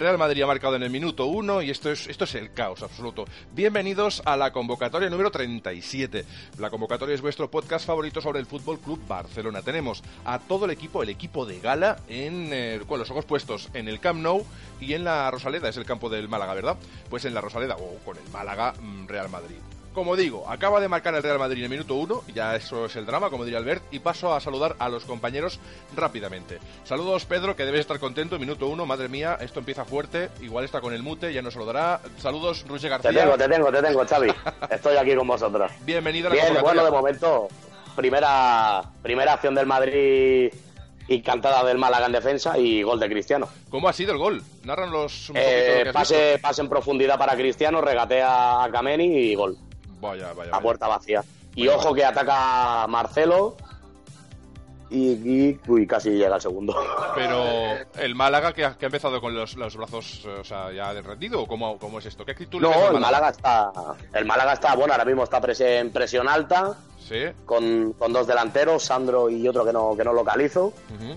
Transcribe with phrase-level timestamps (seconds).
[0.00, 2.82] Real Madrid ha marcado en el minuto 1 y esto es, esto es el caos
[2.82, 3.26] absoluto.
[3.52, 6.24] Bienvenidos a la convocatoria número 37.
[6.58, 9.60] La convocatoria es vuestro podcast favorito sobre el Fútbol Club Barcelona.
[9.60, 13.68] Tenemos a todo el equipo, el equipo de gala, en, eh, con los ojos puestos
[13.74, 14.46] en el Camp Nou
[14.80, 16.78] y en la Rosaleda, es el campo del Málaga, ¿verdad?
[17.10, 19.58] Pues en la Rosaleda o con el Málaga mm, Real Madrid.
[19.92, 22.94] Como digo, acaba de marcar el Real Madrid en el minuto 1, ya eso es
[22.94, 25.58] el drama, como diría Albert, y paso a saludar a los compañeros
[25.96, 26.58] rápidamente.
[26.84, 30.80] Saludos Pedro, que debes estar contento, minuto 1, madre mía, esto empieza fuerte, igual está
[30.80, 32.00] con el mute, ya nos saludará.
[32.18, 33.10] Saludos Roger García.
[33.10, 34.32] Te tengo, te tengo, te tengo, Xavi.
[34.70, 35.72] Estoy aquí con vosotros.
[35.80, 37.48] Bienvenido a la Bien, bueno, de momento,
[37.96, 40.52] primera, primera acción del Madrid
[41.08, 43.48] y cantada del Málaga en defensa y gol de Cristiano.
[43.68, 44.40] ¿Cómo ha sido el gol?
[44.62, 48.70] Narranos un poquito Eh, lo que has pase, pase en profundidad para Cristiano, regatea a
[48.70, 49.58] Kameni y gol.
[50.00, 51.22] Vaya, vaya, A puerta vacía.
[51.54, 53.56] Y Vaya, ojo que ataca Marcelo
[54.88, 56.74] y, y- uy, casi llega el segundo.
[57.14, 57.44] Pero
[58.02, 60.92] el Málaga que ha, que ha empezado con los, los brazos, eh, o sea, ya
[61.00, 62.24] rendido, ¿o cómo, cómo es esto?
[62.24, 63.70] ¿Qué actitud No, al el Málaga está,
[64.12, 66.76] el Málaga está, bueno, ahora mismo está pres- en presión alta
[67.08, 67.24] Sí.
[67.44, 70.66] con, con dos delanteros, Sandro y otro que no, que no localizo.
[70.66, 71.16] Ujú.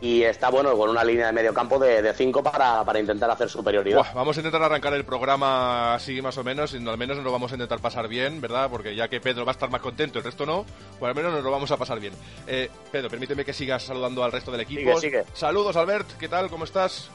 [0.00, 3.30] Y está bueno con una línea de medio campo de, de cinco para, para intentar
[3.30, 4.04] hacer superioridad.
[4.14, 7.32] Vamos a intentar arrancar el programa así más o menos, y al menos nos lo
[7.32, 8.68] vamos a intentar pasar bien, ¿verdad?
[8.70, 10.64] Porque ya que Pedro va a estar más contento, el resto no,
[10.98, 12.12] pues al menos nos lo vamos a pasar bien.
[12.46, 14.98] Eh, Pedro, permíteme que sigas saludando al resto del equipo.
[15.00, 15.24] Sigue, sigue.
[15.32, 16.50] Saludos, Albert, ¿qué tal?
[16.50, 17.10] ¿Cómo estás?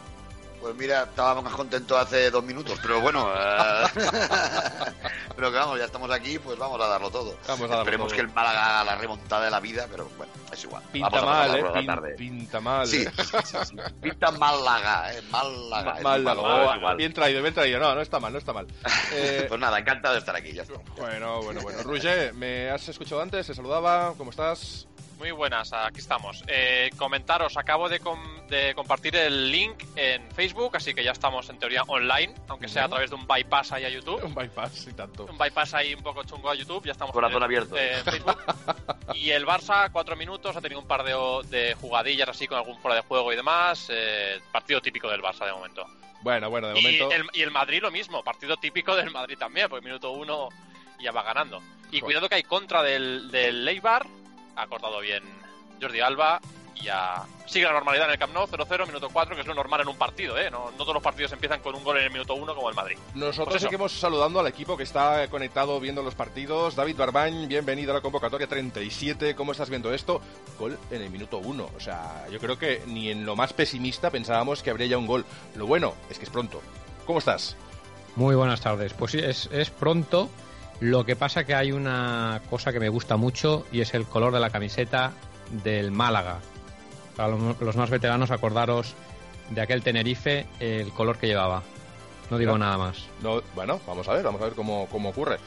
[0.61, 3.83] Pues mira, estaba más contento hace dos minutos, pero bueno, eh,
[5.35, 7.35] pero que vamos, ya estamos aquí, pues vamos a darlo todo.
[7.47, 8.15] Vamos a darlo Esperemos todo.
[8.15, 10.83] que el Málaga haga la remontada de la vida, pero bueno, es igual.
[10.91, 11.63] Pinta Vamos mal, ¿eh?
[11.73, 12.15] Pin- tarde.
[12.15, 12.85] pinta mal.
[12.87, 13.75] Sí, sí, sí, sí.
[14.01, 15.93] Pinta Málaga, eh, Málaga.
[15.95, 16.97] Ma- mal, es igual.
[16.97, 17.79] bien traído, bien traído.
[17.79, 18.67] No, no está mal, no está mal.
[19.13, 20.75] Eh, Pues nada, encantado de estar aquí, ya está.
[20.97, 21.83] bueno, bueno, bueno.
[21.83, 23.45] Roger, ¿me has escuchado antes?
[23.47, 24.13] ¿Te saludaba?
[24.17, 24.87] ¿Cómo estás?
[25.21, 26.43] Muy buenas, aquí estamos.
[26.47, 31.47] Eh, comentaros, acabo de, com- de compartir el link en Facebook, así que ya estamos
[31.51, 34.23] en teoría online, aunque sea a través de un bypass ahí a YouTube.
[34.23, 35.25] Un bypass y tanto.
[35.25, 37.77] Un bypass ahí un poco chungo a YouTube, ya estamos Corazón en, abierto.
[37.77, 38.37] eh, en Facebook.
[39.13, 41.13] Y el Barça, cuatro minutos, ha tenido un par de,
[41.49, 43.89] de jugadillas así con algún fuera de juego y demás.
[43.91, 45.85] eh, partido típico del Barça de momento.
[46.23, 47.11] Bueno, bueno, de Y momento.
[47.11, 50.49] el, y el Madrid lo mismo, partido típico del Madrid también, porque minuto uno
[50.99, 51.59] ya va ganando.
[51.91, 52.01] Y Joder.
[52.05, 54.07] cuidado que hay contra del, del Leibar,
[54.61, 55.23] ha cortado bien
[55.81, 56.39] Jordi Alba
[56.75, 59.53] y ya sigue la normalidad en el Camp Nou, 0-0, minuto 4, que es lo
[59.53, 60.49] normal en un partido, ¿eh?
[60.49, 62.75] No, no todos los partidos empiezan con un gol en el minuto 1 como el
[62.75, 62.97] Madrid.
[63.13, 66.75] Nosotros Pues seguimos saludando al equipo que está conectado viendo los partidos.
[66.75, 69.35] David Barbañ, bienvenido a la convocatoria 37.
[69.35, 70.21] ¿Cómo estás viendo esto?
[70.57, 71.69] Gol en el minuto 1.
[71.75, 75.07] O sea, yo creo que ni en lo más pesimista pensábamos que habría ya un
[75.07, 75.25] gol.
[75.55, 76.61] Lo bueno es que es pronto.
[77.05, 77.57] ¿Cómo estás?
[78.15, 78.93] Muy buenas tardes.
[78.93, 80.29] Pues sí, es, es pronto.
[80.81, 84.33] Lo que pasa que hay una cosa que me gusta mucho y es el color
[84.33, 85.11] de la camiseta
[85.63, 86.39] del Málaga.
[87.15, 88.93] Para lo- los más veteranos, acordaros
[89.51, 91.61] de aquel Tenerife, el color que llevaba.
[92.31, 92.97] No digo nada más.
[93.21, 95.37] No, bueno, vamos a ver, vamos a ver cómo, cómo ocurre.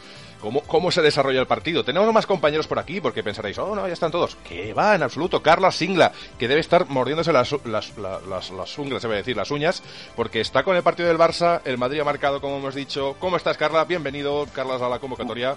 [0.44, 1.84] Cómo, cómo se desarrolla el partido.
[1.84, 4.36] Tenemos más compañeros por aquí porque pensaréis, oh, no, ya están todos.
[4.46, 5.42] Que va, en absoluto.
[5.42, 9.16] Carla Singla, que debe estar mordiéndose las, las, la- las, las unglas, se va a
[9.16, 9.82] decir, las uñas,
[10.14, 11.62] porque está con el partido del Barça.
[11.64, 13.16] El Madrid ha marcado, como hemos dicho.
[13.18, 13.84] ¿Cómo estás, Carla?
[13.86, 15.56] Bienvenido, Carla, a la convocatoria.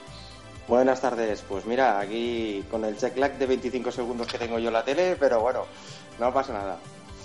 [0.70, 4.68] Buenas tardes, pues mira, aquí con el check lag de 25 segundos que tengo yo
[4.68, 5.66] en la tele, pero bueno,
[6.20, 6.78] no pasa nada.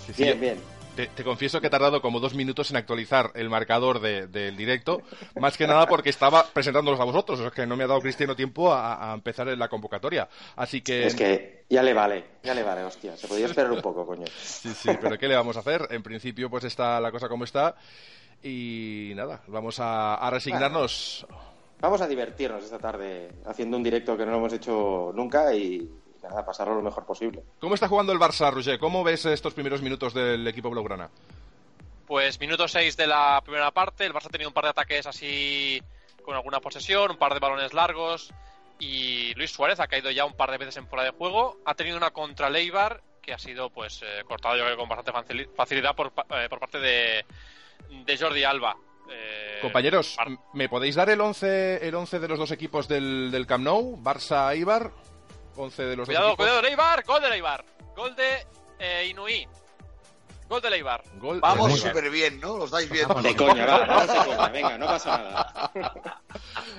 [0.05, 0.57] Sí, sí, Bien, bien.
[0.95, 4.55] Te, te confieso que he tardado como dos minutos en actualizar el marcador de- del
[4.55, 5.01] directo,
[5.39, 8.35] más que nada porque estaba presentándolos a vosotros, sea, que no me ha dado Cristiano
[8.35, 10.29] tiempo a, a empezar la convocatoria.
[10.55, 11.07] Así que...
[11.07, 14.25] Es que ya le vale, ya le vale, hostia, se podía esperar un poco, coño.
[14.39, 15.87] Sí, sí, pero ¿qué le vamos a hacer?
[15.89, 17.75] En principio, pues está la cosa como está.
[18.43, 21.25] Y nada, vamos a, a resignarnos.
[21.79, 25.89] Vamos a divertirnos esta tarde haciendo un directo que no lo hemos hecho nunca y
[26.29, 27.43] nada, pasarlo lo mejor posible.
[27.59, 28.79] ¿Cómo está jugando el Barça, Roger?
[28.79, 31.09] ¿Cómo ves estos primeros minutos del equipo blaugrana?
[32.07, 35.07] Pues minuto 6 de la primera parte, el Barça ha tenido un par de ataques
[35.07, 35.81] así
[36.23, 38.31] con alguna posesión, un par de balones largos
[38.79, 41.73] y Luis Suárez ha caído ya un par de veces en fuera de juego, ha
[41.75, 45.11] tenido una contra Leibar que ha sido pues eh, cortado yo creo que con bastante
[45.13, 47.25] facili- facilidad por, eh, por parte de,
[48.05, 48.75] de Jordi Alba.
[49.09, 53.31] Eh, Compañeros, par- ¿me podéis dar el 11, el 11 de los dos equipos del,
[53.31, 53.97] del Camp Nou?
[54.01, 54.91] Barça-Ibar.
[55.55, 57.65] 11 de los Cuidado, dos cuidado, Leibar, gol de Leibar,
[57.95, 58.45] gol de
[58.79, 59.47] eh, Inui,
[60.49, 61.03] gol de Leibar.
[61.15, 61.39] Gol.
[61.39, 62.57] Vamos súper bien, ¿no?
[62.57, 63.07] Los dais bien.
[63.21, 65.71] De coña, va, vamos de coña, venga, no pasa nada.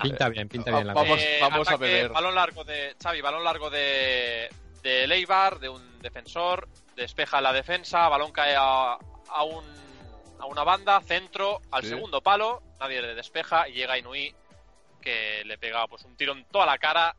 [0.03, 1.25] Pinta bien, pinta bien la Vamos- cosa.
[1.25, 2.09] Eh, vamos a ataque, beber.
[2.11, 4.49] Balón largo de Xavi, balón largo de,
[4.83, 8.95] de Leibar, de un defensor, despeja la defensa, balón cae a,
[9.29, 9.65] a, un,
[10.41, 11.91] a una banda, centro, al Sí.
[11.91, 14.35] segundo palo, nadie le despeja y llega Inui
[15.01, 17.15] que le pega pues un tiro en toda la cara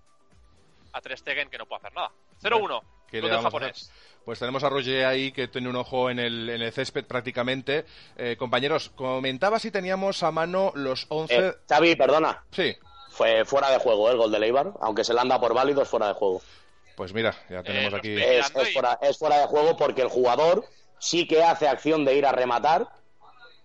[0.96, 2.12] a Ter Stegen que no puede hacer nada.
[2.42, 2.82] 0-1.
[3.08, 3.92] ¿Qué Gol japonés.
[4.24, 7.86] Pues tenemos a Roger ahí que tiene un ojo en el, en el césped prácticamente.
[8.18, 11.36] Eh, compañeros, comentaba si teníamos a mano los 11...
[11.38, 12.44] Eh, Xavi, perdona.
[12.52, 12.76] Sí,
[13.10, 14.14] Fue fuera de juego ¿eh?
[14.14, 14.74] el gol de Leibar.
[14.82, 16.42] Aunque se le anda por válido, es fuera de juego.
[16.96, 18.16] pues mira, ya tenemos lo aquí...
[18.20, 20.66] Es, fuera, es fuera de juego porque el jugador
[20.98, 22.88] sí que hace acción de ir a rematar.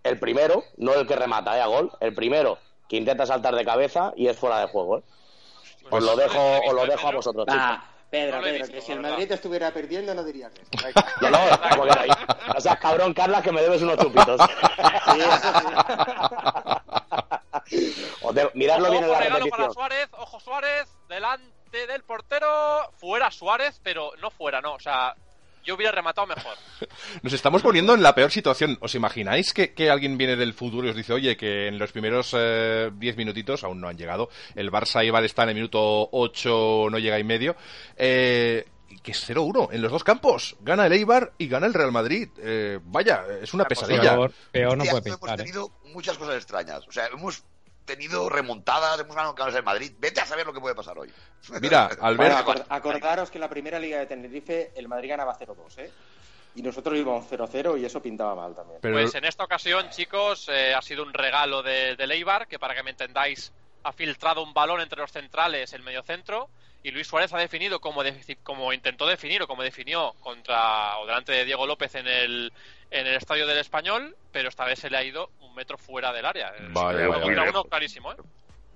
[0.02, 1.60] El primero, no el que remata, ¿eh?
[1.60, 1.90] A gol.
[2.00, 5.02] El primero que intenta saltar de cabeza y es fuera de juego, ¿eh?
[5.90, 7.62] Pues Os lo no dejo, os lo visto, dejo a vosotros, chicos.
[8.10, 9.00] Pedro, No Pedro, visto, que si el.
[9.00, 10.68] Madrid estuviera perdiendo no dirías eso.
[11.30, 12.08] No, ahí.
[12.56, 14.40] O sea, cabrón, Carlas, que me debes unos chupitos.
[17.66, 17.94] Sí,
[18.32, 19.72] de- Miradlo Ojo, bien en la regalo para repetición.
[19.74, 25.14] Suárez, ojo Suárez, delante del portero, fuera Suárez, pero no fuera, no, o sea,
[25.64, 26.54] yo hubiera rematado mejor.
[27.22, 28.78] Nos estamos poniendo en la peor situación.
[28.80, 31.92] ¿Os imagináis que, que alguien viene del futuro y os dice, oye, que en los
[31.92, 36.08] primeros eh, 10 minutitos, aún no han llegado, el Barça Ibar está en el minuto
[36.12, 37.56] 8, no llega y medio,
[37.96, 38.66] eh,
[39.02, 40.56] que es 0-1 en los dos campos.
[40.60, 42.28] Gana el Eibar y gana el Real Madrid.
[42.38, 44.14] Eh, vaya, es una pesadilla.
[44.14, 45.20] Peor, peor no puede pintar.
[45.20, 45.36] Hemos ¿eh?
[45.36, 46.86] tenido muchas cosas extrañas.
[46.86, 47.42] O sea, hemos
[47.94, 49.92] tenido remontadas, hemos ganado campeonatos en Madrid.
[49.98, 51.12] Vete a saber lo que puede pasar hoy.
[51.60, 55.36] Mira, Bueno, Albert, acor- acordaros que en la primera liga de Tenerife el Madrid ganaba
[55.38, 55.90] 0-2, ¿eh?
[56.56, 58.80] Y nosotros íbamos 0-0 y eso pintaba mal también.
[58.82, 62.58] pero Pues en esta ocasión, chicos, eh, ha sido un regalo de, de Leibar, que
[62.58, 66.48] para que me entendáis, ha filtrado un balón entre los centrales, el mediocentro,
[66.82, 71.06] y Luis Suárez ha definido como, de- como intentó definir o como definió contra o
[71.06, 72.52] delante de Diego López en el,
[72.90, 76.12] en el estadio del Español, pero esta vez se le ha ido un metro fuera
[76.12, 76.52] del área.
[76.70, 77.50] Vaya, contra vaya.
[77.50, 78.16] uno clarísimo, ¿eh?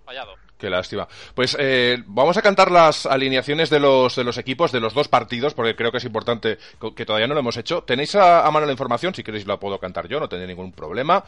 [0.05, 0.35] Fallado.
[0.59, 1.09] Qué lástima.
[1.35, 5.09] Pues eh, vamos a cantar las alineaciones de los, de los equipos de los dos
[5.09, 6.59] partidos, porque creo que es importante
[6.95, 7.85] que todavía no lo hemos hecho.
[7.85, 10.73] Tenéis a, a mano la información, si queréis la puedo cantar yo, no tendré ningún
[10.73, 11.25] problema.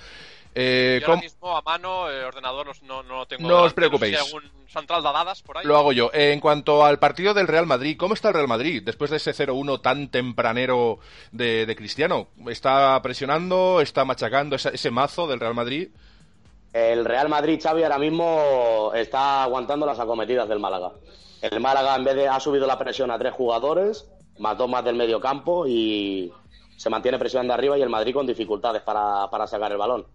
[0.59, 3.47] Eh, Yo ahora mismo a mano, el ordenador no, no lo tengo.
[3.47, 4.17] No os delante, sé si preocupéis.
[4.19, 5.67] hay algún central de dadas por ahí.
[5.67, 6.11] Lo hago yo.
[6.15, 9.19] Eh, en cuanto al partido del Real Madrid, ¿cómo está el Real Madrid después de
[9.19, 10.99] ese 0-1 tan tempranero
[11.31, 12.29] de, de Cristiano?
[12.49, 13.81] ¿Está presionando?
[13.83, 15.91] ¿Está machacando ese, ese mazo del Real Madrid?
[16.73, 20.93] El Real Madrid, Xavi, ahora mismo está aguantando las acometidas del Málaga.
[21.43, 24.07] El Málaga, en vez de, ha subido la presión a tres jugadores,
[24.39, 26.33] mató más del medio campo y
[26.77, 30.07] se mantiene presionando arriba y el Madrid con dificultades para, para sacar el balón.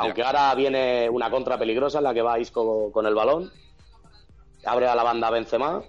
[0.00, 3.52] Aunque ahora viene una contra peligrosa en la que va Isco con el balón,
[4.64, 5.82] abre a la banda Benzema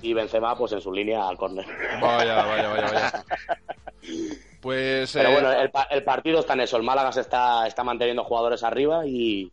[0.00, 1.66] y Benzema pues en su línea al córner.
[2.00, 3.24] Vaya, vaya, vaya, vaya.
[4.60, 6.76] Pues Pero eh, bueno, el, el partido está en eso.
[6.76, 9.52] El Málaga se está, está manteniendo jugadores arriba y,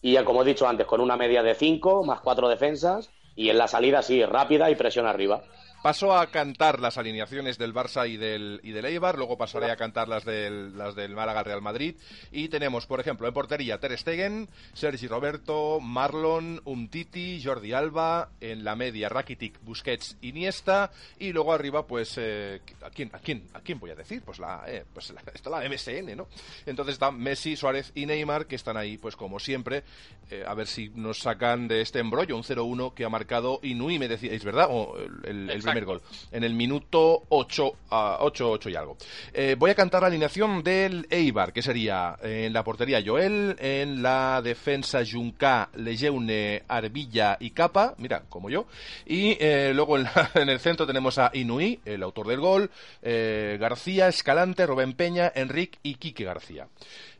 [0.00, 3.50] y ya como he dicho antes, con una media de 5 más 4 defensas y
[3.50, 5.42] en la salida sí, rápida y presión arriba.
[5.84, 9.76] Paso a cantar las alineaciones del Barça y del, y del Eibar, luego pasaré a
[9.76, 11.96] cantar las del, las del Málaga Real Madrid.
[12.32, 18.64] Y tenemos, por ejemplo, en portería Ter Stegen, Sergi Roberto, Marlon, Umtiti, Jordi Alba, en
[18.64, 23.60] la media Rakitic, Busquets, Iniesta y luego arriba, pues, eh, ¿a, quién, a, quién, ¿a
[23.60, 24.22] quién voy a decir?
[24.22, 26.28] Pues, la, eh, pues la, está la MSN, ¿no?
[26.64, 29.82] Entonces están Messi, Suárez y Neymar, que están ahí, pues como siempre,
[30.30, 33.98] eh, a ver si nos sacan de este embrollo, un 0-1 que ha marcado Inui,
[33.98, 34.68] me decíais, ¿verdad?
[34.70, 35.73] O el, el-.
[35.84, 36.00] Gol.
[36.30, 38.96] En el minuto 8, a 8, 8 y algo.
[39.32, 43.56] Eh, voy a cantar la alineación del Eibar, que sería eh, en la portería Joel,
[43.58, 48.66] en la defensa Junca, Lejeune, Arbilla y Capa, mira, como yo.
[49.06, 52.70] Y eh, luego en, la- en el centro tenemos a Inui, el autor del gol,
[53.02, 56.68] García, Escalante, Rubén Peña, Enrique y Quique García.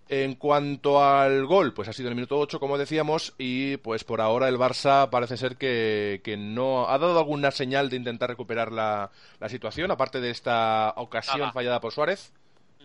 [0.08, 4.04] En cuanto al gol, pues ha sido en el minuto 8, como decíamos, y pues
[4.04, 8.28] por ahora el Barça parece ser que, que no ha dado alguna señal de intentar
[8.28, 11.52] recuperar la, la situación, aparte de esta ocasión Nada.
[11.52, 12.34] fallada por Suárez.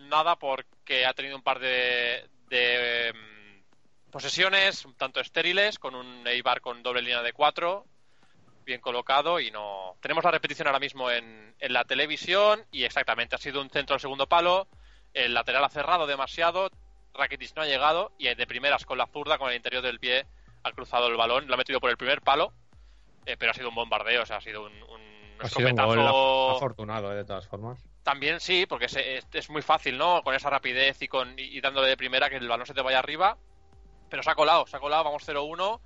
[0.08, 6.26] Nada porque ha tenido un par de, de mm, posesiones un tanto estériles, con un
[6.26, 7.84] Eibar con doble línea de cuatro,
[8.64, 9.96] bien colocado y no...
[10.00, 13.94] Tenemos la repetición ahora mismo en, en la televisión y exactamente, ha sido un centro
[13.94, 14.68] al segundo palo,
[15.12, 16.70] el lateral ha cerrado demasiado,
[17.14, 20.26] Rakitic no ha llegado y de primeras con la zurda, con el interior del pie,
[20.62, 22.52] ha cruzado el balón, lo ha metido por el primer palo,
[23.26, 25.00] eh, pero ha sido un bombardeo, o sea, ha sido un, un
[25.40, 25.86] Ha sido un escopetazo...
[25.88, 27.78] gol afortunado, eh, de todas formas.
[28.02, 30.22] También sí, porque es, es- es muy fácil, ¿no?
[30.22, 32.98] Con esa rapidez y, con, y, dándole de primera que el balón se te vaya
[32.98, 33.36] arriba.
[34.08, 35.80] Pero se ha colado, se ha colado, vamos 0-1.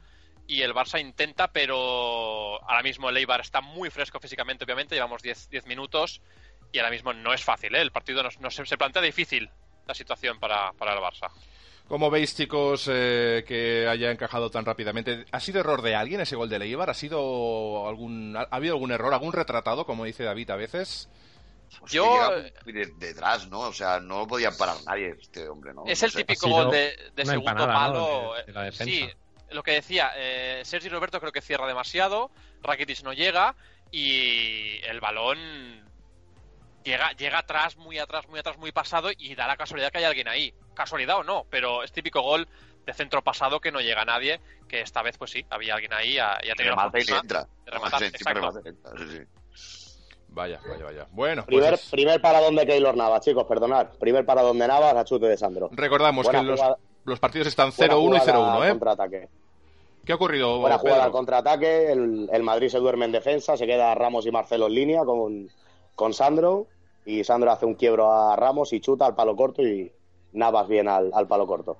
[0.46, 4.94] Y el Barça intenta, pero ahora mismo el Eibar está muy fresco físicamente, obviamente.
[4.94, 6.22] Llevamos 10, 10 minutos
[6.72, 7.80] y ahora mismo no es fácil, ¿eh?
[7.80, 9.50] El partido se plantea difícil
[9.86, 11.30] la situación para, para el Barça.
[11.88, 16.34] Como veis, chicos, eh, que haya encajado tan rápidamente, ¿ha sido error de alguien ese
[16.36, 16.88] gol de Leibar?
[16.88, 21.10] ¿Ha sido algún, ha, ha habido algún error, algún retratado, como dice David a veces?
[21.80, 22.30] Pues Yo-
[22.64, 23.60] de- detrás, ¿no?
[23.60, 25.84] O sea, no lo podía parar nadie este hombre, ¿no?
[25.86, 26.18] Es No el sé.
[26.24, 27.74] típico gol de, segundo empanada, ¿no?
[27.74, 28.34] palo.
[28.34, 28.84] de- de la defensa.
[28.84, 29.08] Sí,
[29.50, 32.30] lo que decía, eh, Sergi Roberto creo que cierra demasiado,
[32.62, 33.54] Rakitic no llega
[33.90, 35.38] y el balón
[36.84, 40.04] llega, llega atrás, muy atrás, muy atrás, muy pasado y da la casualidad que hay
[40.04, 40.54] alguien ahí.
[40.74, 42.46] Casualidad o no, pero es típico gol
[42.86, 45.92] de centro pasado que no llega a nadie, que esta vez pues sí, había alguien
[45.94, 47.48] ahí y ha, y ha tenido la Remata y le fortuna entra.
[47.64, 48.68] de rematar, Sí, exacto.
[48.68, 49.18] entra, sí, sí.
[50.28, 51.06] Vaya, vaya, vaya.
[51.12, 53.88] Bueno, Primer, pues es- primer paradón de Keylor Navas, chicos, perdonad.
[54.00, 55.70] Primer paradón de Navas a chute de Sandro.
[55.72, 58.70] recordamos Buena que los, jugada- los partidos están Buena 0-1 y jugada 0-1, al ¿eh?
[58.70, 59.28] Contraataque.
[60.04, 61.92] ¿Qué ha ocurrido, Buena jugada al contraataque.
[61.92, 63.56] El, el Madrid se duerme en defensa.
[63.56, 65.48] Se queda Ramos y Marcelo en línea con,
[65.94, 66.66] con Sandro.
[67.06, 69.62] Y Sandro hace un quiebro a Ramos y chuta al palo corto.
[69.62, 69.90] Y
[70.32, 71.76] Navas bien al, al palo corto.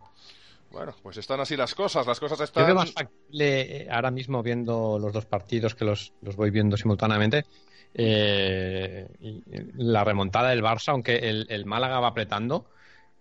[0.70, 2.06] Bueno, pues están así las cosas.
[2.06, 2.66] Las cosas Yo están...
[2.66, 6.76] veo más factible eh, ahora mismo viendo los dos partidos que los, los voy viendo
[6.76, 7.44] simultáneamente.
[7.94, 9.42] eh, y-
[9.76, 12.66] la remontada del Barça, aunque el, el Málaga va apretando,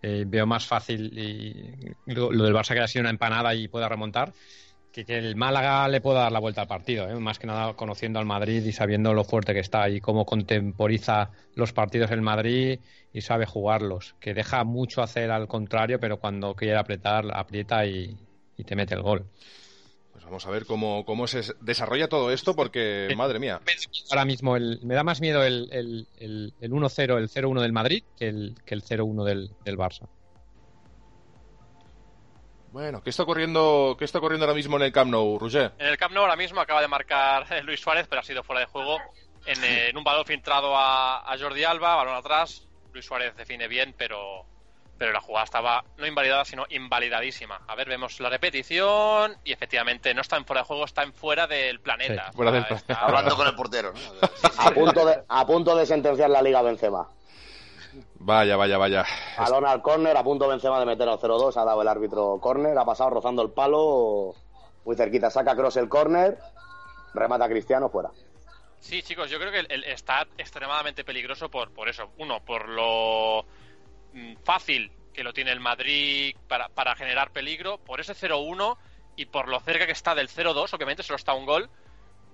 [0.01, 3.67] eh, veo más fácil y lo, lo del Barça que ha sido una empanada y
[3.67, 4.33] pueda remontar,
[4.93, 7.09] que, que el Málaga le pueda dar la vuelta al partido.
[7.09, 10.25] eh, Más que nada conociendo al Madrid y sabiendo lo fuerte que está y cómo
[10.25, 12.79] contemporiza los partidos el Madrid
[13.11, 14.15] y sabe jugarlos.
[14.19, 18.15] Que deja mucho hacer al contrario, pero cuando quiere apretar, aprieta y-
[18.55, 19.25] y te mete el gol.
[20.11, 23.59] Pues vamos a ver cómo, cómo se desarrolla todo esto, porque, madre mía.
[24.11, 27.73] Ahora mismo el- me da más miedo el, el, el, el 1-0, el 0-1 del
[27.73, 30.07] Madrid que el, que el 0-1 del, del Barça.
[32.73, 35.73] Bueno, ¿qué está ocurriendo, qué está ocurriendo ahora mismo en el Camp Nou, Roger?
[35.77, 38.41] En el Camp Nou ahora mismo acaba de marcar eh, Luis Suárez, pero ha sido
[38.41, 38.97] fuera de juego.
[39.45, 42.67] En, eh, en un balón filtrado a, a Jordi Alba, balón atrás.
[42.91, 44.47] Luis Suárez define bien, pero,
[44.97, 47.61] pero la jugada estaba no invalidada, sino invalidadísima.
[47.67, 51.13] A ver, vemos la repetición y efectivamente no está en fuera de juego, está en
[51.13, 52.31] fuera del planeta.
[52.31, 52.95] Sí, fuera del planeta.
[52.95, 53.99] Hablando con el portero, ¿no?
[53.99, 54.07] Sí,
[54.41, 54.47] sí.
[54.57, 57.07] A punto de, a punto de sentenciar la Liga Benzema.
[58.15, 59.05] Vaya, vaya, vaya.
[59.37, 61.55] Balón al córner, a punto Benzema de meter al 0-2.
[61.57, 62.77] Ha dado el árbitro córner.
[62.77, 64.35] Ha pasado rozando el palo.
[64.85, 65.29] Muy cerquita.
[65.29, 66.37] Saca Cross el córner.
[67.13, 68.09] Remata Cristiano fuera.
[68.79, 72.11] Sí, chicos, yo creo que el, el- está extremadamente peligroso por, por eso.
[72.17, 73.45] Uno, por lo
[74.13, 78.77] mm, fácil que lo tiene el Madrid para, para generar peligro, por ese 0-1
[79.15, 81.69] y por lo cerca que está del 0-2, obviamente solo está un gol,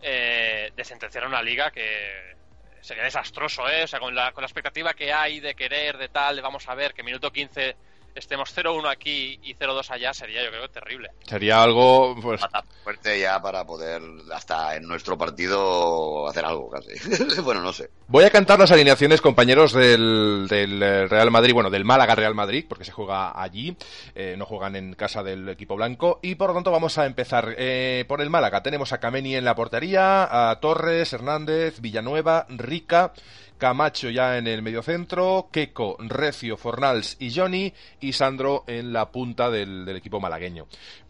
[0.02, 2.38] eh, de sentenciar una liga que
[2.82, 3.84] sería desastroso, ¿eh?
[3.84, 6.68] O sea, con la, con la expectativa que hay de querer, de tal, de vamos
[6.68, 7.76] a ver que minuto 15
[8.20, 11.10] estemos 0-1 aquí y 0-2 allá, sería yo creo terrible.
[11.26, 12.42] Sería algo, pues,
[12.84, 14.02] fuerte ya para poder,
[14.34, 17.42] hasta en nuestro partido, hacer algo casi.
[17.42, 17.90] bueno, no sé.
[18.08, 22.66] Voy a cantar las alineaciones, compañeros del, del Real Madrid, bueno, del Málaga Real Madrid,
[22.68, 23.76] porque se juega allí,
[24.16, 27.56] eh, no juegan en casa del equipo blanco, y por lo tanto vamos a empezar
[27.58, 28.64] eh, por el Málaga.
[28.64, 33.14] Tenemos a Kameni en la portería, a Torres, Hernández, Villanueva, Rica,
[33.60, 39.52] Camacho ya en el mediocentro, Keco, Recio, Fornals y Johnny, y Sandro en la punta
[39.52, 40.66] del, del equipo malagueño.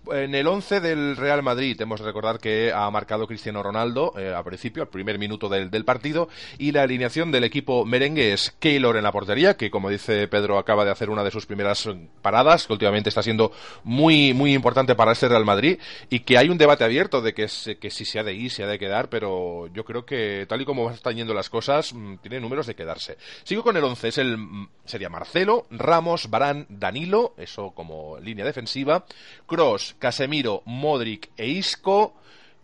[0.08, 4.34] En el 11 del Real Madrid, hemos de recordar que ha marcado Cristiano Ronaldo eh,
[4.34, 8.56] al principio, al primer minuto del, del partido, y la alineación del equipo merengue es
[8.60, 11.86] Keylor en la portería, que como dice Pedro acaba de hacer una de sus primeras
[11.86, 13.52] eh, paradas, que últimamente está siendo
[13.84, 15.78] muy, muy importante para este Real Madrid,
[16.10, 18.50] y que hay un debate abierto de que, se- que si se ha de ir,
[18.50, 21.94] se ha de quedar, pero yo creo que tal y como están yendo las cosas,
[21.94, 23.18] mm, tiene números de quedarse.
[23.44, 28.44] Sigo con el 11, es el, mm, sería Marcelo, Ramos, Barán, Danilo, eso como línea
[28.46, 29.06] defensiva,
[29.46, 32.16] Cross, Casemiro, Modric e Isco,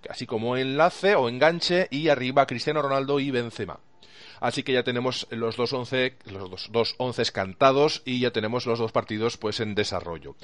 [0.10, 3.80] así como enlace o enganche, y arriba Cristiano Ronaldo y Benzema.
[4.40, 8.66] Así que ya tenemos los dos once, los dos, dos onces cantados y ya tenemos
[8.66, 10.36] los dos partidos pues en desarrollo.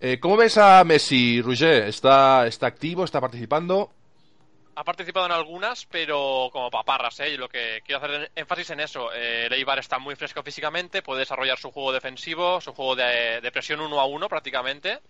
[0.00, 1.88] Eh, ¿Cómo ves a Messi, Roger?
[1.88, 3.04] ¿Está, ¿Está activo?
[3.04, 3.90] ¿Está participando?
[4.74, 7.36] Ha participado en algunas, pero como paparras, ¿eh?
[7.36, 9.12] Lo que quiero hacer énfasis en eso.
[9.12, 13.40] Eh, el Eibar está muy fresco físicamente, puede desarrollar su juego defensivo, su juego de,
[13.40, 15.00] de presión uno a uno prácticamente.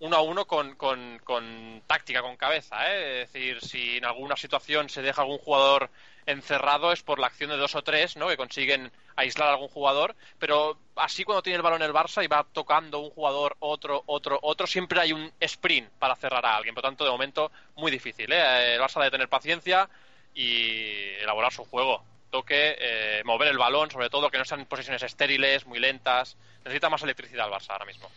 [0.00, 3.22] Uno a uno con, con, con táctica, con cabeza, ¿eh?
[3.22, 5.90] Es decir, si en alguna situación se deja algún jugador
[6.24, 8.28] encerrado es por la acción de dos o tres, ¿no?
[8.28, 12.28] Que consiguen aislar a algún jugador, pero así cuando tiene el balón el Barça y
[12.28, 16.74] va tocando un jugador, otro, otro, otro, siempre hay un sprint para cerrar a alguien.
[16.74, 18.74] Por tanto, de momento, muy difícil, ¿eh?
[18.76, 19.88] El Barça debe tener paciencia
[20.34, 22.02] y elaborar su juego.
[22.30, 26.38] Toque, eh, mover el balón, sobre todo, que no sean posiciones estériles, muy lentas.
[26.64, 28.08] Necesita más electricidad el Barça ahora mismo.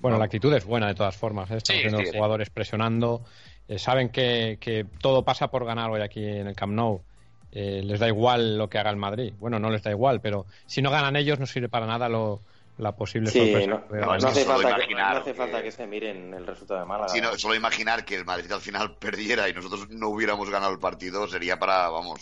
[0.00, 1.50] Bueno, la actitud es buena de todas formas.
[1.50, 1.56] ¿eh?
[1.56, 3.22] Estamos Sí, viendo sí, jugadores presionando.
[3.68, 7.02] eh, saben que, que todo pasa por ganar hoy aquí en el Camp Nou.
[7.50, 9.32] Eh, les da igual lo que haga el Madrid.
[9.38, 12.40] Bueno, no les da igual, pero si no ganan ellos no sirve para nada lo,
[12.76, 13.82] la posible Sí, sorpresa.
[13.90, 16.80] no, hace solo falta que, imaginar no hace que- falta que se miren el resultado
[16.80, 17.08] de Málaga.
[17.08, 20.72] Si no, solo imaginar que el Madrid al final perdiera y nosotros no hubiéramos ganado
[20.72, 22.20] el partido sería para, vamos,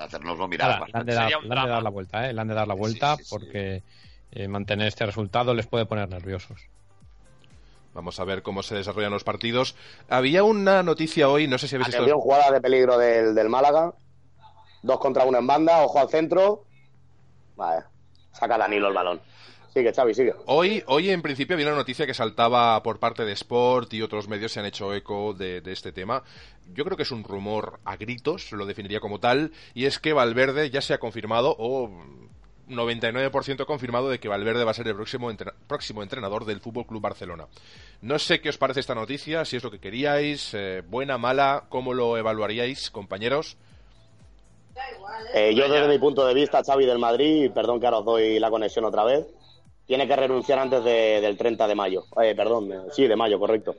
[0.00, 0.72] hacernoslo mirar.
[0.72, 2.32] Ahora, le han de dar, un le han de dar la vuelta, ¿eh?
[2.32, 3.30] Le han de dar la vuelta sí, sí.
[3.30, 3.82] porque
[4.32, 6.60] eh, mantener este resultado les puede poner nerviosos.
[7.94, 9.74] Vamos a ver cómo se desarrollan los partidos.
[10.08, 12.02] Había una noticia hoy, no sé si habéis visto.
[12.02, 13.94] Atención, jugada de peligro del, del Málaga.
[14.82, 16.64] Dos contra uno en banda, ojo al centro.
[17.56, 17.84] Vale,
[18.32, 19.20] saca Danilo el balón.
[19.72, 20.34] Sigue, Xavi, sigue.
[20.46, 24.28] Hoy, hoy en principio había una noticia que saltaba por parte de Sport y otros
[24.28, 26.22] medios se han hecho eco de, de este tema.
[26.72, 30.12] Yo creo que es un rumor a gritos, lo definiría como tal, y es que
[30.12, 31.90] Valverde ya se ha confirmado, o
[32.68, 36.86] 99% confirmado de que Valverde va a ser el próximo, entre- próximo entrenador del Fútbol
[36.86, 37.46] Club Barcelona.
[38.02, 41.64] No sé qué os parece esta noticia, si es lo que queríais, eh, buena, mala,
[41.68, 43.56] cómo lo evaluaríais, compañeros.
[45.34, 48.38] Eh, yo desde mi punto de vista, Xavi del Madrid, perdón que ahora os doy
[48.38, 49.26] la conexión otra vez,
[49.86, 52.04] tiene que renunciar antes de- del 30 de mayo.
[52.22, 53.74] Eh, perdón, eh, sí, de mayo, correcto.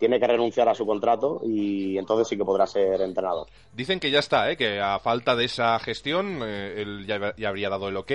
[0.00, 3.46] Tiene que renunciar a su contrato y entonces sí que podrá ser entrenador.
[3.74, 4.56] Dicen que ya está, ¿eh?
[4.56, 8.10] que a falta de esa gestión, eh, él ya, ya habría dado el ok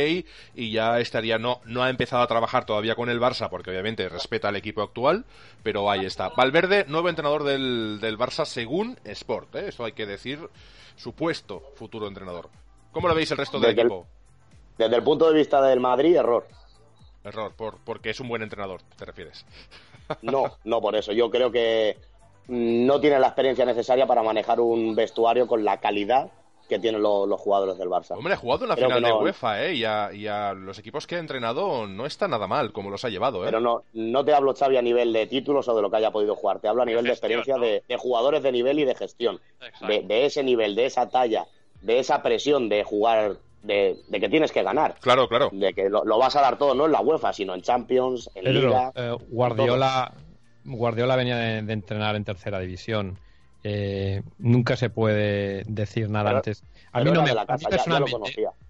[0.55, 4.09] y ya estaría, no, no ha empezado a trabajar todavía con el Barça, porque obviamente
[4.09, 5.25] respeta al equipo actual,
[5.61, 6.29] pero ahí está.
[6.29, 9.67] Valverde, nuevo entrenador del, del Barça según Sport, ¿eh?
[9.67, 10.39] eso hay que decir,
[10.95, 12.49] supuesto futuro entrenador.
[12.91, 14.07] ¿Cómo lo veis el resto del Desde el- equipo?
[14.77, 16.47] Desde el punto de vista del Madrid, error.
[17.23, 19.45] Error, por, porque es un buen entrenador, te refieres.
[20.21, 21.11] No, no por eso.
[21.11, 21.97] Yo creo que
[22.47, 26.29] no tiene la experiencia necesaria para manejar un vestuario con la calidad
[26.69, 28.17] que tienen lo- los jugadores del Barça.
[28.17, 29.07] Hombre, ha jugado en la Creo final no.
[29.19, 29.73] de UEFA, ¿eh?
[29.75, 33.05] Y a, y a los equipos que ha entrenado no está nada mal como los
[33.05, 33.45] ha llevado, ¿eh?
[33.45, 36.09] Pero no, no te hablo, Xavi, a nivel de títulos o de lo que haya
[36.11, 36.59] podido jugar.
[36.59, 37.65] Te hablo a nivel de, gestión, experiencia ¿no?
[37.65, 39.39] de, de jugadores de nivel y de gestión.
[39.87, 41.45] De, de ese nivel, de esa talla,
[41.81, 44.95] de esa presión de jugar, de, de que tienes que ganar.
[45.01, 45.49] Claro, claro.
[45.51, 48.29] De que lo, lo vas a dar todo, no en la UEFA, sino en Champions,
[48.35, 48.91] en Pedro, Liga.
[48.95, 50.13] eh, Guardiola,
[50.63, 53.17] Guardiola venía de, de entrenar en tercera división.
[53.63, 56.63] Eh, nunca se puede decir nada Pero- antes.
[56.91, 58.05] A mí, no me, la a mí casa, ya- ya lo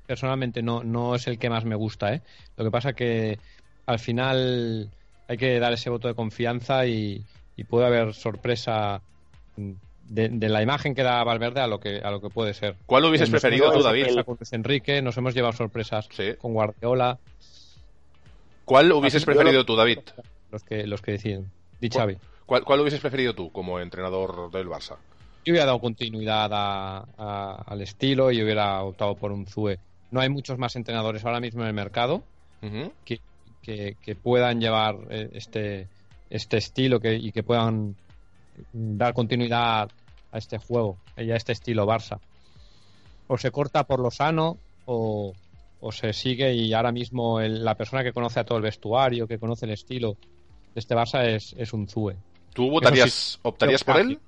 [0.07, 2.13] personalmente, no, no es el que más me gusta.
[2.13, 2.21] ¿eh?
[2.57, 3.37] Lo que pasa que
[3.85, 4.89] al final
[5.27, 7.23] hay que dar ese voto de confianza y,
[7.55, 9.01] y puede haber sorpresa
[10.07, 12.75] de, de la imagen que da Valverde a lo que, a lo que puede ser.
[12.85, 14.07] ¿Cuál hubieses Nos preferido tú, David?
[14.25, 16.33] Con Enrique, nos hemos llevado sorpresas Sí.
[16.39, 17.17] con Guardiola,
[18.65, 19.99] ¿Cuál hubieses Yo lo- preferido tú, David?
[20.51, 21.51] los que, los que deciden.
[21.79, 22.17] Di ¿Cuál-.
[22.45, 24.95] ¿Cuál, cuál hubieses preferido tú como entrenador del Barça?
[25.43, 29.77] Yo hubiera dado continuidad a- a- al estilo y hubiera optado por un Zue.
[30.11, 32.23] No hay muchos más entrenadores ahora mismo en el mercado
[33.03, 33.19] que,
[33.61, 35.87] que- que puedan llevar eh, este,
[36.31, 37.95] este estilo que, y que puedan
[38.73, 39.89] dar continuidad
[40.31, 42.19] a este juego y a este estilo Barça.
[43.27, 45.33] O se corta por lo sano o,
[45.79, 49.27] o se sigue y ahora mismo el- la persona que conoce a todo el vestuario,
[49.27, 50.13] que conoce el estilo
[50.73, 52.15] de este Barça es, es un Zue.
[52.53, 54.19] ¿Tú votarías, sí, optarías por él?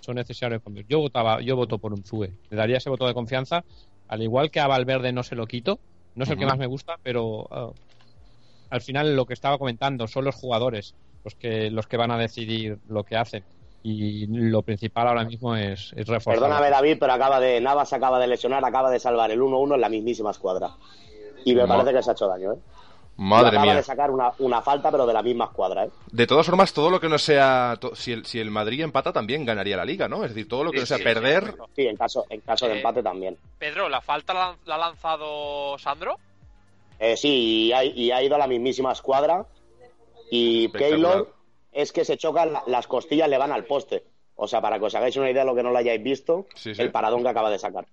[0.00, 0.86] son necesarios cambios.
[0.88, 2.32] Yo votaba, yo voto por un Zue.
[2.50, 3.64] Le daría ese voto de confianza,
[4.08, 5.78] al igual que a Valverde no se lo quito.
[6.16, 7.70] No es el que más me gusta, pero ah,
[8.70, 12.18] al final lo que estaba comentando son los jugadores los que los que van a
[12.18, 13.44] decidir lo que hacen.
[13.84, 16.40] Y lo principal ahora mismo es, es reforzar.
[16.40, 17.60] Perdóname, David, pero acaba de.
[17.60, 20.70] Navas acaba de lesionar, acaba de salvar el 1-1 en la mismísima escuadra.
[21.44, 22.58] Y me Ma- parece que se ha hecho daño, ¿eh?
[23.16, 23.74] Madre acaba mía.
[23.76, 25.90] de sacar una, una falta, pero de la misma escuadra, ¿eh?
[26.12, 27.76] De todas formas, todo lo que no sea.
[27.80, 30.24] to- si, el, si el Madrid empata, también ganaría la liga, ¿no?
[30.24, 31.54] Es decir, todo lo que Sí, no sea sí, perder.
[31.74, 33.36] Sí, en caso, en caso de Eh, empate también.
[33.58, 36.16] Pedro, ¿la falta la, la ha lanzado Sandro?
[37.00, 39.44] Eh, sí, y ha, y ha ido a la mismísima escuadra.
[40.30, 40.68] Y.
[40.70, 41.34] Keylor
[41.72, 44.04] es que se chocan, la- las costillas le van al poste.
[44.34, 46.46] O sea, para que os hagáis una idea de lo que no lo hayáis visto,
[46.54, 46.82] Sí, sí.
[46.82, 47.86] el paradón que acaba de sacar.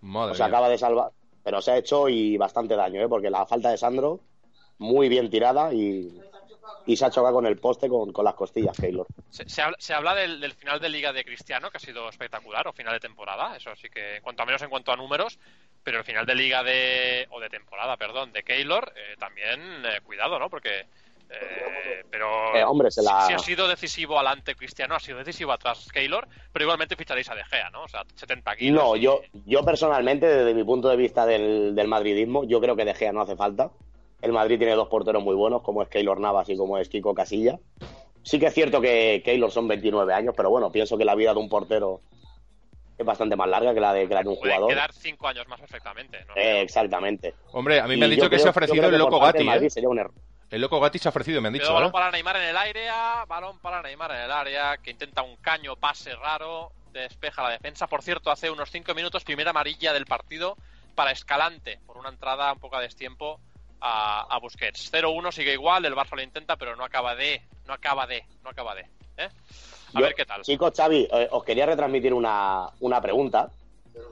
[0.00, 0.56] Madre O sea, mía.
[0.56, 1.10] acaba de salvar.
[1.42, 3.08] Pero se ha hecho y bastante daño, ¿eh?
[3.08, 4.20] Porque la falta de Sandro,
[4.78, 6.20] muy bien tirada y,
[6.86, 9.06] y se ha chocado con el poste con, con las costillas, Keylor.
[9.30, 12.08] Se, se habla, se habla del, del final de Liga de Cristiano, que ha sido
[12.08, 14.96] espectacular, o final de temporada, eso sí que, en cuanto a menos en cuanto a
[14.96, 15.38] números,
[15.82, 17.26] pero el final de Liga de.
[17.30, 20.48] o de temporada, perdón, de Keylor, eh, también, eh, cuidado, ¿no?
[20.50, 20.86] Porque.
[21.30, 25.18] Eh, pero Eh, hombre, se la- si, si ha sido decisivo adelante Cristiano, ha sido
[25.18, 27.82] decisivo atrás Keylor, pero igualmente ficharéis a De Gea, ¿no?
[27.84, 28.82] O sea, 70 kilos.
[28.82, 32.74] No, y- yo, yo personalmente, desde mi punto de vista del, del madridismo, yo creo
[32.76, 33.70] que De Gea no hace falta.
[34.22, 37.14] El Madrid tiene dos porteros muy buenos, como es Keylor Navas y como es Kiko
[37.14, 37.58] Casilla.
[38.22, 41.32] Sí que es cierto que Keylor son 29 años, pero bueno, pienso que la vida
[41.32, 42.02] de un portero
[42.98, 44.68] es bastante más larga que la de, que la de un Pueden jugador.
[44.74, 46.34] quedar 5 años más perfectamente, ¿no?
[46.36, 47.32] Eh, exactamente.
[47.52, 49.42] Hombre, a mí Y me han dicho que creo- se ha ofrecido el loco Gatti,
[49.42, 49.70] Madrid ¿eh?
[49.70, 50.12] sería un error.
[50.50, 51.92] El loco Gatti se ha ofrecido, me han dicho, Quedó balón ¿eh?
[51.92, 52.88] para Neymar en el aire,
[53.28, 57.86] balón para Neymar en el área, que intenta un caño, pase raro, despeja la defensa.
[57.86, 60.56] Por cierto, hace unos 5 minutos, primera amarilla del partido
[60.96, 63.38] para Escalante, por una entrada un poco a destiempo
[63.80, 64.92] a, a Busquets.
[64.92, 68.50] 0-1 sigue igual, el Barça lo intenta, pero no acaba de, no acaba de, no
[68.50, 68.82] acaba de.
[69.18, 69.28] ¿eh?
[69.94, 70.42] A Yo- ver qué tal.
[70.42, 73.50] Chicos, Xavi, eh, os quería retransmitir una, una pregunta.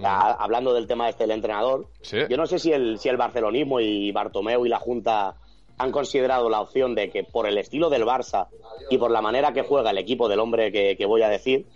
[0.04, 1.86] a- hablando del tema este del entrenador.
[2.02, 2.18] Sí.
[2.30, 5.34] Yo no sé si el, si el barcelonismo y Bartomeu y la Junta
[5.78, 8.48] han considerado la opción de que por el estilo del Barça
[8.90, 11.66] y por la manera que juega el equipo del hombre que, voy a decir,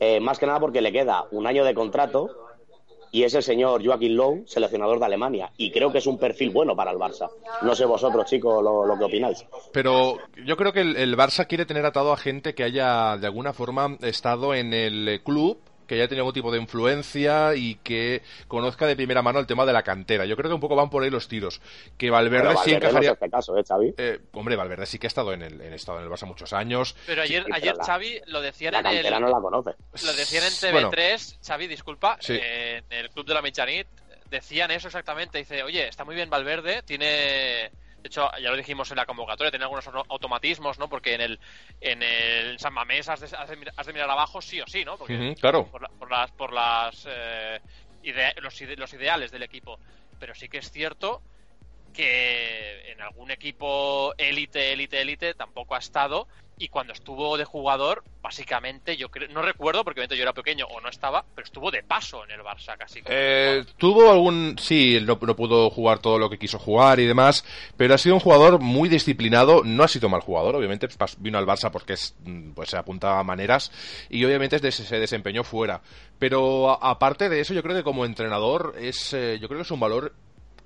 [0.00, 2.30] eh, más que nada porque le queda un año de contrato
[3.10, 5.50] y es el señor Joaquín Lowe, seleccionador de Alemania.
[5.56, 7.30] Y creo que es un perfil bueno para el Barça.
[7.62, 9.46] No sé vosotros, chicos, lo, lo que opináis.
[9.72, 13.26] Pero yo creo que el, el Barça quiere tener atado a gente que haya de
[13.26, 18.22] alguna forma estado en el club que haya tenido algún tipo de influencia y que
[18.46, 20.24] conozca de primera mano el tema de la cantera.
[20.26, 21.60] Yo creo que un poco van por ahí los tiros.
[21.96, 23.08] Que Valverde, sí no encajaría.
[23.10, 23.94] es este caso, ¿eh, Xavi?
[23.96, 26.52] Eh, hombre, Valverde sí que ha estado en el, en, estado en el Barça muchos
[26.52, 26.94] años.
[27.06, 29.40] Pero ayer, Sí, pero ayer la- Xavi lo decían La en el, cantera no la
[29.40, 29.70] conoce.
[30.04, 32.38] lo decían en Bueno, TV3, Xavi, disculpa, Sí.
[32.40, 33.86] eh, en el club de la Michanit,
[34.30, 35.38] decían eso exactamente.
[35.38, 37.70] Dice, oye, está muy bien Valverde, tiene.
[38.02, 40.88] De hecho, ya lo dijimos en la convocatoria, tiene algunos auto- automatismos, ¿no?
[40.88, 41.40] Porque en el,
[41.80, 44.66] en el San Mamés has de, has de mir- has de mirar abajo sí o
[44.66, 44.96] sí, ¿no?
[44.96, 45.66] Porque claro.
[45.66, 47.60] por, la- por las, por las eh,
[48.02, 49.78] ide- los, ide- los ideales del equipo.
[50.20, 51.22] Pero sí que es cierto
[51.92, 56.28] que en algún equipo élite, élite, élite tampoco ha estado.
[56.58, 60.80] Y cuando estuvo de jugador, básicamente, yo creo, no recuerdo porque yo era pequeño o
[60.80, 63.00] no estaba, pero estuvo de paso en el Barça casi.
[63.06, 64.56] Eh, tuvo algún.
[64.58, 67.44] Sí, no, no pudo jugar todo lo que quiso jugar y demás,
[67.76, 69.62] pero ha sido un jugador muy disciplinado.
[69.64, 70.88] No ha sido mal jugador, obviamente.
[71.18, 73.70] Vino al Barça porque es, mm, pues, se apuntaba a maneras
[74.10, 75.80] y obviamente se desempeñó fuera.
[76.18, 79.70] Pero aparte de eso, yo creo que como entrenador, es, eh, yo creo que es
[79.70, 80.12] un valor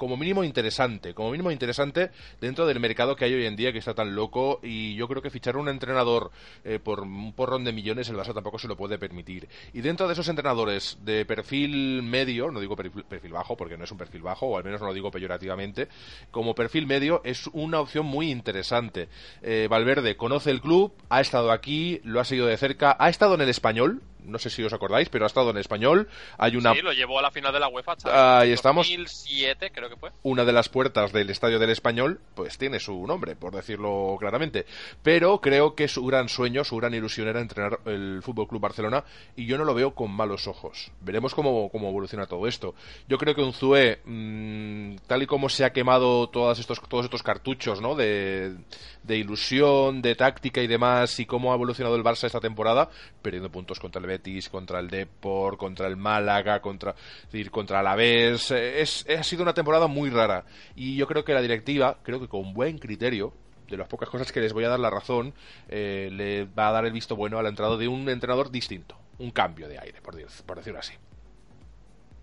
[0.03, 2.11] como mínimo interesante, como mínimo interesante
[2.41, 5.23] dentro del mercado que hay hoy en día que está tan loco y yo creo
[5.23, 6.33] que fichar un entrenador
[6.65, 9.49] eh, por un porrón de millones el Barça tampoco se lo puede permitir.
[9.73, 13.85] Y dentro de esos entrenadores de perfil medio, no digo perfil, perfil bajo porque no
[13.85, 15.87] es un perfil bajo, o al menos no lo digo peyorativamente,
[16.33, 19.09] como perfil medio es una opción muy interesante.
[19.41, 23.37] Eh, Valverde conoce el club, ha estado aquí, lo ha seguido de cerca, ha estado
[23.37, 26.09] en el español, no sé si os acordáis, pero ha estado en español.
[26.39, 27.97] Hay una Sí, lo llevó a la final de la UEFA.
[28.41, 28.87] Ahí estamos.
[28.87, 30.11] 2007 creo que fue.
[30.23, 34.67] una de las puertas del estadio del Español, pues tiene su nombre, por decirlo claramente.
[35.03, 39.05] Pero creo que su gran sueño, su gran ilusión era entrenar el Fútbol Club Barcelona
[39.37, 40.93] y yo no lo veo con malos ojos.
[41.01, 42.75] Veremos cómo, cómo evoluciona todo esto.
[43.09, 47.05] Yo creo que un Zue, mm, tal y como se ha quemado todos estos, todos
[47.05, 47.95] estos cartuchos, ¿no?
[47.95, 48.57] De,
[49.03, 52.88] de ilusión, de táctica y demás, y cómo ha evolucionado el Barça esta temporada,
[53.21, 57.81] perdiendo puntos contra el Betis, contra el Depor, contra el Málaga, contra, es decir, contra
[57.81, 58.51] el Alavés.
[58.53, 60.45] Es, ha sido una temporada muy rara.
[60.77, 63.33] Y yo creo que la directiva, creo que con buen criterio,
[63.69, 65.33] de las pocas cosas que les voy a dar la razón,
[65.69, 68.99] eh, le va a dar el visto bueno a la entrada de un entrenador distinto.
[69.19, 70.15] Un cambio de aire, por,
[70.47, 70.93] por decirlo así.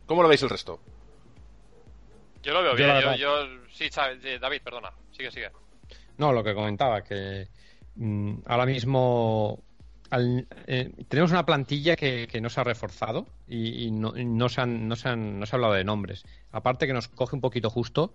[0.06, 0.80] ¿Cómo lo veis el resto?
[2.44, 2.90] Yo lo veo Yo bien.
[2.90, 3.90] Yo, verdad- yo- sí,
[4.24, 4.92] eh, David, perdona.
[5.12, 5.50] Sigue, sigue.
[6.20, 7.48] No, lo que comentaba, que
[7.96, 9.58] mm, ahora mismo
[10.10, 14.62] al- eh, tenemos una plantilla que, que no se ha reforzado y, no, no se
[14.62, 16.26] han, no, se han, no se ha hablado de nombres.
[16.52, 18.14] Aparte que nos coge un poquito justo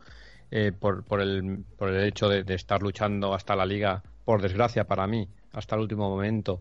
[0.50, 4.84] eh, por, por, el, por el hecho de, estar luchando hasta la liga, por desgracia
[4.86, 6.60] para mí, hasta el último momento,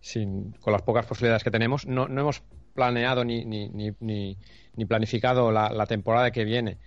[0.00, 1.86] sin, con las pocas posibilidades que tenemos.
[1.86, 2.42] No, no hemos
[2.74, 4.38] planeado ni, ni, ni, ni,
[4.76, 6.78] ni planificado la, la temporada que viene.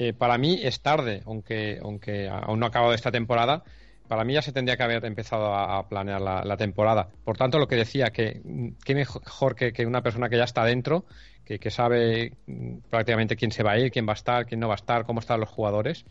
[0.00, 3.64] Eh, para mí es tarde, aunque, aunque aún no ha acabado esta temporada.
[4.06, 7.08] Para mí ya se tendría que haber empezado a, a planear la, la temporada.
[7.24, 8.40] Por tanto, lo que decía, que
[8.84, 11.04] qué mejor que, que una persona que ya está dentro,
[11.44, 14.60] que, que sabe mm, prácticamente quién se va a ir, quién va a estar, quién
[14.60, 16.04] no va a estar, cómo están los jugadores,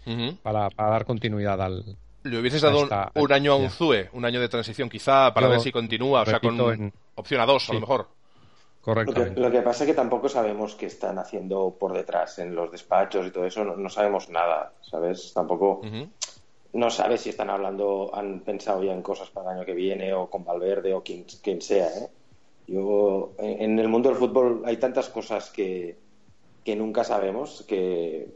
[0.43, 1.97] para, para dar continuidad al.
[2.23, 3.69] ¿Le hubieses dado un, año a un ya.
[3.69, 6.93] Zue, un año de transición quizá, para Yo ver si continúa, o sea, con en-
[7.15, 7.85] opción a dos, a lo Sí.
[8.87, 9.41] Lo que, Correctamente.
[9.41, 13.27] lo que pasa es que tampoco sabemos qué están haciendo por detrás en los despachos
[13.27, 13.65] y todo eso.
[13.65, 15.33] No, no sabemos nada, ¿sabes?
[15.33, 15.81] Tampoco
[16.71, 20.13] no sabes si están hablando, han pensado ya en cosas para el año que viene
[20.13, 22.07] o con Valverde o quien, quien sea, ¿eh?
[22.67, 25.97] Yo, en, en el mundo del fútbol hay tantas cosas que,
[26.63, 28.27] que nunca sabemos que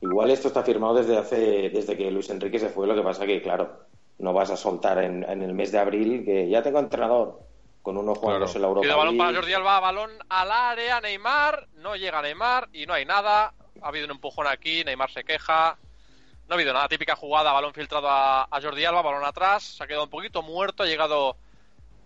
[0.00, 2.86] igual esto está firmado desde hace desde que Luis Enrique se fue.
[2.86, 3.70] Lo que pasa que, claro,
[4.18, 7.47] no vas a soltar en, en el mes de abril que ya tengo entrenador
[7.88, 9.34] con uno jugándose la Europa balón para.
[9.34, 13.54] Jordi Alba, balón al área, Neymar, no llega Neymar y no hay nada.
[13.80, 15.78] Ha habido un empujón aquí, Neymar se queja.
[16.48, 19.82] No ha habido nada, típica jugada, balón filtrado a, a Jordi Alba, balón atrás, se
[19.82, 21.36] ha quedado un poquito muerto, ha llegado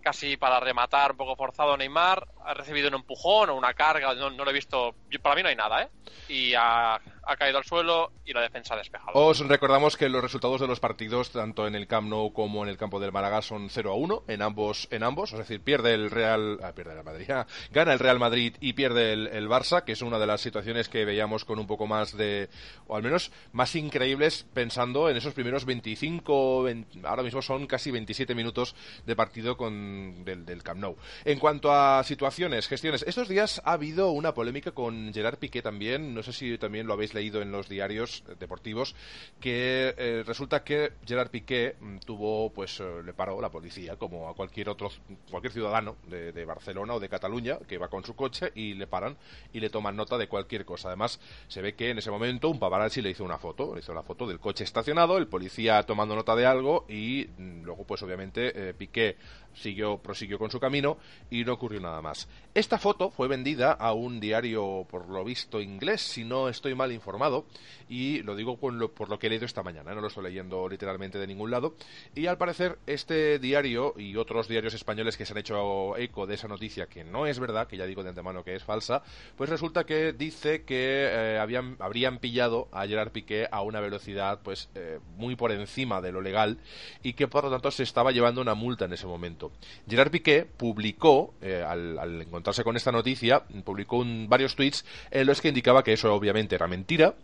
[0.01, 4.29] casi para rematar, un poco forzado Neymar, ha recibido un empujón o una carga, no,
[4.29, 5.89] no lo he visto, yo- para mí no hay nada, ¿eh?
[6.29, 9.11] Y ha, ha caído al suelo y la defensa ha despejado.
[9.13, 12.69] Os recordamos que los resultados de los partidos, tanto en el Camp Nou como en
[12.69, 15.33] el campo del Málaga, son 0 a 1 en ambos, en ambos.
[15.33, 18.73] Es decir, pierde el Real, ah, pierde el Madrid, ah, gana el Real Madrid y
[18.73, 22.15] pierde el, Barça, que es una de las situaciones que veíamos con un poco más
[22.17, 22.49] de,
[22.87, 27.91] o al menos más increíbles, pensando en esos primeros 25, 20 ahora mismo son casi
[27.91, 30.95] 27 minutos de partido con del, del Camp Nou.
[31.25, 36.13] En cuanto a situaciones, gestiones, estos días ha habido una polémica con Gerard Piqué también.
[36.13, 38.95] No sé si también lo habéis leído en los diarios deportivos
[39.39, 44.29] que eh, resulta que Gerard Piqué mm, tuvo, pues eh, le paró la policía, como
[44.29, 44.89] a cualquier otro,
[45.29, 49.17] cualquier ciudadano de, Barcelona o de Cataluña que va con su coche y le paran
[49.53, 50.89] y le toman nota de cualquier cosa.
[50.89, 53.93] Además, se ve que en ese momento un paparazzi le hizo una foto, le hizo
[53.93, 58.01] la foto del coche estacionado, el policía tomando nota de algo y mm, luego, pues
[58.03, 59.17] obviamente, eh, Piqué
[59.53, 60.97] siguió, prosiguió con su camino
[61.29, 62.27] y no ocurrió nada más.
[62.53, 66.91] Esta foto fue vendida a un diario, por lo visto, inglés, si no estoy mal
[66.91, 67.45] informado,
[67.89, 70.23] y lo digo por lo, por lo que he leído esta mañana, no lo estoy
[70.23, 71.75] leyendo literalmente de ningún lado,
[72.15, 76.35] y al parecer este diario y otros diarios españoles que se han hecho eco de
[76.35, 79.03] esa noticia, que no es verdad, que ya digo de antemano que es falsa,
[79.35, 84.41] pues resulta que dice que eh, habían, habrían pillado a Gerard Piqué a una velocidad
[84.43, 86.57] pues eh, muy por encima de lo legal
[87.01, 89.42] y que por lo tanto se estaba llevando una multa en ese momento.
[89.87, 95.49] Gerard Piqué publicó, eh, al, encontrarse con esta noticia, publicó varios tweets en los que
[95.49, 97.15] indicaba que eso obviamente era mentira,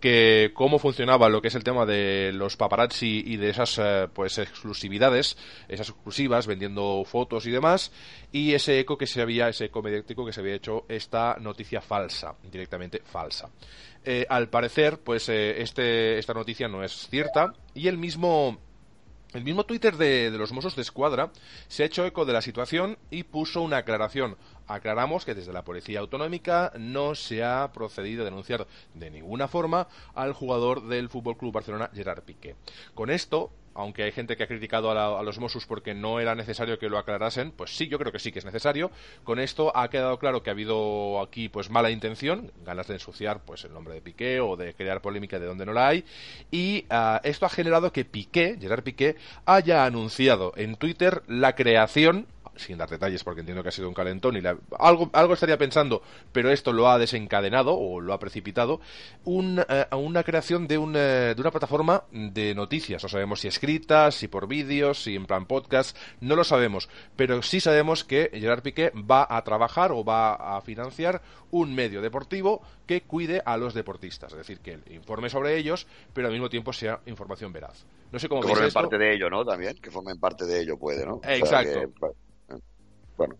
[0.00, 4.08] que cómo funcionaba lo que es el tema de los paparazzi y de esas eh,
[4.12, 5.36] pues exclusividades,
[5.68, 7.92] esas exclusivas vendiendo fotos y demás,
[8.30, 11.80] y ese eco que se había, ese eco mediático que se había hecho esta noticia
[11.80, 13.50] falsa, directamente falsa.
[14.04, 18.58] Eh, al parecer, pues este, esta noticia no es cierta y el mismo
[19.34, 21.30] el mismo Twitter de, los Mossos de Escuadra
[21.68, 24.36] se ha hecho eco de la situación y puso una aclaración.
[24.66, 29.88] Aclaramos que desde la Policía Autonómica no se ha procedido a denunciar de ninguna forma
[30.14, 32.56] al jugador del Fútbol Club Barcelona, Gerard Piqué.
[32.94, 36.34] Con esto, aunque hay gente que ha criticado a, la, los Mossos porque no era
[36.34, 38.90] necesario que lo aclarasen, pues sí, yo creo que sí que es necesario.
[39.24, 43.44] Con esto ha quedado claro que ha habido aquí pues mala intención, ganas de ensuciar
[43.44, 46.04] pues el nombre de Piqué o de crear polémica de donde no la hay,
[46.50, 52.26] y uh, esto ha generado que Piqué, Gerard Piqué, haya anunciado en Twitter la creación
[52.56, 55.58] sin dar detalles porque entiendo que ha sido un calentón y la, algo, algo estaría
[55.58, 58.80] pensando, pero esto lo ha desencadenado o lo ha precipitado,
[59.24, 63.02] un, eh, una creación de, un, eh, de, una plataforma de noticias.
[63.02, 67.42] No sabemos si escritas, si por vídeos, si en plan podcast, no lo sabemos, pero
[67.42, 72.62] sí sabemos que Gerard Piqué va a trabajar o va a financiar un medio deportivo
[72.86, 76.72] que cuide a los deportistas, es decir, que informe sobre ellos, pero al mismo tiempo
[76.72, 77.86] sea información veraz.
[78.10, 79.44] No sé cómo que formen parte de ello, ¿no?
[79.44, 81.20] También, que formen parte de ello puede, ¿no?
[81.24, 81.70] Exacto.
[81.70, 82.23] O sea, que,
[83.16, 83.36] bueno,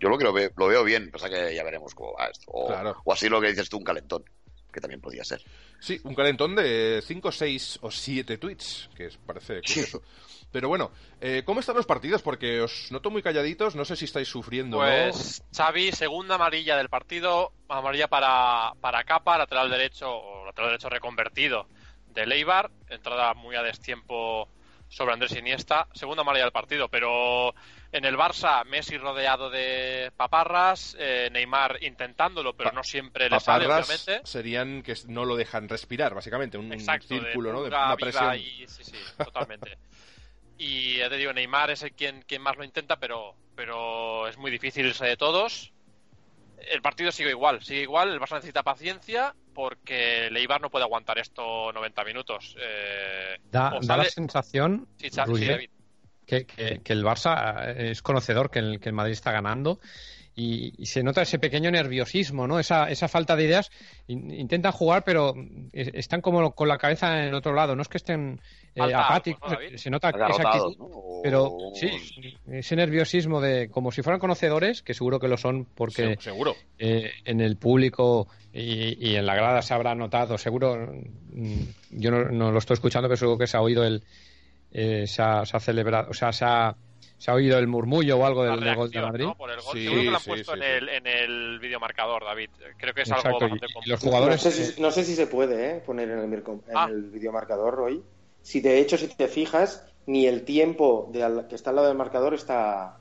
[0.00, 2.46] yo lo que lo veo, lo veo bien, pasa que ya veremos cómo va esto.
[2.48, 2.96] O, claro.
[3.04, 4.24] o, así lo que dices tú, un calentón,
[4.72, 5.42] que también podía ser.
[5.80, 10.02] Sí, un calentón de 5, 6 o 7 tweets, que parece curioso.
[10.52, 12.20] Pero bueno, eh, ¿cómo están los partidos?
[12.20, 14.78] Porque os noto muy calladitos, no sé si estáis sufriendo.
[14.78, 15.56] Pues ¿no?
[15.56, 21.68] Xavi, segunda amarilla del partido, amarilla para, para Capa, lateral derecho o lateral derecho reconvertido
[22.08, 24.48] de Leibar, entrada muy a destiempo
[24.88, 27.54] sobre Andrés Iniesta, segunda amarilla del partido, pero
[27.92, 33.66] en el Barça, Messi rodeado de paparras, eh, Neymar intentándolo, pero no siempre le sale,
[33.66, 34.22] obviamente.
[34.24, 37.62] serían que no lo dejan respirar, básicamente, un Exacto, círculo, de ¿no?
[37.62, 38.36] De una presión.
[38.36, 39.76] Y, sí, sí, totalmente.
[40.56, 44.38] y ya te digo, Neymar es el quien, quien más lo intenta, pero, pero es
[44.38, 45.72] muy difícil irse de todos.
[46.70, 51.18] El partido sigue igual, sigue igual, el Barça necesita paciencia porque Leibar no puede aguantar
[51.18, 52.56] esto 90 minutos.
[52.58, 55.68] Eh, da, da la sensación, sí, sí, David
[56.26, 59.80] que, que, que, el Barça es conocedor que el, que el Madrid está ganando
[60.34, 62.58] y, y, se nota ese pequeño nerviosismo, ¿no?
[62.58, 63.70] Esa, esa falta de ideas.
[64.06, 65.34] Intentan jugar, pero
[65.72, 67.76] están como con la cabeza en otro lado.
[67.76, 68.40] No es que estén
[68.74, 70.90] eh, apáticos, ¿no, se nota esa actitud, ¿no?
[71.22, 71.90] pero sí,
[72.50, 76.56] ese nerviosismo de como si fueran conocedores, que seguro que lo son porque sí, seguro.
[76.78, 80.94] Eh, en el público y, y, en la grada se habrá notado, seguro,
[81.90, 84.02] yo no, no lo estoy escuchando, pero seguro que se ha oído el,
[84.72, 86.74] eh, se, ha, se, ha, celebrado, o sea, se ha,
[87.18, 89.24] se ha oído el murmullo o algo del, reacción, gol de Madrid.
[89.26, 89.36] ¿no?
[89.36, 89.74] Por el gol.
[89.74, 92.50] Sí, Seguro que lo han sí, puesto sí, en, el, en el videomarcador, David.
[92.76, 93.28] Creo que es Exacto.
[93.28, 94.44] algo bastante y, y los jugadores...
[94.44, 95.80] No sé, si, no sé si se puede ¿eh?
[95.84, 96.86] poner en el, en ah.
[96.88, 98.02] el videomarcador hoy.
[98.40, 101.88] Si de hecho, si te fijas, ni el tiempo de al, que está al lado
[101.88, 102.98] del marcador está,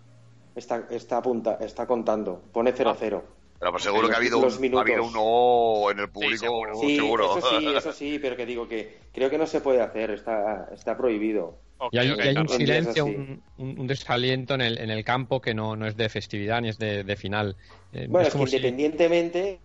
[0.55, 2.43] está, está, apunta, está contando.
[2.51, 3.21] Pone 0-0.
[3.23, 3.40] Ah.
[3.61, 6.75] Pero pues seguro que ha habido, un, ha habido uno en el público, sí, seguro.
[6.81, 7.37] Sí, seguro.
[7.37, 10.67] Eso sí, eso sí, pero que digo que creo que no se puede hacer, está,
[10.73, 11.59] está prohibido.
[11.77, 15.03] Okay, y hay, okay, y hay un silencio, un, un, desaliento en el, en el
[15.03, 17.55] campo que no, no es de festividad ni es de, de final.
[17.93, 18.55] Eh, bueno, es, es que si...
[18.55, 19.59] independientemente,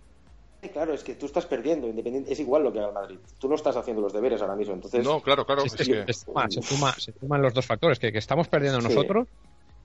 [0.75, 3.17] claro, es que tú estás perdiendo, independiente, es igual lo que haga Madrid.
[3.39, 5.03] Tú no estás haciendo los deberes ahora mismo, entonces...
[5.03, 5.65] No, claro, claro.
[5.65, 6.13] Es, es que...
[6.13, 8.89] se, suma, se, suma, se, suman los dos factores, que, que estamos perdiendo sí.
[8.89, 9.27] nosotros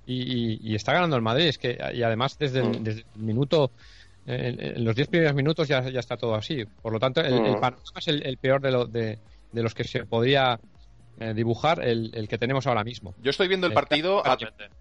[0.06, 1.45] y, y, y, está ganando el Madrid.
[1.47, 2.84] Es que, y además desde el, mm.
[2.84, 3.71] desde el minuto
[4.25, 6.65] en, en, los 10 primeros minutos ya, ya, está todo así.
[6.81, 9.19] Por lo tanto, el, el panorama es el, el peor de, lo, de,
[9.51, 10.60] de, los que se podría
[11.19, 13.13] eh, dibujar el, el, que tenemos ahora mismo.
[13.21, 14.38] Yo estoy viendo el partido, a,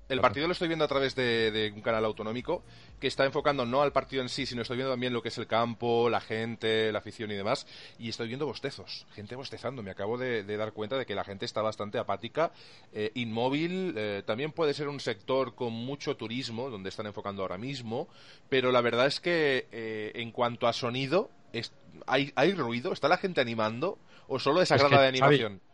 [0.09, 2.63] el partido lo estoy viendo a través de, de, un canal autonómico
[2.99, 5.39] que está enfocando no al partido en sí, sino estoy viendo también lo que es
[5.39, 7.67] el campo, la gente, la afición y demás,
[7.99, 9.83] y estoy viendo bostezos, gente bostezando.
[9.83, 12.53] Me acabo de, de dar cuenta de que la gente está bastante apática,
[12.93, 13.95] eh, inmóvil.
[13.97, 18.09] Eh, también puede ser un sector con mucho turismo, donde están enfocando ahora mismo,
[18.49, 21.73] pero la verdad es que eh, en cuanto a sonido, es,
[22.07, 25.59] hay, hay ruido, está la gente animando o solo esa grada de animación.
[25.59, 25.70] Xavi,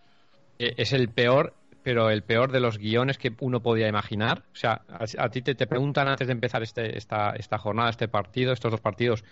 [0.58, 4.42] es el peor, pero el peor de los guiones que uno podía imaginar.
[4.52, 7.90] O sea, a, a ti te, te, preguntan antes de empezar este, esta, esta jornada,
[7.90, 9.24] este partido, estos dos partidos,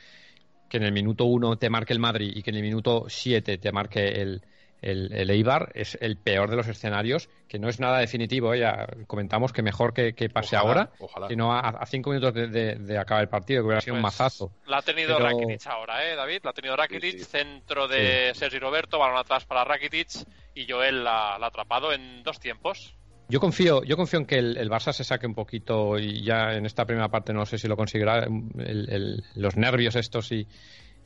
[0.68, 3.58] que en el minuto uno te marque el Madrid y que en el minuto siete
[3.58, 4.42] te marque el,
[4.82, 8.54] el, el, Eibar es el peor de los escenarios, que no es nada definitivo.
[8.54, 8.60] ¿eh?
[8.60, 11.28] Ya comentamos que mejor que, que pase Ojalá, ahora, ojalá.
[11.28, 13.94] que no a, a cinco minutos de, de, de acabar el partido, que hubiera sido
[13.96, 14.52] un Pues, mazazo.
[14.66, 16.40] La ha tenido Pero- Rakitic ahora, ¿eh, David?
[16.44, 17.24] La ha tenido Rakitic, Sí, sí.
[17.24, 20.08] centro de Sergi Roberto, balón atrás para Rakitic
[20.54, 22.94] y Joel la, la ha atrapado en dos tiempos.
[23.28, 26.52] Yo confío, yo confío en que el, el Barça se saque un poquito y ya
[26.54, 30.46] en esta primera parte no sé si lo conseguirá el- el- los nervios estos y,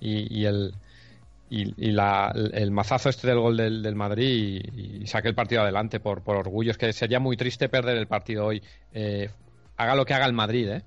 [0.01, 0.75] y, y el
[1.51, 5.35] y, y la- el mazazo este del gol del, del Madrid y, y saque el
[5.35, 6.73] partido adelante por, por orgullo.
[6.73, 8.63] Es que sería muy triste perder el partido hoy.
[8.93, 9.31] Eh,
[9.77, 10.83] haga lo que haga el Madrid, ¿eh?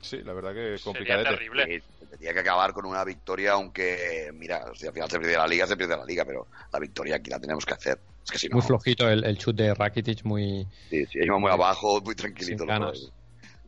[0.00, 1.30] Sí, la verdad que Sería complicadete.
[1.30, 1.82] terrible.
[2.10, 5.66] Tendría que acabar con una victoria, aunque, mira, si al final se pierde la liga,
[5.66, 8.00] se pierde la liga, pero la victoria aquí la tenemos que hacer.
[8.24, 10.66] Es que si no, Muy flojito el, el chut de Rakitic, muy...
[10.90, 12.66] sí, sí, iba muy abajo, muy tranquilito.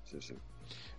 [0.05, 0.35] Sí, sí.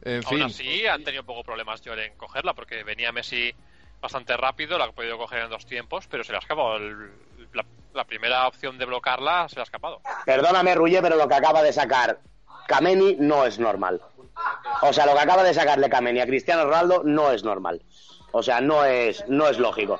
[0.06, 3.54] En Aún fin, así, han tenido poco problemas Joel en cogerla porque venía Messi
[4.02, 6.78] bastante rápido, la ha podido coger en dos tiempos, pero se le ha escapado.
[6.78, 7.12] el-
[7.54, 10.02] la, la primera opción de bloquearla se le ha escapado.
[10.26, 12.20] Perdóname, Ruye, pero lo que acaba de sacar
[12.68, 14.02] Kameni no es normal.
[14.82, 17.82] O sea, lo que acaba de sacarle Kameni a Cristiano Ronaldo no es normal.
[18.32, 20.00] O sea, no es, no es lógico.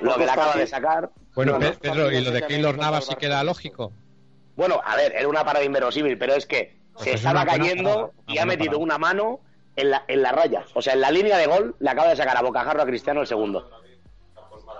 [0.00, 1.10] Lo que le acaba de sacar.
[1.34, 1.70] Bueno, no, no.
[1.72, 3.92] Pe- Pedro, ¿y lo de Keylor Navas sí queda lógico?
[4.56, 8.12] Bueno, a ver, era una parada inverosímil, pero es que Pues se es estaba cayendo
[8.26, 8.84] y ha metido parada.
[8.84, 9.40] una mano
[9.76, 10.64] en la, en la raya.
[10.74, 13.22] O sea, en la línea de gol le acaba de sacar a bocajarro a Cristiano
[13.22, 13.68] el segundo.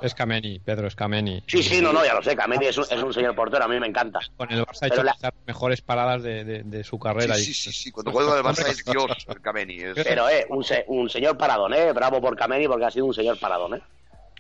[0.03, 1.43] Es Kameni, Pedro, es Kameni.
[1.47, 2.35] Sí, sí, no, no, ya lo sé.
[2.37, 4.21] Kameni es un, es un señor portero, a mí me encanta.
[4.37, 7.35] Con el Barça ha hecho la- las mejores paradas de, de- de su carrera.
[7.37, 9.77] Sí, y- sí, sí, sí, Cuando juega el Barça es Dios, el Kameni.
[9.81, 9.95] Es...
[9.95, 11.93] Pero, eh, un, se- un señor paradón, eh.
[11.93, 13.83] Bravo por Kameni porque ha sido un señor paradón, eh.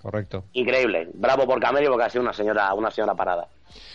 [0.00, 0.44] Correcto.
[0.54, 1.08] Increíble.
[1.14, 3.46] Bravo por Kameni porque ha sido una señora, una señora parada.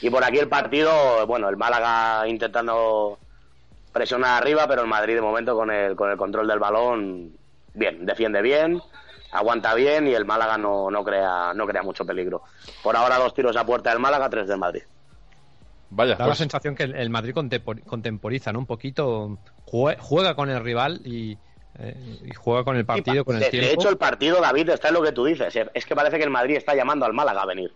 [0.02, 3.20] Y por aquí el partido, bueno, el Málaga intentando
[3.92, 7.32] presionar arriba, pero el Madrid de momento con el, con el control del balón,
[7.74, 8.82] bien, defiende bien,
[9.32, 12.44] aguanta bien y el Málaga no, no crea, no crea mucho peligro.
[12.84, 14.84] Por ahora dos tiros a puerta del Málaga, tres del Madrid.
[15.90, 18.60] vaya, Da la pues, sensación que el, Madrid contempor- contemporiza, ¿no?
[18.60, 19.38] Un poquito.
[19.66, 21.38] jue- Juega con el rival y,
[21.80, 23.68] eh, y juega con el partido, con el de, tiempo.
[23.68, 25.54] de hecho, el partido, David, está en lo que tú dices.
[25.74, 27.72] Es que parece que el Madrid está llamando al Málaga a venir.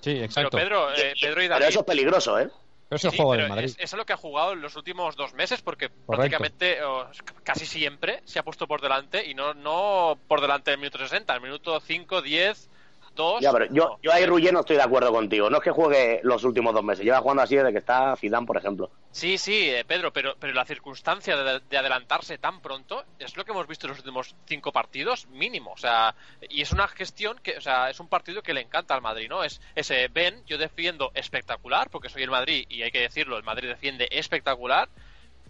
[0.00, 0.56] Sí, Pero exacto.
[0.58, 1.66] Pedro, eh, Pedro y Pero David.
[1.66, 2.48] eso es peligroso, ¿eh?
[2.92, 3.64] Pero es el Sí, juego del Madrid.
[3.64, 6.06] Es, es a lo que ha jugado en los últimos dos meses, porque Correcto.
[6.08, 7.08] prácticamente o,
[7.42, 11.34] casi siempre se ha puesto por delante y no, no por delante del minuto 60,
[11.34, 12.68] el minuto 5, 10,
[13.14, 13.40] 2.
[13.40, 13.98] Ya, pero yo, no.
[14.02, 15.50] yo ahí, Ruye, no estoy de acuerdo contigo.
[15.50, 17.04] No es que juegue los últimos dos meses.
[17.04, 18.90] Lleva jugando así desde que está Zidane, por ejemplo.
[19.10, 23.44] Sí, sí, eh, Pedro, pero, pero la circunstancia de, de adelantarse tan pronto es lo
[23.44, 25.72] que hemos visto en los últimos cinco partidos, mínimo.
[25.72, 26.14] O sea,
[26.48, 29.28] y es una gestión que, o sea, es un partido que le encanta al Madrid,
[29.28, 29.44] ¿no?
[29.44, 33.44] Es ese, ven, yo defiendo espectacular, porque soy el Madrid y hay que decirlo, el
[33.44, 34.88] Madrid defiende espectacular,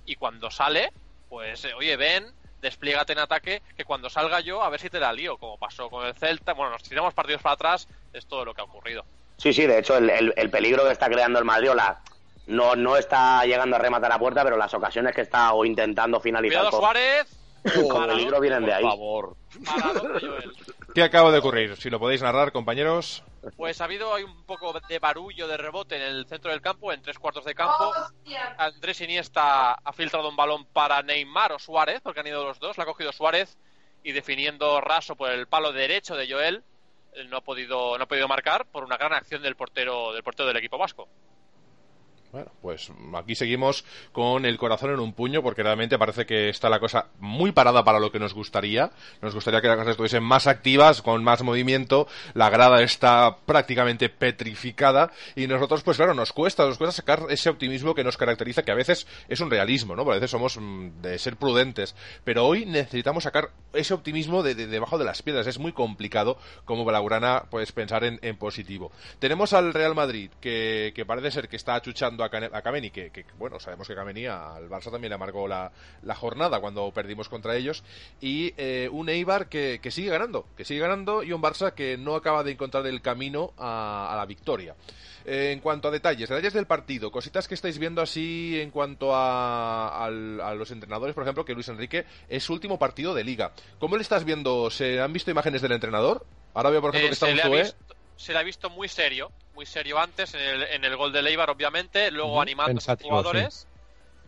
[0.05, 0.93] y cuando sale,
[1.29, 4.99] pues, eh, oye, ven, despliégate en ataque, que cuando salga yo, a ver si te
[5.01, 6.55] la lío, como pasó con el Celta.
[6.55, 9.05] Bueno, nos tiramos partidos para atrás, es todo lo que ha ocurrido.
[9.37, 12.01] Sí, sí, de hecho, el, el- el peligro que está creando el Madrid, o la,
[12.47, 16.21] no, no está llegando a rematar a puerta, pero las ocasiones que está o intentando
[16.21, 17.39] finalizar Cuidado, con, Suárez.
[17.63, 18.83] Con peligro vienen de ahí.
[18.83, 19.37] Por favor.
[19.65, 20.53] Parado de Joel.
[20.95, 21.77] ¿qué acaba de ocurrir?
[21.77, 23.23] Si lo podéis narrar, compañeros.
[23.57, 26.93] Pues ha habido hay un poco de barullo de rebote en el centro del campo,
[26.93, 27.93] en tres cuartos de campo.
[28.59, 32.77] Andrés Iniesta ha filtrado un balón para Neymar o Suárez, porque han ido los dos.
[32.79, 33.57] La ha cogido Suárez
[34.05, 36.65] y definiendo raso por el palo derecho de Joel,
[37.29, 40.49] no ha podido no ha podido marcar por una gran acción del portero del portero
[40.49, 41.09] del equipo vasco.
[42.33, 46.71] Bueno, pues aquí seguimos con el corazón en un puño porque realmente parece que está
[46.71, 48.91] la cosa muy parada para lo que nos gustaría.
[49.21, 52.09] Nos gustaría que las cosas estuviesen más activas, con más movimiento.
[52.33, 57.51] La grada está prácticamente petrificada y nosotros, pues claro, nos cuesta, nos cuesta sacar ese
[57.51, 60.01] optimismo que nos caracteriza, que a veces es un realismo, ¿no?
[60.11, 61.95] A veces somos mm, de ser prudentes.
[62.25, 65.47] Pero hoy necesitamos sacar ese optimismo de, de- debajo de las piedras.
[65.47, 68.91] Es muy complicado como Blaugrana, pues pensar en, en positivo.
[69.19, 73.25] Tenemos al Real Madrid, que, que parece ser que está achuchando viendo a, Kameni, que,
[73.39, 75.71] bueno, sabemos que Kameni al Barça también le amargó la,
[76.15, 77.83] jornada cuando perdimos contra ellos,
[78.21, 82.15] y eh, un Eibar que, sigue ganando, que sigue ganando, y un Barça que no
[82.15, 84.75] acaba de encontrar el camino a, la victoria.
[85.25, 89.11] Eh, en cuanto a detalles, detalles del partido, cositas que estáis viendo así en cuanto
[89.15, 93.53] a, los entrenadores, por ejemplo, que Luis Enrique es su último partido de liga.
[93.79, 94.71] ¿Cómo le estás viendo?
[94.71, 96.27] ¿Se han visto imágenes del entrenador?
[96.55, 97.37] Ahora veo, por ejemplo, que está un
[98.23, 101.23] se le ha visto muy serio, muy serio antes en el, en el gol de
[101.23, 103.67] Leibar, obviamente, luego animando a sus jugadores.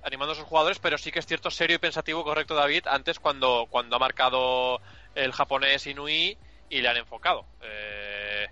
[0.02, 3.20] Animando a sus jugadores, pero sí que es cierto, serio y pensativo, correcto, David, antes
[3.20, 4.80] cuando, cuando ha marcado
[5.14, 6.36] el japonés Inui
[6.68, 7.46] y le han enfocado.
[7.62, 8.48] Eh,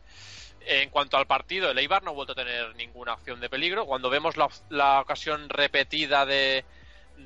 [0.64, 3.84] en cuanto al partido, el Eibar no ha vuelto a tener ninguna acción de peligro.
[3.84, 6.64] Cuando vemos la, la ocasión repetida de,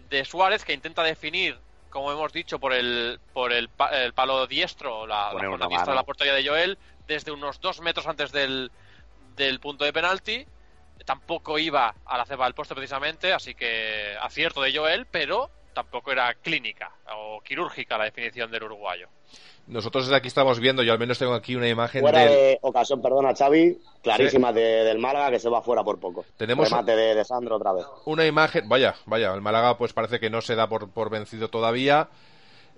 [0.08, 1.58] de Suárez, que intenta definir
[1.90, 3.70] como hemos dicho, por el, por el,
[4.14, 8.32] palo diestro, la, la diestra de la portería de Joel, desde unos dos metros antes
[8.32, 8.70] del,
[9.36, 10.46] del punto de penalti.
[11.04, 16.10] Tampoco iba a la ceba del poste precisamente, así que acierto de Joel, pero tampoco
[16.10, 19.08] era clínica o quirúrgica la definición del uruguayo.
[19.66, 23.02] Nosotros desde aquí estamos viendo, yo al menos tengo aquí una imagen fuera de ocasión,
[23.02, 26.24] perdona Xavi, clarísima del Málaga que se va fuera por poco.
[26.36, 27.84] Tenemos Remate de, de, Sandro otra vez.
[28.04, 31.48] Una imagen, vaya, vaya, el Málaga pues parece que no se da por, por vencido
[31.48, 32.08] todavía.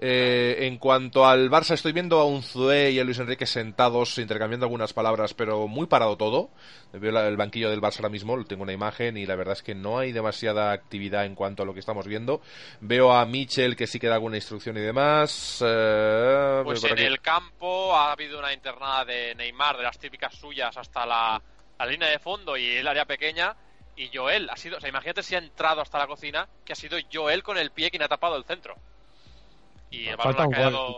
[0.01, 4.17] Eh, en cuanto al Barça, estoy viendo a un Zue y a Luis Enrique sentados
[4.19, 6.51] intercambiando algunas palabras, pero muy parado todo.
[6.93, 9.75] Veo el banquillo del Barça ahora mismo, tengo una imagen y la verdad es que
[9.75, 12.41] no hay demasiada actividad en cuanto a lo que estamos viendo.
[12.81, 15.65] Veo a Mitchell que sí que da alguna instrucción y demás.
[15.67, 20.77] Eh, pues en el campo ha habido una internada de Neymar, de las típicas suyas,
[20.77, 21.43] hasta la,
[21.77, 23.57] la línea de fondo y el área pequeña
[23.97, 26.77] y Joel ha sido, o sea, imagínate si ha entrado hasta la cocina, que ha
[26.77, 28.77] sido Joel con el pie quien ha tapado el centro.
[29.91, 30.97] Y falta un gol.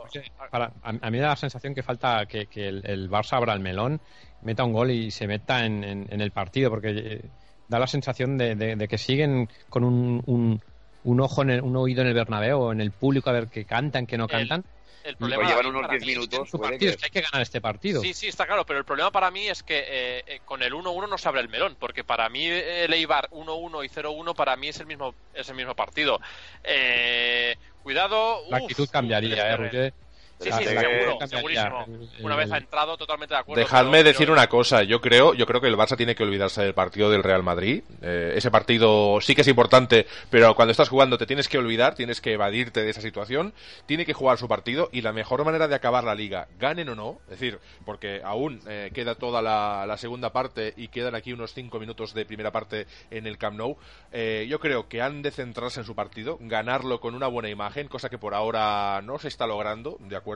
[0.83, 4.01] a, mí me da la sensación que falta que, el, Barça abra el melón,
[4.43, 7.23] meta un gol y se meta en, el partido, porque eh,
[7.69, 10.61] da la sensación de, que siguen con un,
[11.05, 13.65] un, ojo, en un oído en el Bernabéu o en el público a ver que
[13.65, 14.65] cantan, que no cantan.
[15.03, 16.51] El problema llevan unos 10 minutos.
[16.79, 16.89] que...
[17.03, 18.03] hay que ganar este partido.
[18.03, 20.73] Sí, sí, está claro, pero el problema para mí es que eh, eh, con el
[20.73, 24.57] 1-1 no se abre el melón, porque para mí el Eibar 1-1 y 0-1 para
[24.57, 26.21] mí es el mismo es el mismo partido.
[26.65, 28.41] Eh, cuidado.
[28.49, 29.93] La actitud cambiaría, ¿eh,
[30.41, 31.87] Sí, sí, seguro, segurísimo.
[32.23, 33.61] Una vez ha entrado, totalmente de acuerdo.
[33.61, 34.83] Dejadme decir una cosa.
[34.83, 37.83] Yo creo, yo creo que el Barça tiene que olvidarse del partido del Real Madrid.
[38.01, 41.95] Eh, ese partido sí que es importante, pero cuando estás jugando te tienes que olvidar,
[41.95, 43.53] tienes que evadirte de esa situación.
[43.85, 46.95] Tiene que jugar su partido y la mejor manera de acabar la liga, ganen o
[46.95, 51.53] no, es decir, porque aún eh, queda toda la, segunda parte y quedan aquí unos
[51.53, 53.77] cinco minutos de primera parte en el Camp Nou.
[54.13, 57.89] Eh, yo creo que han de centrarse en su partido, ganarlo con una buena imagen,
[57.89, 60.30] cosa que por ahora no se está logrando, de acuerdo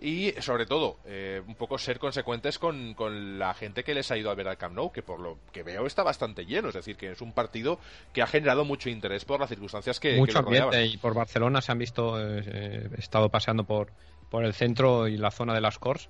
[0.00, 2.94] y sobre todo, eh, un poco ser consecuentes con,
[3.38, 5.62] la gente que les ha ido a ver al Camp Nou, que por lo que
[5.62, 7.78] veo está bastante lleno, es decir, que es un partido
[8.12, 11.72] que ha generado mucho interés por las circunstancias que, mucho ambiente y por Barcelona se
[11.72, 13.92] han visto, eh, eh, he estado paseando por,
[14.30, 16.08] por el centro y la zona de las Cors,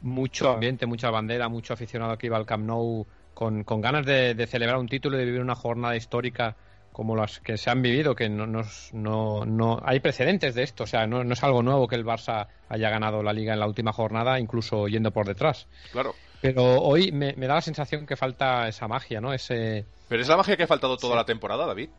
[0.00, 4.34] mucho ambiente, mucha bandera, mucho aficionado que iba al Camp Nou con, con ganas de,
[4.34, 6.56] de celebrar un título y de vivir una jornada histórica
[6.96, 10.86] como las que se han vivido, que no, no, no, hay precedentes de esto, o
[10.86, 13.92] sea, no, es algo nuevo que el Barça haya ganado la liga en la última
[13.92, 15.68] jornada, incluso yendo por detrás.
[15.92, 16.14] Claro.
[16.40, 19.34] Pero hoy me, da la sensación que falta esa magia, ¿no?
[19.34, 19.84] Ese...
[20.08, 21.90] Pero es la magia que ha faltado toda la temporada, David.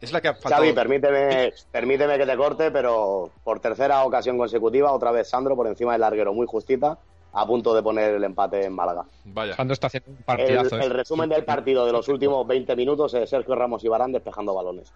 [0.00, 0.62] Es la que ha faltado.
[0.62, 5.66] Xavi, permíteme, permíteme que te corte, pero por tercera ocasión consecutiva, otra vez Sandro por
[5.66, 6.96] encima del larguero, muy justita
[7.32, 9.04] a punto de poner el empate en Málaga.
[9.24, 9.54] Vaya.
[9.58, 10.76] está haciendo un partidazo.
[10.76, 10.94] El, el, ¿eh?
[10.94, 14.92] resumen del partido de los últimos 20 minutos es Sergio Ramos y Barán despejando balones.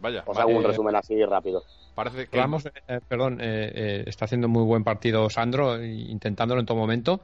[0.00, 0.22] Vaya.
[0.26, 1.62] Os hago un resumen así rápido.
[1.94, 2.36] Parece que...
[2.36, 7.20] Ramos, eh, perdón, eh, está haciendo muy buen partido Sandro, intentándolo en todo momento.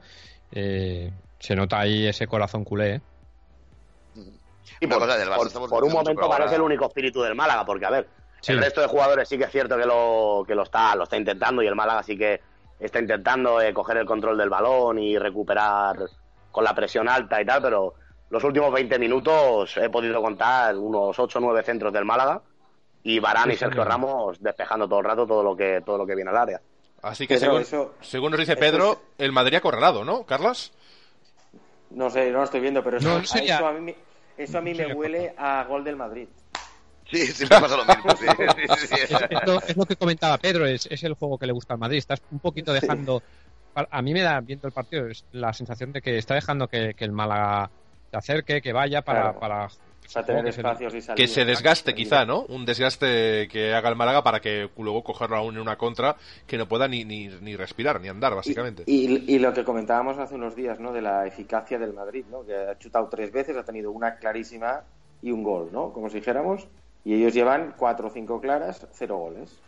[0.51, 3.01] se nota ahí ese corazón culé,
[4.79, 8.07] Y por, por, un momento parece el único espíritu del Málaga, porque a ver,
[8.47, 11.17] el resto de jugadores sí que es cierto que lo, que lo está, lo está
[11.17, 12.41] intentando y el Málaga sí que
[12.81, 15.97] está intentando eh, coger el control del balón y recuperar
[16.51, 17.93] con la presión alta y tal, pero
[18.29, 22.41] los últimos 20 minutos he podido contar unos 8 o 9 centros del Málaga
[23.03, 26.15] y Barán y Sergio Ramos despejando todo el rato todo lo que todo lo que
[26.15, 26.61] viene al área.
[27.01, 27.65] Así que según,
[28.01, 30.71] según, nos dice Pedro, el Madrid ha correlado, ¿no, Carlos?
[31.89, 33.95] No sé, no lo estoy viendo, pero eso, eso, a mí,
[34.37, 36.27] eso a mí me huele a gol del Madrid.
[37.11, 38.11] Sí, siempre pasa lo mismo.
[39.67, 41.97] es, lo, que comentaba Pedro, es, el juego que le gusta al Madrid.
[41.97, 43.21] Estás un poquito dejando.
[43.73, 47.11] A mí me da, viendo el partido, la sensación de que está dejando que, el
[47.11, 47.69] Málaga
[48.09, 49.37] se acerque, que vaya para.
[49.37, 49.69] para
[50.25, 52.43] tener espacios y Que se desgaste, quizá, ¿no?
[52.43, 56.15] Un desgaste que haga el Málaga para que luego cogerlo aún en una contra
[56.47, 58.83] que no pueda ni, ni, ni respirar, ni andar, básicamente.
[58.87, 60.93] Y, y, lo que comentábamos hace unos días, ¿no?
[60.93, 62.45] De la eficacia del Madrid, ¿no?
[62.45, 64.83] Que ha chutado tres veces, ha tenido una clarísima
[65.21, 65.93] y un gol, ¿no?
[65.93, 66.67] Como si dijéramos.
[67.03, 69.59] Y ellos llevan cuatro o cinco claras, cero goles.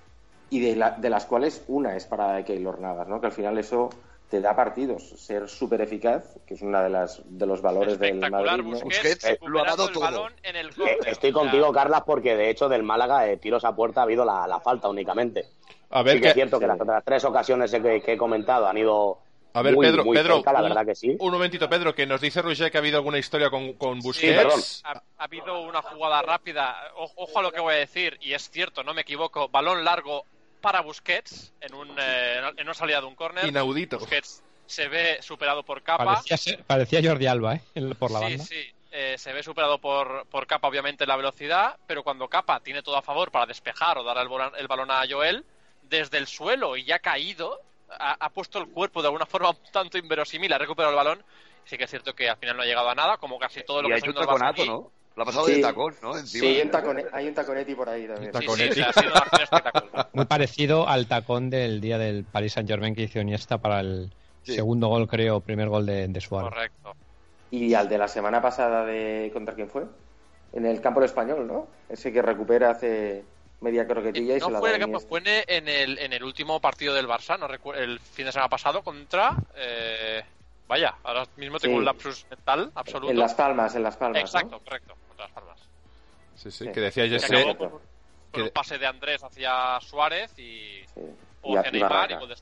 [0.49, 3.19] Y de, la- de las cuales una es para de Keylor Navas, ¿no?
[3.19, 3.89] Que al final eso
[4.29, 5.09] te da partidos.
[5.19, 8.63] Ser súper eficaz, que es una de las de los valores del Madrid.
[8.63, 8.71] ¿no?
[8.71, 8.83] Busquets,
[9.15, 10.03] Busquets lo ha dado todo.
[10.03, 10.97] balón en el Eh.
[11.07, 14.45] Estoy contigo, Carlas, porque de hecho del Málaga, eh, tiros a puerta, ha habido la,
[14.47, 15.45] la falta únicamente.
[15.89, 18.67] A ver, sí que es cierto que las otras tres ocasiones que, que he comentado
[18.67, 19.19] han ido
[19.53, 21.15] a ver muy, Pedro, muy Pedro, cerca, la un, verdad que sí.
[21.19, 24.07] un momentito, Pedro, que nos dice Roger que ha habido alguna historia con, con Sí,
[24.07, 24.35] Busquets.
[24.35, 24.61] perdón.
[24.83, 28.33] Ha, ha habido una jugada rápida, o- ojo a lo que voy a decir, y
[28.33, 30.25] es cierto, no me equivoco, balón largo
[30.61, 33.45] para Busquets en, un, eh, en una salida de un córner.
[33.45, 33.99] Inaudito.
[33.99, 36.21] Busquets se ve superado por Capa.
[36.65, 37.61] Parecía, Jordi Alba, ¿eh?
[37.99, 38.43] Por la sí, banda.
[38.45, 42.59] sí, eh, se ve superado por, por Capa, obviamente, en la velocidad, pero cuando Capa
[42.61, 45.45] tiene todo a favor para despejar o dar el, el balón a Joel,
[45.83, 47.59] desde el suelo y ya caído,
[47.99, 51.23] ha, ha puesto el cuerpo de alguna forma un tanto inverosímil, ha recuperado el balón.
[51.65, 53.81] Sí que es cierto que al final no ha llegado a nada, como casi todo
[53.81, 54.69] lo Y que ha hecho Barça taconato, aquí.
[54.69, 54.91] ¿no?
[55.15, 55.53] Lo ha pasado Sí.
[55.55, 56.17] de tacón, ¿no?
[56.17, 56.41] Encima.
[56.41, 58.31] Sí, hay un, tacone- hay un taconetti por ahí también.
[58.35, 58.71] Un Sí, sí, Taconetti.
[58.81, 60.09] o sea, ha sido una acción espectacular.
[60.13, 64.11] Muy parecido al tacón del día del Paris Saint Germain que hizo Iniesta para el
[64.41, 64.55] Sí.
[64.55, 66.49] segundo gol, creo, primer gol de, de Suárez.
[66.51, 66.93] Correcto.
[67.51, 69.83] Y al de la semana pasada de contra quién fue?
[70.51, 71.67] En el campo del español, ¿no?
[71.87, 73.23] Ese que recupera hace
[73.63, 75.07] media croquetilla y se No la fue da el, Iniesta.
[75.07, 78.49] fue en el, en el último partido del Barça, no recu- el fin de semana
[78.49, 79.35] pasado, contra.
[79.55, 80.21] eh,
[80.67, 81.79] vaya, ahora mismo tengo Sí.
[81.79, 83.11] un lapsus mental absoluto.
[83.11, 84.21] En Las Palmas, en Las Palmas.
[84.21, 84.25] ¿no?
[84.27, 85.59] Exacto, correcto, contra las Palmas.
[86.35, 86.71] Sí, sí, Sí.
[86.71, 87.81] que decía Que Que Jesse, acabó con, con
[88.31, 90.83] que- un pase de Andrés hacia Suárez y.
[90.93, 91.01] Sí.
[91.45, 92.19] O Y hacia y Neymar y Barraca.
[92.19, 92.35] gol de-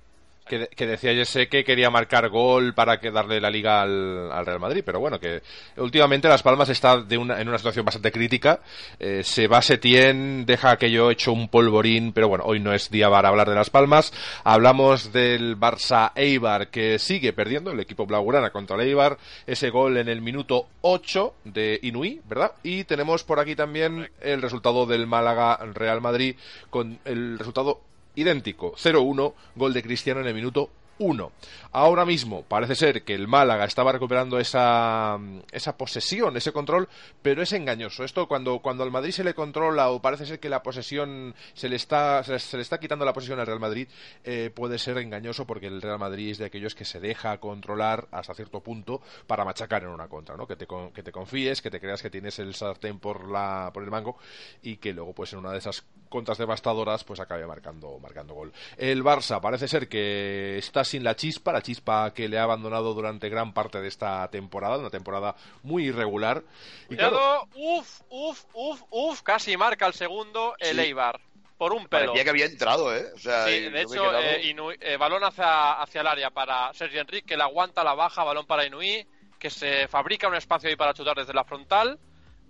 [0.51, 4.29] que, de- que decía Jesse que quería marcar gol para que darle la liga al,
[4.29, 5.41] al Real Madrid, pero bueno, que
[5.77, 8.59] últimamente Las Palmas está de una, en una situación bastante crítica.
[8.99, 13.09] Eh, se va Setién, deja aquello hecho un polvorín, pero bueno, hoy no es día
[13.09, 14.11] para hablar de Las Palmas.
[14.43, 19.95] Hablamos del Barça Eibar que sigue perdiendo, el equipo blaugrana contra el Eibar, ese gol
[19.95, 22.51] en el minuto 8 de Inui, ¿verdad?
[22.61, 26.35] Y tenemos por aquí también el resultado del Málaga Real Madrid
[26.69, 27.79] con el resultado
[28.15, 30.69] idéntico, 0-1, gol de Cristiano en el minuto
[31.01, 31.31] 1.
[31.71, 35.17] Ahora mismo parece ser que el Málaga estaba recuperando esa,
[35.51, 36.87] esa posesión, ese control,
[37.21, 38.03] pero es engañoso.
[38.03, 41.69] Esto cuando, cuando al Madrid se le controla o parece ser que la posesión se
[41.69, 43.87] le está, se, le está quitando la posesión al Real Madrid,
[44.23, 48.07] eh, puede ser engañoso porque el Real Madrid es de aquellos que se deja controlar
[48.11, 50.45] hasta cierto punto para machacar en una contra, ¿no?
[50.45, 53.83] Que te, que te confíes, que te creas que tienes el sartén por, la, por
[53.83, 54.17] el mango
[54.61, 58.51] y que luego pues en una de esas contras devastadoras pues acabe marcando, marcando gol.
[58.77, 62.93] El Barça parece ser que está sin la chispa, la chispa que le ha abandonado
[62.93, 66.43] durante gran parte de esta temporada, una temporada muy irregular.
[66.89, 70.81] Y claro, uf, uf, uf, uf, casi marca el segundo el Sí.
[70.83, 71.19] Eibar.
[71.57, 72.05] Por un pelo.
[72.07, 73.05] Parecía que había entrado, ¿eh?
[73.13, 76.73] O sea, Sí, de hecho, quedado- eh, Inui- eh, balón hacia, hacia el área para
[76.73, 79.05] Sergi Enrique, que la aguanta, la baja, balón para Inui,
[79.37, 81.99] que se fabrica un espacio ahí para chutar desde la frontal,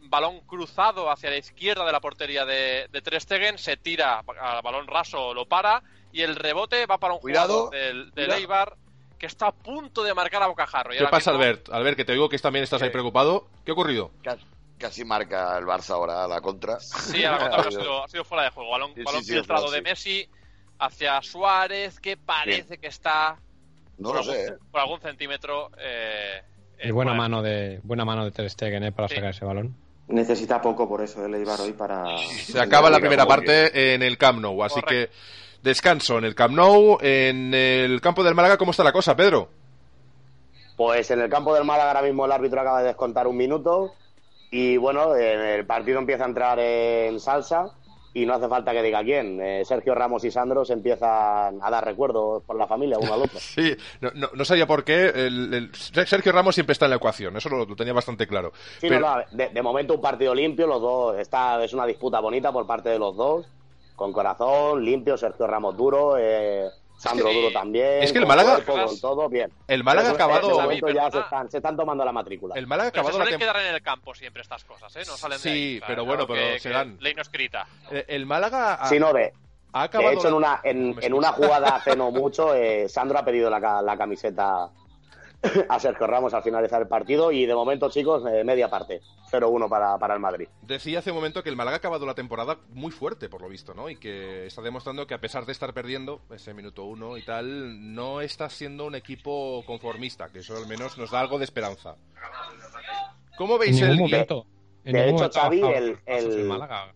[0.03, 4.61] balón cruzado hacia la izquierda de la portería de, de Ter Stegen, se tira al
[4.61, 5.81] balón raso, lo para,
[6.12, 8.39] y el rebote va para un Cuidado, jugador del, del cuidado.
[8.39, 8.76] Eibar,
[9.18, 10.93] que está a punto de marcar a bocajarro.
[10.93, 11.70] Y ¿qué pasa, mismo- Albert?
[11.72, 12.93] Albert, que te digo que también estás ahí Sí.
[12.93, 13.47] preocupado.
[13.66, 14.12] ¿Qué ha ocurrido?
[14.24, 14.38] Ca-
[14.78, 16.80] Casi marca el Barça ahora la contra.
[16.80, 18.72] Sí, a la contra, pero ha sido, ha sido fuera de juego.
[18.72, 20.09] Balón, Sí, balón sí, sí, filtrado fuera, de sí.
[20.24, 20.30] Messi
[20.80, 23.38] hacia Suárez, que parece que está
[23.99, 24.57] No por, lo algún, sé, ¿eh?
[24.72, 25.70] por algún centímetro.
[25.78, 26.41] Eh,
[26.84, 28.91] Y eh, buena fuera mano de buena mano de Ter Stegen ¿eh?
[28.91, 29.14] para Sí.
[29.16, 29.76] sacar ese balón.
[30.07, 32.18] Necesita poco por eso el Eibar hoy para...
[32.18, 35.12] Se acaba la primera parte en el Camp Nou, así Correcto.
[35.14, 39.16] que descanso en el Camp Nou, en el campo del Málaga, ¿cómo está la cosa,
[39.16, 39.49] Pedro?
[40.78, 43.93] Pues en el campo del Málaga ahora mismo el árbitro acaba de descontar un minuto
[44.49, 47.68] y bueno, el partido empieza a entrar en salsa
[48.14, 49.39] y no hace falta que diga quién.
[49.41, 53.22] Eh, Sergio Ramos y Sandro se empiezan a dar recuerdos por la familia uno al
[53.22, 53.39] otro.
[53.39, 55.05] Sí, no, no, no sabía por qué.
[55.16, 58.51] El, el- Sergio Ramos siempre está en la ecuación, eso lo, lo tenía bastante claro.
[58.80, 62.20] Sí, Pero- no, de, de momento un partido limpio, los dos, está, es una disputa
[62.20, 63.45] bonita por parte de los dos,
[64.01, 68.01] con corazón, limpio, Sergio Ramos duro, eh, Sandro duro también.
[68.01, 69.51] Es que el con Málaga- cuerpo, con todo, bien.
[69.67, 70.47] El Málaga ha acabado.
[70.47, 72.55] De momento ya se están, se están tomando la matrícula.
[72.55, 75.03] El Málaga ha se acabado la suelen quedar en el campo siempre estas cosas, ¿eh?
[75.07, 75.75] No salen de Sí, ahí.
[75.75, 76.97] O sea, pero bueno, pero que- se que dan.
[76.99, 77.67] Ley no escrita.
[77.91, 79.33] Eh, El Málaga ha, Sí, no, de,
[79.73, 80.09] ha acabado.
[80.09, 83.61] de hecho, en una, en, una jugada hace no mucho, eh, Sandro ha pedido la,
[83.61, 84.67] ca- la camiseta
[85.69, 89.67] a Sergio Ramos al finalizar el partido y de momento, chicos, eh, media parte, 0-1
[89.69, 90.47] para, para el Madrid.
[90.61, 93.49] Decía hace un momento que el Málaga ha acabado la temporada muy fuerte, por lo
[93.49, 93.89] visto, ¿no?
[93.89, 97.93] Y que está demostrando que a pesar de estar perdiendo ese minuto uno y tal,
[97.95, 101.95] no está siendo un equipo conformista, que eso al menos nos da algo de esperanza.
[103.37, 104.45] ¿Cómo veis el momento.
[104.83, 106.93] en de hecho, Xavi, el- pasos el- Málaga.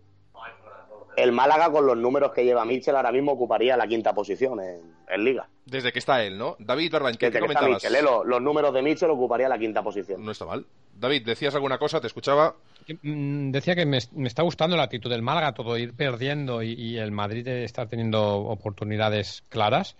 [1.17, 4.93] El Málaga, con los números que lleva Mitchell, ahora mismo ocuparía la quinta posición en,
[5.07, 5.47] en Liga.
[5.65, 6.55] Desde que está él, ¿no?
[6.59, 7.67] David Barban, ¿qué, Desde qué que está?
[7.67, 8.01] Michel, ¿eh?
[8.03, 10.23] Los, los números de Mitchell ocuparía la quinta posición.
[10.23, 10.65] No está mal.
[10.93, 11.99] David, ¿decías alguna cosa?
[11.99, 12.55] ¿Te escuchaba?
[13.01, 16.73] Mm, Decía que me, me está gustando la actitud del Málaga, todo ir perdiendo y,
[16.73, 19.95] y el Madrid está teniendo oportunidades claras.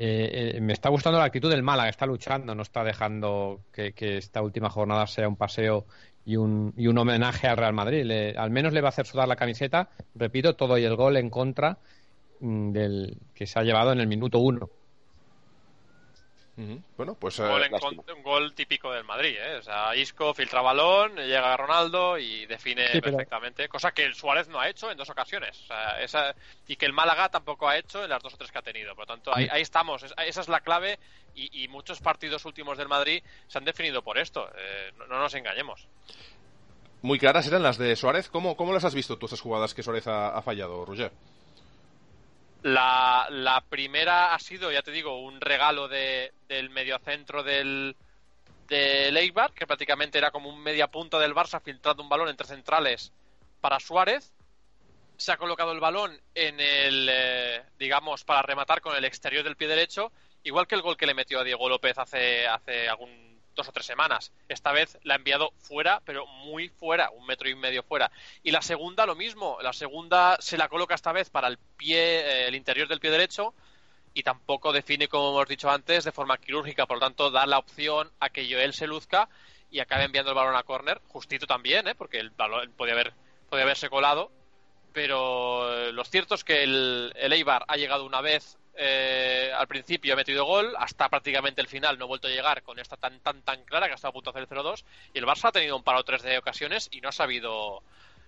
[0.00, 3.92] Eh, eh, me está gustando la actitud del Málaga, está luchando, no está dejando que,
[3.92, 5.86] que esta última jornada sea un paseo
[6.26, 8.02] y un, y un homenaje al Real Madrid.
[8.04, 11.16] Le- al menos le va a hacer sudar la camiseta, repito, todo y el gol
[11.18, 11.78] en contra
[12.40, 14.68] mm, del que se ha llevado en el minuto uno.
[16.96, 17.38] Bueno, pues...
[17.40, 19.56] eh, Gol en con- un gol típico del Madrid, ¿eh?
[19.56, 24.14] O sea, Isco filtra balón, llega Ronaldo y define Sí, pero- perfectamente, cosa que el
[24.14, 25.60] Suárez no ha hecho en dos ocasiones.
[25.62, 26.34] O sea, esa-
[26.68, 28.94] y que el Málaga tampoco ha hecho en las dos o tres que ha tenido.
[28.94, 30.04] Por lo tanto, ahí, ahí estamos.
[30.04, 30.98] Es- esa es la clave
[31.34, 34.48] y, y muchos partidos últimos del Madrid se han definido por esto.
[34.56, 35.88] Eh, no, no nos engañemos.
[37.02, 38.28] muy claras eran las de Suárez.
[38.28, 41.10] ¿Cómo, cómo las has visto tú, estas jugadas que Suárez ha, ha fallado, Roger?
[42.64, 47.94] La, la primera ha sido, ya te digo, un regalo de, del mediocentro del,
[48.68, 52.46] del Eibar, que prácticamente era como un media punta del Barça filtrando un balón entre
[52.46, 53.12] centrales
[53.60, 54.32] para Suárez.
[55.18, 59.56] Se ha colocado el balón en el, eh, digamos, para rematar con el exterior del
[59.56, 60.10] pie derecho,
[60.42, 63.72] igual que el gol que le metió a Diego López hace, hace algún dos o
[63.72, 64.32] tres semanas.
[64.48, 68.10] Esta vez la ha enviado fuera, pero muy fuera, un metro y medio fuera.
[68.42, 72.20] Y la segunda lo mismo, la segunda se la coloca esta vez para el pie,
[72.20, 73.54] eh, el interior del pie derecho
[74.14, 76.86] y tampoco define, como hemos dicho antes, de forma quirúrgica.
[76.86, 79.28] Por lo tanto, da la opción a que Joel se luzca
[79.70, 81.94] y acabe enviando el balón a córner, justito también, ¿eh?
[81.96, 83.12] porque el balón podía, haber,
[83.50, 84.30] podía haberse colado.
[84.92, 89.66] Pero eh, lo cierto es que el, el Eibar ha llegado una vez eh, al
[89.68, 92.96] principio, ha metido gol, hasta prácticamente el final no ha vuelto a llegar con esta
[92.96, 94.84] tan tan tan clara que ha estado a punto de hacer el 0-2.
[95.14, 97.82] Y el Barça ha tenido un par o tres de ocasiones y no ha sabido,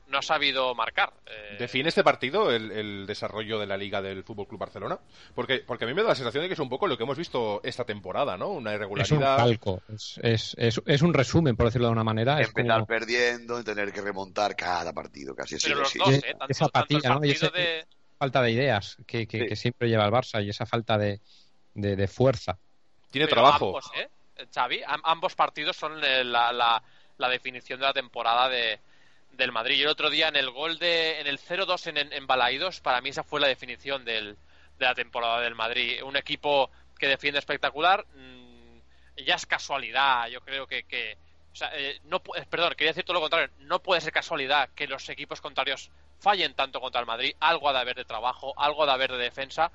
[0.08, 1.12] no ha sabido marcar.
[1.26, 4.98] Eh, ¿Define este partido el, el desarrollo de la liga del Fútbol Club Barcelona?
[5.34, 7.02] Porque, porque a mí me da la sensación de que es un poco lo que
[7.02, 8.50] hemos visto esta temporada, ¿no?
[8.50, 8.82] Una Es un
[9.18, 9.36] irregularidad.
[9.36, 12.40] calco, es, es, es- es un resumen, por decirlo de una manera.
[12.40, 16.08] Es Empezar como- perdiendo y tener que remontar cada partido, casi así pero los dos,
[16.14, 16.20] ¿eh?
[16.38, 17.24] Tanto, esa tanto el apatía, ¿no?
[17.24, 17.86] Ese- de,
[18.18, 19.46] falta de ideas que, que- Sí.
[19.48, 21.20] que siempre lleva el Barça y esa falta de,
[21.74, 22.58] de- de fuerza.
[23.10, 23.66] Tiene Pero trabajo.
[23.66, 24.08] Ambos, ¿eh?
[24.52, 26.82] Xavi, am- ambos partidos son eh, la, la-
[27.18, 28.78] la definición de la temporada de,
[29.32, 29.76] del Madrid.
[29.78, 33.00] Y el otro día en el gol de en el 0-2 en, en Balaídos, para
[33.00, 34.36] mí esa fue la definición del,
[34.78, 36.02] de la temporada del Madrid.
[36.02, 38.04] Un equipo que defiende espectacular.
[38.14, 38.78] mm,
[39.24, 41.16] ya es casualidad, yo creo que, que
[41.52, 43.48] o sea, eh, no eh, perdón, quería decir todo lo contrario.
[43.60, 47.34] No puede ser casualidad que los equipos contrarios fallen tanto contra el Madrid.
[47.40, 49.70] Algo ha de haber de trabajo, algo ha de haber de defensa,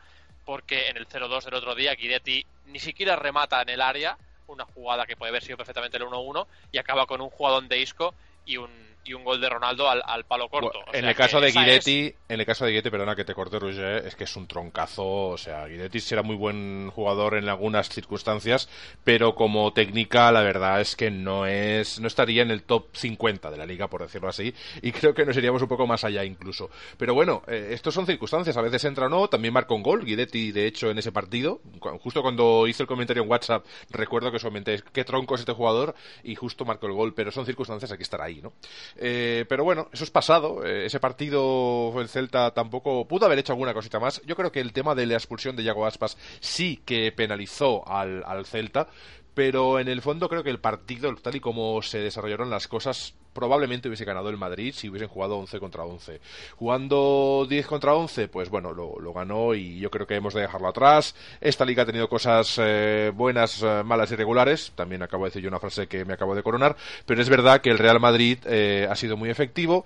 [0.45, 4.17] porque en el 0-2 del otro día Guidetti ni siquiera remata en el área,
[4.47, 7.79] una jugada que puede haber sido perfectamente el 1-1, y acaba con un jugadón de
[7.79, 8.13] Isco
[8.45, 10.79] y un, y un gol de Ronaldo al, al palo corto.
[10.79, 13.33] O en el caso de es- Guidetti, en el caso de Guidetti, perdona que te
[13.33, 17.49] corte Roger, es que es un troncazo, o sea, Guidetti será muy buen jugador en
[17.49, 18.69] algunas circunstancias,
[19.03, 23.49] pero como técnica la verdad es que no es no estaría en el top 50
[23.51, 26.23] de la liga por decirlo así, y creo que nos iríamos un poco más allá
[26.23, 26.69] incluso.
[26.97, 30.05] Pero bueno, eh, estos son circunstancias, a veces entra o no, también marca un gol
[30.05, 31.61] Guidetti de hecho en ese partido,
[32.01, 35.53] justo cuando hice el comentario en WhatsApp, recuerdo que os comenté qué tronco es este
[35.53, 38.53] jugador y justo marcó el gol, pero son circunstancias hay que estar ahí, ¿no?
[38.97, 40.65] Eh, pero bueno, eso es pasado.
[40.65, 44.21] Eh, ese partido, el Celta tampoco pudo haber hecho alguna cosita más.
[44.25, 48.23] Yo creo que el tema de la expulsión de Yago Aspas sí que penalizó al,
[48.25, 48.87] al Celta.
[49.33, 53.13] Pero en el fondo creo que el partido, tal y como se desarrollaron las cosas,
[53.33, 56.19] probablemente hubiese ganado el Madrid si hubiesen jugado 11 contra 11.
[56.57, 60.41] Jugando 10 contra 11, pues bueno, lo, lo ganó y yo creo que hemos de
[60.41, 61.15] dejarlo atrás.
[61.39, 64.73] Esta liga ha tenido cosas eh, buenas, eh, malas y regulares.
[64.75, 66.75] También acabo de decir yo una frase que me acabo de coronar.
[67.05, 69.85] Pero es verdad que el Real Madrid eh, ha sido muy efectivo.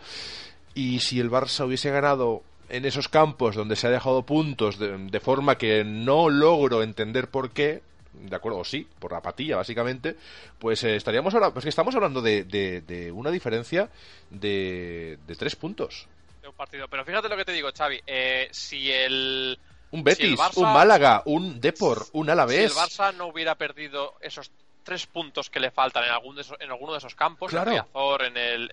[0.74, 4.98] Y si el Barça hubiese ganado en esos campos donde se ha dejado puntos de,
[4.98, 7.82] de forma que no logro entender por qué,
[8.22, 10.16] de acuerdo, o sí, por apatía básicamente,
[10.60, 13.90] pues eh, estaríamos ahora, pues que estamos hablando de, de- de una diferencia
[14.30, 16.08] de, de tres puntos.
[16.42, 16.88] de un partido.
[16.88, 18.00] Pero fíjate lo que te digo, Xavi.
[18.06, 19.58] eh, si el
[19.92, 22.76] Un Si Betis, el Barça- un Málaga, un Depor, un si el Alavés.
[22.76, 24.52] Barça no hubiera perdido esos
[24.84, 27.72] tres puntos que le faltan en, algún de esos- en alguno de esos campos, Claro.
[27.72, 28.72] en Riazor, en el,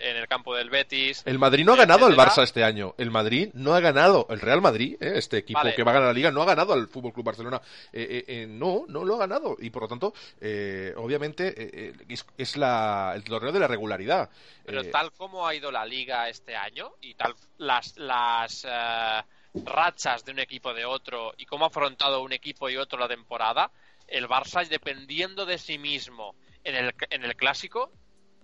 [0.62, 2.16] del Betis, El Madrid no ha ganado al.
[2.16, 2.94] Barça este año.
[2.98, 4.26] El Madrid no ha ganado.
[4.30, 5.74] El Real Madrid, eh, este equipo Vale.
[5.74, 7.60] que va a ganar la liga, no ha ganado al Fútbol Club Barcelona.
[7.92, 9.56] Eh, eh, eh, no, no lo ha ganado.
[9.58, 14.30] Y por lo tanto, eh, obviamente, es, es la, el torneo de la regularidad.
[14.64, 19.22] Pero tal como ha ido la liga este año y tal las las eh,
[19.54, 23.08] rachas de un equipo de otro y cómo ha afrontado un equipo y otro la
[23.08, 23.70] temporada,
[24.06, 26.34] el Barça dependiendo de sí mismo
[26.64, 27.90] en el en el clásico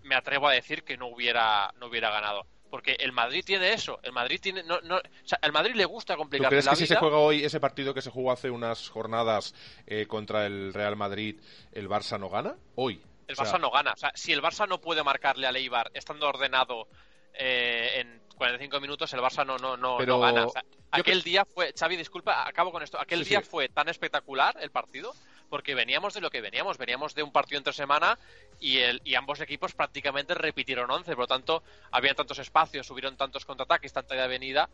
[0.03, 2.47] me atrevo a decir que no hubiera no hubiera ganado.
[2.71, 3.99] Porque el Madrid tiene eso.
[4.03, 4.63] El Madrid tiene.
[4.63, 6.93] No, no, o sea, al Madrid le gusta ¿Tú complicar crees la que si se
[6.95, 7.01] vida.
[7.01, 9.55] juega hoy ese partido que se jugó hace unas jornadas
[9.87, 11.41] eh, contra el Real Madrid,
[11.73, 12.57] el Barça no gana?
[12.75, 13.01] Hoy.
[13.27, 13.93] El O sea, Barça no gana.
[13.93, 16.89] O sea, si el Barça no puede marcarle al Eibar estando ordenado
[17.33, 20.47] eh, en 45 minutos, el Barça no, no, no, Pero no gana.
[20.47, 23.01] O sea, yo aquel día fue, Xavi, disculpa, acabo con esto.
[23.01, 23.49] Aquel Sí, día sí.
[23.51, 25.15] fue tan espectacular el partido
[25.49, 26.79] porque veníamos de lo que veníamos.
[26.79, 28.19] Veníamos de un partido entre semana
[28.61, 31.11] y, el, y ambos equipos prácticamente repitieron 11.
[31.13, 34.69] Por lo tanto, había tantos espacios, subieron tantos contraataques, tanta de avenida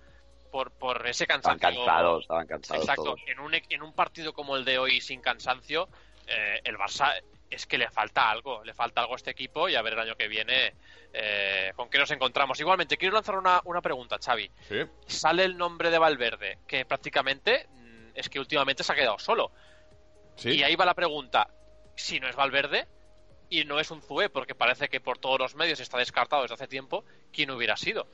[0.50, 1.84] por, por ese Estaban cansancio.
[1.84, 3.04] cansados, estaban cansados Exacto.
[3.04, 3.20] todos.
[3.26, 5.88] En un, en un partido como el de hoy sin cansancio,
[6.26, 7.12] eh, el Barça
[7.50, 10.00] es que le falta algo, le falta algo a este equipo y a ver el
[10.00, 10.74] año que viene
[11.12, 12.58] eh, con qué nos encontramos.
[12.58, 14.50] Igualmente, quiero lanzar una, una pregunta, Xavi.
[14.68, 14.76] Sí.
[15.06, 19.52] Sale el nombre de Valverde, que prácticamente mm, es que últimamente se ha quedado solo.
[20.36, 20.50] Sí.
[20.50, 21.48] Y ahí va la pregunta,
[21.96, 22.86] si no es Valverde
[23.50, 26.54] y no es un Zue, porque parece que por todos los medios está descartado desde
[26.54, 28.08] hace tiempo, ¿quién hubiera sido?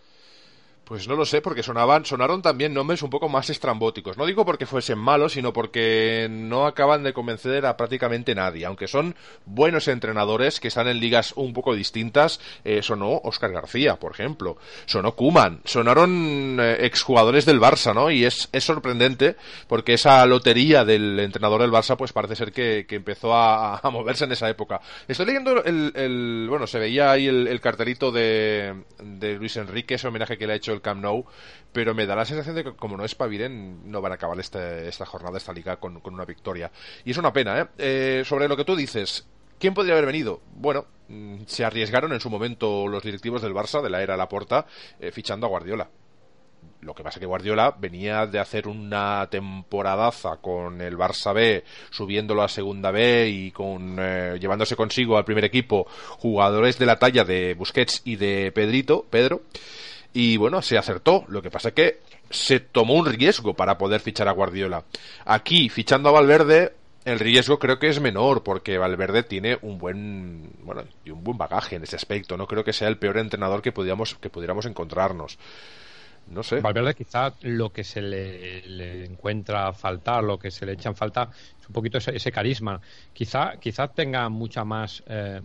[0.90, 4.18] Pues no lo sé, porque sonaban, sonaron también nombres un poco más estrambóticos.
[4.18, 8.66] No digo porque fuesen malos, sino porque no acaban de convencer a prácticamente nadie.
[8.66, 9.14] Aunque son
[9.46, 14.56] buenos entrenadores que están en ligas un poco distintas, eh, sonó Oscar García, por ejemplo.
[14.84, 15.60] Sonó Kuman.
[15.64, 18.10] Sonaron eh, exjugadores del Barça, ¿no?
[18.10, 19.36] Y es, es sorprendente
[19.68, 23.90] porque esa lotería del entrenador del Barça, pues parece ser que, que empezó a, a
[23.90, 24.80] moverse en esa época.
[25.06, 29.94] Estoy leyendo el, el- bueno, se veía ahí el, el cartelito de, de Luis Enrique,
[29.94, 31.24] ese homenaje que le ha hecho el Camp Nou,
[31.72, 34.88] pero me da la sensación de que como no espabilen, no van a acabar este-
[34.88, 36.70] esta jornada, esta liga con, con una victoria.
[37.04, 37.66] Y es una pena, ¿eh?
[37.78, 39.26] Eh, Sobre lo que tú dices,
[39.58, 40.40] ¿quién podría haber venido?
[40.54, 44.66] Bueno, mm, se arriesgaron en su momento los directivos del Barça, de la era Laporta,
[44.98, 45.88] eh, fichando a Guardiola.
[46.82, 51.62] Lo que pasa es que Guardiola venía de hacer una temporadaza con el Barça B,
[51.90, 55.86] subiéndolo a segunda B y con eh, llevándose consigo al primer equipo
[56.18, 59.42] jugadores de la talla de Busquets y de Pedrito, Pedro.
[60.12, 61.24] Y bueno, se acertó.
[61.28, 62.00] Lo que pasa es que
[62.30, 64.84] se tomó un riesgo para poder fichar a Guardiola.
[65.24, 70.52] Aquí, fichando a Valverde, el riesgo creo que es menor porque Valverde tiene un buen
[70.62, 72.36] bueno y un buen bagaje en ese aspecto.
[72.36, 75.38] No creo que sea el peor entrenador que pudiéramos que pudiéramos encontrarnos.
[76.28, 76.60] No sé.
[76.60, 80.94] Valverde quizá lo que se le, le encuentra faltar, lo que se le echa en
[80.94, 82.80] falta es un poquito ese, ese carisma.
[83.12, 85.40] Quizá, quizá tenga mucha más eh,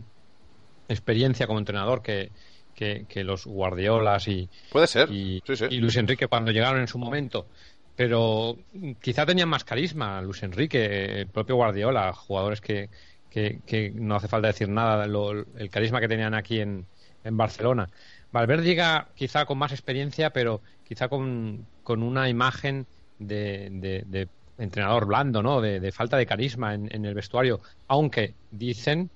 [0.88, 2.32] experiencia como entrenador que,
[2.76, 5.10] que, que los Guardiolas y, Puede ser.
[5.12, 5.66] y, Sí, sí.
[5.70, 7.48] y Luis Enrique cuando llegaron en su momento.
[7.96, 8.58] Pero
[9.02, 12.90] quizá tenían más carisma Luis Enrique, el propio Guardiola, jugadores que,
[13.30, 16.88] que, que no hace falta decir nada, lo- el carisma que tenían aquí en,
[17.24, 17.90] en Barcelona.
[18.32, 22.86] Valverde llega quizá con más experiencia, pero quizá con, con una imagen
[23.18, 25.62] de, de- de entrenador blando, ¿no?
[25.62, 29.10] De, de falta de carisma en, en el vestuario, aunque dicen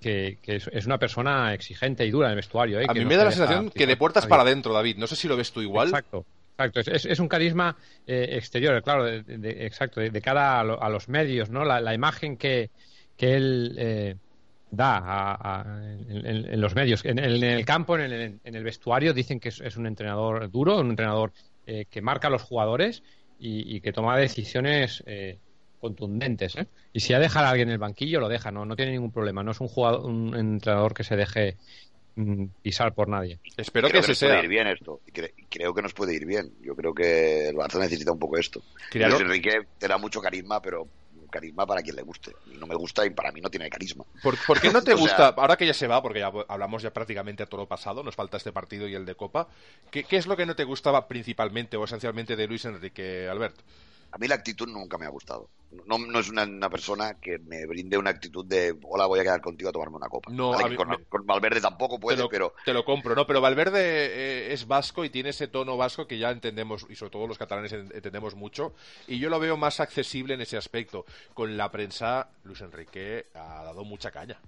[0.00, 2.80] que, que es, es una persona exigente y dura en el vestuario.
[2.80, 2.84] ¿eh?
[2.88, 4.96] A que mí no me da la deja sensación que de puertas para adentro, David.
[4.96, 5.88] No sé si lo ves tú igual.
[5.88, 6.80] Exacto, exacto.
[6.80, 7.76] Es, es- un carisma
[8.06, 11.64] eh, exterior, claro, de, de- exacto, de, de cara a, lo- a los medios, ¿no?
[11.64, 12.70] La, la imagen que,
[13.16, 14.14] que él eh,
[14.70, 17.04] da a- a- en, los medios.
[17.04, 19.86] En, el- en el campo, en el, en el vestuario, dicen que es, es un
[19.86, 21.32] entrenador duro, un entrenador
[21.66, 23.02] eh, que marca a los jugadores
[23.40, 25.38] y, y que toma decisiones eh,
[25.78, 26.56] contundentes.
[26.56, 26.66] ¿eh?
[26.92, 28.92] Y si ha de dejar a alguien en el banquillo, lo deja, no, no tiene
[28.92, 29.42] ningún problema.
[29.42, 31.56] No es un, jugador, un entrenador que se deje
[32.16, 33.38] mm, pisar por nadie.
[33.56, 34.42] Espero creo que que ese nos puede sea.
[34.42, 35.00] ir bien esto.
[35.06, 36.52] Y cre- creo que nos puede ir bien.
[36.62, 38.62] Yo creo que el Barça necesita un poco esto.
[38.92, 40.86] Luis Enrique te da mucho carisma, pero
[41.30, 42.32] carisma para quien le guste.
[42.50, 44.02] Y no me gusta y para mí no tiene carisma.
[44.22, 46.82] ¿Por, por qué no te sea- gusta, ahora que ya se va, porque ya hablamos
[46.82, 49.46] ya prácticamente a todo lo pasado, nos falta este partido y el de Copa,
[49.90, 53.56] ¿qué, qué es lo que no te gustaba principalmente o esencialmente de Luis Enrique, Albert?
[54.10, 55.48] A mí la actitud nunca me ha gustado.
[55.86, 59.22] No, no es una, una persona que me brinde una actitud de hola, voy a
[59.22, 60.32] quedar contigo a tomarme una copa.
[60.32, 63.14] No, Vale, mí- con, me- con Valverde tampoco puede, te, lo, pero te lo compro,
[63.14, 63.26] ¿no?
[63.26, 67.10] Pero Valverde eh, es vasco y tiene ese tono vasco que ya entendemos, y sobre
[67.10, 68.72] todo los catalanes en- entendemos mucho,
[69.06, 71.04] y yo lo veo más accesible en ese aspecto.
[71.34, 74.40] Con la prensa, Luis Enrique ha dado mucha caña.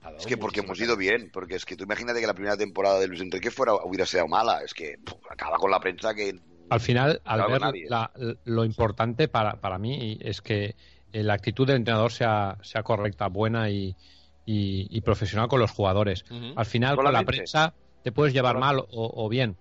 [0.00, 1.28] Dado es que porque hemos ido bien.
[1.32, 4.28] Porque es que tú imagínate que la primera temporada de Luis Enrique fuera, hubiera sido
[4.28, 4.62] mala.
[4.62, 6.38] Es que puf, acaba con la prensa que.
[6.70, 7.86] Al final, al Claro, ver nadie.
[7.88, 8.12] la-
[8.44, 10.74] lo importante para, para mí es que
[11.12, 13.96] eh, la actitud del entrenador sea, sea correcta, buena y,
[14.44, 16.24] y- y profesional con los jugadores.
[16.56, 19.56] Al final, con la prensa te puedes llevar mal o, o bien.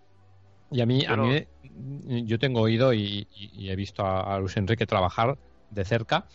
[0.70, 1.30] Y a mí, a mí
[1.62, 5.38] me- yo tengo oído y, y- y he visto a, a Luis Enrique trabajar
[5.70, 6.28] de cerca,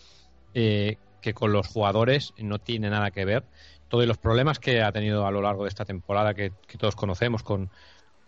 [0.55, 3.45] eh, que con los jugadores no tiene nada que ver.
[3.89, 6.97] Todos los problemas que ha tenido a lo largo de esta temporada, que, que todos
[6.97, 7.70] conocemos, con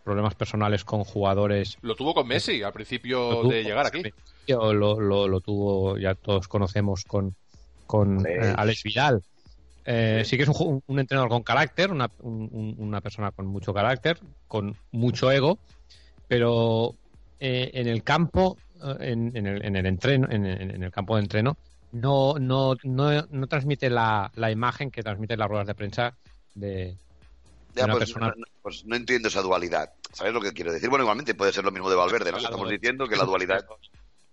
[0.05, 4.03] problemas personales con jugadores Lo tuvo con Messi al principio tuvo, de llegar aquí.
[4.47, 7.35] Lo, lo, lo tuvo, ya todos conocemos con,
[7.87, 8.47] con Alex.
[8.47, 9.23] eh, Alex Vidal.
[9.87, 13.75] Eh, sí que es un, un, entrenador con carácter, una, un, una persona con mucho
[13.75, 15.59] carácter, con mucho ego,
[16.27, 16.95] pero
[17.41, 21.17] eh, en el campo, eh, en, en, el, en el entreno, en, en, el campo
[21.17, 21.57] de entreno,
[21.93, 26.15] no, no, no, no transmite la, la, imagen que transmite las ruedas de prensa
[26.55, 26.97] de,
[27.75, 28.35] ya, pues, persona...
[28.37, 29.93] no, pues, no, entiendo esa dualidad.
[30.13, 30.89] ¿Sabes lo que quiero decir?
[30.89, 32.39] Bueno, igualmente puede ser lo mismo de Valverde, ¿no?
[32.39, 33.65] Estamos diciendo que la dualidad.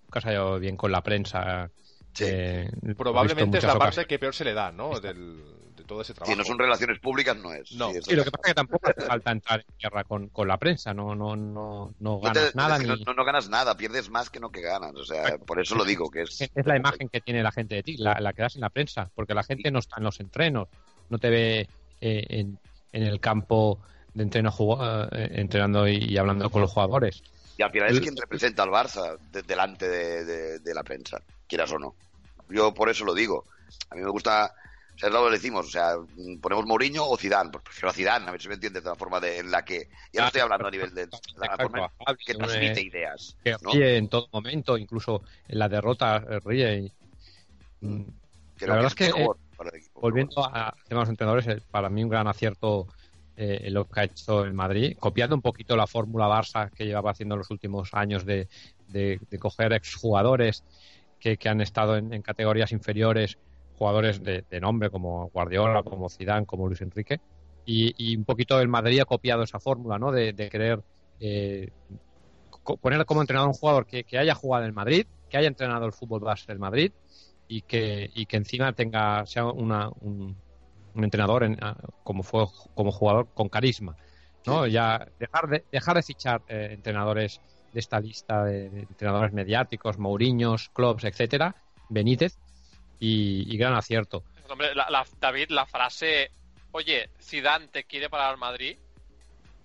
[0.03, 1.69] Nunca se ha bien con la prensa.
[2.13, 2.25] Sí.
[2.27, 4.07] Eh, Probablemente es la parte ocasiones.
[4.07, 4.99] que peor se le da, ¿no?
[4.99, 5.41] Del,
[5.75, 6.33] de todo ese trabajo.
[6.33, 7.71] Si no son relaciones públicas, no es.
[7.71, 7.91] No.
[7.93, 10.47] Sí, sí lo que pasa es que tampoco hace falta entrar en guerra con, con
[10.47, 10.93] la prensa.
[10.93, 12.77] No, no, no, no ganas te, nada.
[12.77, 12.87] Ni...
[12.87, 14.93] no, no, ganas nada, pierdes más que no que ganas.
[14.95, 16.41] O sea, por eso lo digo, que es.
[16.41, 18.69] Es la imagen que tiene la gente de ti, la, la que das en la
[18.69, 19.09] prensa.
[19.15, 20.67] Porque la gente no está en los entrenos,
[21.09, 21.69] no te ve
[22.01, 22.59] eh, en,
[22.91, 23.79] en el campo
[24.13, 27.23] de entreno uh, entrenando y, hablando con los jugadores.
[27.57, 31.21] Y al final es quien representa al Barça de, delante de, de, de, la prensa,
[31.47, 31.95] quieras o no.
[32.49, 33.45] Yo por eso lo digo.
[33.89, 34.53] A mí me gusta,
[34.95, 35.93] o sea, es lo que decimos, o sea,
[36.41, 38.95] ponemos Mourinho o Zidane, pues prefiero a Zidane, a ver si me entiendes, de la
[38.95, 42.15] forma de, en la que, ya no estoy hablando a nivel de la forma en
[42.17, 43.37] que transmite ideas.
[43.43, 43.71] Que ¿no?
[43.71, 46.77] ríe en todo momento, incluso en la derrota ríe.
[46.77, 46.93] Y,
[48.59, 49.11] la verdad es que,
[49.93, 52.87] volviendo a temas entrenadores, para mí un gran acierto
[53.35, 57.11] eh, lo que ha hecho el Madrid, copiando un poquito la fórmula Barça que llevaba
[57.11, 58.47] haciendo los últimos años de,
[58.87, 60.63] de, de coger exjugadores
[61.19, 63.37] que, que han estado en, en, categorías inferiores,
[63.77, 67.19] jugadores de, de, nombre como Guardiola, como Zidane, como Luis Enrique,
[67.65, 70.11] y, y un poquito el Madrid ha copiado esa fórmula, ¿no?
[70.11, 70.83] De, de querer
[71.19, 71.71] eh,
[72.81, 75.93] poner como entrenador un jugador que, que, haya jugado en Madrid, que haya entrenado el
[75.93, 76.91] fútbol base del Madrid
[77.51, 80.37] y que, y que encima tenga sea una, un,
[80.95, 81.59] un entrenador en,
[82.01, 83.97] como fue como jugador con carisma
[84.45, 84.71] no sí.
[84.71, 87.41] ya dejar de dejar de fichar eh, entrenadores
[87.73, 91.53] de esta lista de, de entrenadores mediáticos Mourinhos Klopp etcétera
[91.89, 92.37] Benítez
[93.01, 94.23] y, y, gran acierto.
[94.47, 96.31] Hombre, la, la, David la frase
[96.71, 98.77] oye Zidane te quiere para el Madrid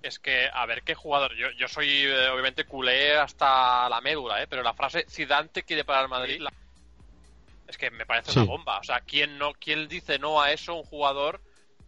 [0.02, 4.42] es que a ver qué jugador yo, yo soy eh, obviamente culé hasta la médula
[4.42, 6.50] eh, pero la frase Zidane te quiere para el Madrid la
[7.68, 8.38] es que me parece sí.
[8.38, 8.78] una bomba.
[8.78, 11.40] O sea, ¿quién, no, ¿quién dice no a eso un jugador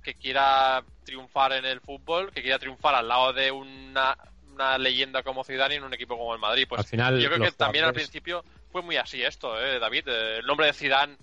[0.02, 4.16] que quiera triunfar en el fútbol, que quiera triunfar al lado de una,
[4.52, 6.66] una leyenda como Zidane en un equipo como el Madrid?
[6.68, 10.08] Pues al final, yo creo que también al principio fue muy así esto, ¿eh, David?
[10.08, 11.16] El nombre de Zidane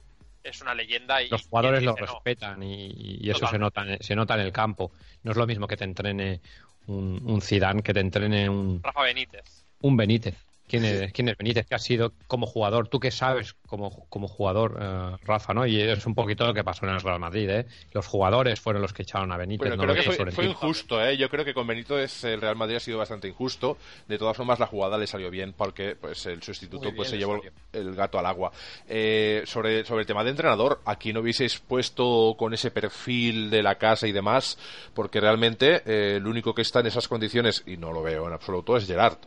[0.44, 4.36] es una leyenda y los jugadores lo respetan y, y, eso se nota, se nota
[4.36, 4.92] en el campo.
[5.24, 6.42] No es lo mismo que te entrene
[6.88, 9.66] un, un Zidane que te entrene un Rafa Benítez.
[9.82, 10.45] Un Benítez.
[10.68, 11.68] ¿Quién es, ¿Quién es Benítez?
[11.68, 12.88] que has sido como jugador?
[12.88, 15.54] ¿Tú qué sabes como, como jugador, uh, Rafa?
[15.54, 15.66] ¿no?
[15.66, 17.50] Y es un poquito lo que pasó en el Real Madrid.
[17.50, 17.66] ¿eh?
[17.92, 19.64] Los jugadores fueron los que echaron a Benítez.
[19.64, 21.04] Pero no creo que fue, fue injusto.
[21.04, 21.18] ¿eh?
[21.18, 23.78] Yo creo que con Benítez el Real Madrid ha sido bastante injusto.
[24.08, 27.40] De todas formas, la jugada le salió bien porque pues el sustituto pues se llevó
[27.72, 28.52] el gato al agua.
[28.88, 33.62] Eh, sobre, sobre el tema de entrenador, aquí no hubieseis puesto con ese perfil de
[33.62, 34.58] la casa y demás,
[34.94, 38.34] porque realmente eh, el único que está en esas condiciones, y no lo veo en
[38.34, 39.18] absoluto, es Gerard.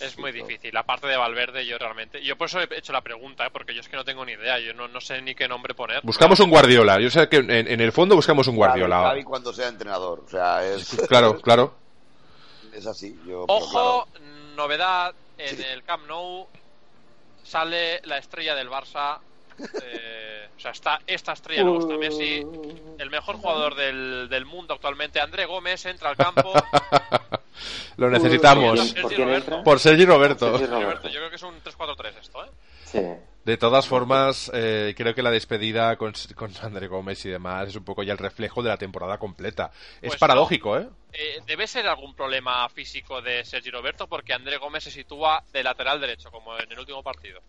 [0.00, 0.72] Es muy difícil.
[0.72, 2.22] La parte de Valverde, yo realmente.
[2.22, 3.50] Yo por eso he hecho la pregunta, ¿eh?
[3.52, 4.58] porque yo es que no tengo ni idea.
[4.58, 6.00] Yo no, no sé ni qué nombre poner.
[6.02, 7.00] Buscamos un Guardiola.
[7.00, 9.00] Yo sé que en, en el fondo buscamos un Guardiola.
[9.00, 10.24] Claro, cuando sea entrenador.
[10.26, 10.96] O sea, es.
[11.08, 11.74] Claro, claro.
[12.72, 13.18] Es así.
[13.26, 14.28] Yo, Ojo, claro.
[14.56, 15.62] novedad: en sí.
[15.62, 16.46] el Camp Nou
[17.42, 19.18] sale la estrella del Barça.
[19.82, 22.44] Eh, o sea, está esta estrella, luego está Messi,
[22.98, 25.20] el mejor jugador del, del mundo actualmente.
[25.20, 26.52] André Gómez entra al campo.
[27.96, 28.92] Lo necesitamos.
[28.92, 30.58] ¿Por, ¿Por, Por Sergi Roberto.
[30.58, 31.08] Sergi Roberto.
[31.08, 32.48] Yo creo que es un 3-4-3 esto, ¿eh?
[32.84, 33.00] Sí.
[33.44, 37.76] De todas formas, eh, creo que la despedida con, con André Gómez y demás es
[37.76, 39.70] un poco ya el reflejo de la temporada completa.
[40.00, 40.82] Pues es paradójico, no.
[40.82, 40.88] ¿eh?
[41.12, 41.40] ¿eh?
[41.46, 46.00] Debe ser algún problema físico de Sergi Roberto porque André Gómez se sitúa de lateral
[46.00, 47.40] derecho, como en el último partido.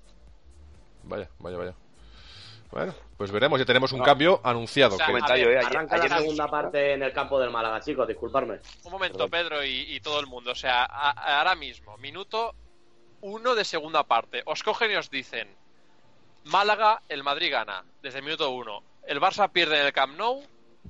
[1.03, 1.75] Vaya, vaya, vaya.
[2.71, 4.05] Bueno, pues veremos, ya tenemos un no.
[4.05, 4.95] cambio anunciado.
[4.95, 7.81] O sea, comentario, ver, eh, arranca ayer, la segunda parte en el campo del Málaga,
[7.81, 8.59] chicos, disculparme.
[8.83, 9.31] Un momento, Perdón.
[9.31, 10.51] Pedro y, y, todo el mundo.
[10.51, 12.53] O sea, a, a ahora mismo, minuto
[13.21, 14.43] uno de segunda parte.
[14.45, 15.47] Os cogen y os dicen,
[16.45, 18.83] Málaga, el Madrid gana, desde el minuto uno.
[19.05, 20.43] El Barça pierde en el Camp Nou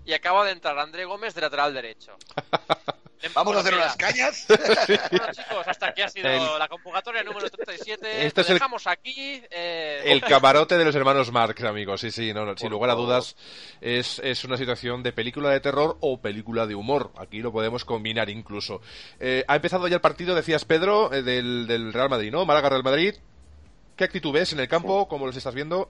[0.05, 2.17] y acaba de entrar André Gómez de lateral derecho.
[3.33, 4.45] Vamos a hacer unas cañas.
[4.47, 6.59] bueno, chicos, hasta aquí ha sido el...
[6.59, 8.25] la convocatoria número 37.
[8.25, 8.91] Este Lo dejamos el...
[8.91, 9.43] aquí.
[9.51, 10.03] Eh...
[10.05, 12.01] El camarote de los hermanos Marx, amigos.
[12.01, 13.35] Sí, sí, no, no sin lugar a dudas
[13.81, 17.11] es, es, una situación de película de terror o película de humor.
[17.17, 18.81] Aquí lo podemos combinar incluso.
[19.19, 22.45] Eh, ha empezado ya el partido, decías Pedro, eh, del, del, Real Madrid, ¿no?
[22.45, 23.15] Málaga-Real Madrid.
[23.97, 25.09] ¿Qué actitud ves en el campo?
[25.09, 25.89] ¿Cómo los estás viendo?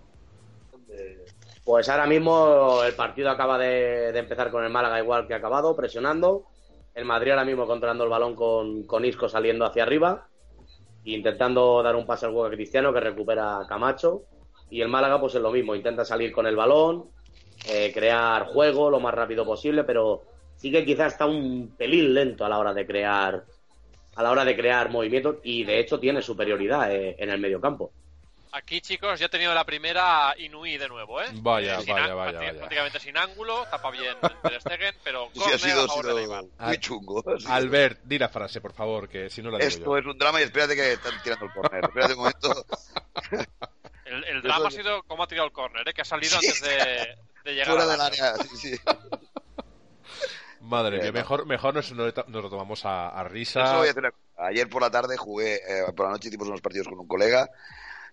[1.63, 5.38] Pues ahora mismo el partido acaba de, de empezar con el Málaga igual que ha
[5.38, 6.47] acabado, presionando
[7.00, 10.28] el Madrid ahora mismo controlando el balón con, con Isco saliendo hacia arriba,
[11.06, 14.24] intentando dar un pase al juego a Cristiano que recupera a Camacho.
[14.70, 17.06] Y el Málaga, pues es lo mismo, intenta salir con el balón,
[17.70, 20.24] eh, crear juego lo más rápido posible, pero
[20.58, 23.45] sí que quizás está un pelín lento a la hora de crear
[24.16, 27.62] a la hora de crear movimientos y de hecho tiene superioridad eh, en el medio
[27.62, 27.93] campo.
[28.52, 31.28] Aquí, chicos, ya he tenido la primera Inui de nuevo, ¿eh?
[31.34, 32.58] Vaya, sin vaya, vaya, prácti- vaya.
[32.58, 36.78] Prácticamente sin ángulo, tapa bien Ter Stegen, pero Sí, ha sido, a ha sido muy
[36.80, 37.24] chungo.
[37.32, 39.97] Ha sido- Albert, di la frase, por favor, que si no la digo Esto yo.
[39.97, 41.84] es un drama y espérate que están tirando el córner.
[41.84, 42.66] Espérate un momento.
[44.06, 45.93] El, el Eso drama ha sido cómo ha tirado el córner, ¿eh?
[45.93, 46.47] Que ha salido Sí.
[46.47, 48.36] antes de, de llegar Fuera al del área.
[48.38, 48.76] Sí, sí.
[50.62, 53.78] Madre mía, mejor, mejor nos, nos lo tomamos a, a Eso risa.
[53.78, 54.47] voy a hacer una cosa.
[54.47, 57.50] Ayer por la tarde jugué, eh, por la noche hicimos unos partidos con un colega.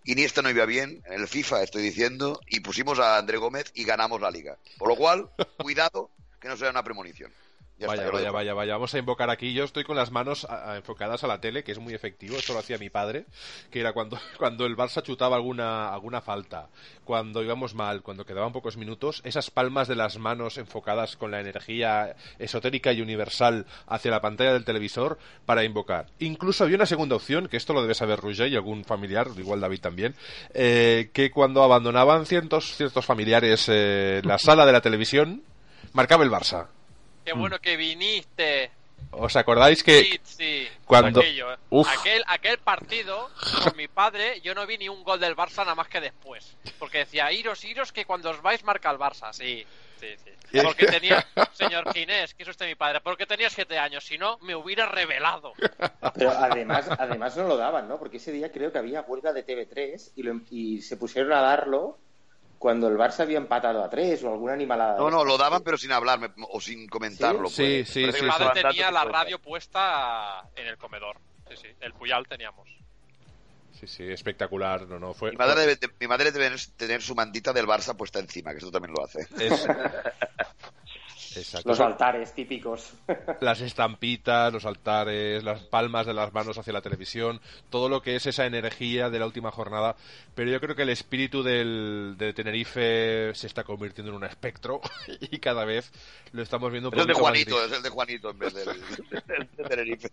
[0.09, 3.83] Iniesta no iba bien, en el FIFA estoy diciendo, y pusimos a André Gómez y
[3.83, 4.57] ganamos la liga.
[4.79, 5.29] Por lo cual,
[5.59, 7.33] cuidado que no sea una premonición.
[7.79, 8.73] Ya Vaya, vaya, vaya, vaya.
[8.73, 9.53] Vamos a invocar aquí.
[9.53, 12.37] Yo estoy con las manos a- a- enfocadas a la tele, que es muy efectivo.
[12.39, 13.27] Esto lo hacía mi padre,
[13.71, 16.69] que era cuando, cuando el Barça chutaba alguna, alguna falta,
[17.05, 21.41] cuando íbamos mal, cuando quedaban pocos minutos, esas palmas de las manos enfocadas con la
[21.41, 26.07] energía esotérica y universal hacia la pantalla del televisor para invocar.
[26.19, 29.61] Incluso había una segunda opción, que esto lo debe saber Roger y algún familiar, igual
[29.61, 30.15] David también,
[30.55, 35.43] eh, que cuando abandonaban ciertos, ciertos familiares eh, la sala de la televisión,
[35.93, 36.69] marcaba el Barça.
[37.27, 38.71] Qué bueno que viniste.
[39.11, 40.69] ¿Os acordáis que Sí, sí.
[40.85, 41.57] cuando- Aquello, ¿eh?
[41.71, 41.89] Uf.
[41.99, 43.31] Aquel, aquel partido,
[43.65, 46.57] con mi padre, yo no vi ni un gol del Barça nada más que después.
[46.79, 49.33] Porque decía, iros, iros, que cuando os vais marca el Barça.
[49.33, 49.67] Sí,
[49.99, 50.61] sí, sí.
[50.63, 54.39] Porque tenía, señor Ginés, que es usted mi padre, porque tenía siete años, si no,
[54.43, 55.53] me hubiera revelado.
[56.15, 57.99] Pero además, además no lo daban, ¿no?
[57.99, 61.41] Porque ese día creo que había huelga de TV3 y, lo- y se pusieron a
[61.41, 61.99] darlo
[62.67, 64.99] cuando el Barça había empatado a tres o alguna animalada.
[64.99, 66.19] No, no, lo daban pero sin hablar
[66.51, 67.49] o sin comentarlo.
[67.49, 67.89] Sí, pues.
[67.91, 68.27] sí, sí, Mi sí.
[68.27, 71.17] padre dando tenía la radio puesta en el comedor.
[71.49, 71.69] Sí, sí.
[71.79, 72.69] El Puyal teníamos.
[73.79, 74.85] Sí, sí, espectacular.
[74.89, 75.31] No, no, fue.
[75.31, 78.59] Mi madre, debe, de- mi madre debe tener su mantita del Barça puesta encima, que
[78.59, 79.21] eso también lo hace.
[79.39, 79.65] es-
[81.37, 81.69] Exacto.
[81.69, 82.93] Los altares típicos.
[83.41, 88.17] Las estampitas, los altares, las palmas de las manos hacia la televisión, todo lo que
[88.17, 89.97] es esa energía de la última jornada.
[90.35, 94.81] Pero yo creo que el espíritu del, de Tenerife se está convirtiendo en un espectro
[95.21, 95.93] y cada vez
[96.33, 98.67] lo estamos viendo un Es el de Juanito, es el de Juanito en vez del
[99.57, 100.09] de Tenerife.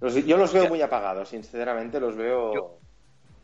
[0.00, 2.78] Los- yo los veo muy apagados, sinceramente, los veo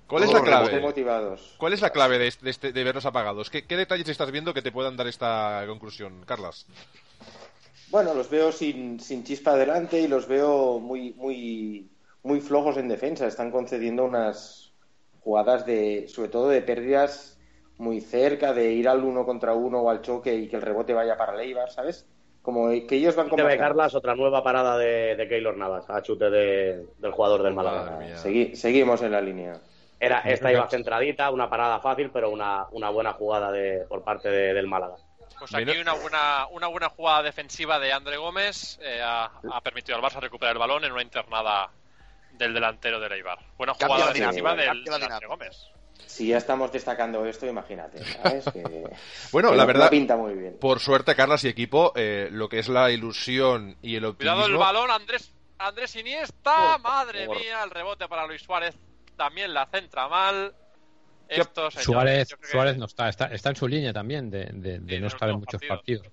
[0.07, 0.81] ¿Cuál es la clave?
[0.81, 1.55] motivados.
[1.59, 3.51] ¿Cuál es la clave de, este- de, este- de verlos apagados?
[3.51, 6.67] ¿Qué, ¿Qué detalles estás viendo que te puedan dar esta conclusión, Carlas?
[7.91, 11.89] Bueno, los veo sin, sin chispa adelante y los veo muy, muy,
[12.23, 13.27] muy flojos en defensa.
[13.27, 14.73] Están concediendo unas
[15.21, 17.39] jugadas de, sobre todo de pérdidas
[17.79, 20.95] muy cerca, de ir al uno contra uno o al choque y que el rebote
[20.95, 22.07] vaya para Leibar, ¿sabes?
[22.43, 23.57] Como que ellos van ganas.
[23.59, 27.99] Carlas, otra nueva parada de, de Keylor Navas, a chute de- del jugador del Málaga.
[28.17, 29.61] Segui- seguimos en la línea.
[30.07, 34.29] Era, esta iba centradita, una parada fácil, pero una, una buena jugada de, por parte
[34.31, 34.95] de- del Málaga.
[35.39, 39.97] Pues aquí una buena, una buena jugada defensiva de André Gómez eh, ha, ha permitido
[39.99, 41.69] al Barça recuperar el balón en una internada
[42.33, 43.39] del delantero de Eibar.
[43.59, 45.27] Buena jugada defensiva del, del André.
[45.27, 45.71] Gómez.
[46.07, 48.45] Si ya estamos destacando esto, imagínate, ¿sabes?
[48.51, 48.63] Que,
[49.33, 50.57] Bueno, que la verdad, no pinta muy bien.
[50.59, 54.37] por suerte, Carlas y equipo, eh, lo que es la ilusión y el optimismo.
[54.43, 58.75] Cuidado el balón, Andrés, Andrés Iniesta, Por madre mía, el rebote para Luis Suárez
[59.17, 60.55] también la centra mal.
[61.29, 64.95] Señores, Suárez, que- Suárez no está, está, está en su línea también de, de- de
[64.97, 66.03] Sí, no estar en muchos partidos.
[66.03, 66.13] partidos.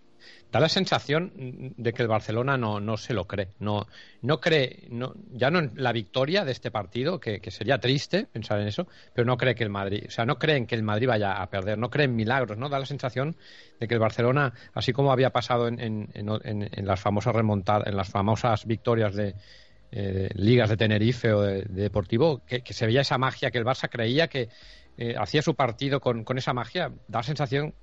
[0.51, 1.34] Da la sensación
[1.78, 3.49] de que el Barcelona no, no se lo cree.
[3.60, 3.86] No,
[4.22, 8.26] no cree, no, ya no en la victoria de este partido, que, que sería triste
[8.32, 10.84] pensar en eso, pero no cree que el Madrid, o sea, no creen que el
[10.84, 12.70] Madrid vaya a perder, no creen milagros, ¿no?
[12.70, 13.36] Da la sensación
[13.80, 17.88] de que el Barcelona, así como había pasado en, en- en- en las famosas remontadas,
[17.88, 19.36] en las famosas victorias de
[19.95, 23.59] eh, ligas de Tenerife o de, de Deportivo, que, que se veía esa magia que
[23.59, 24.49] el Barça creía que
[24.97, 27.73] eh, hacía su partido con, con esa magia, da sensación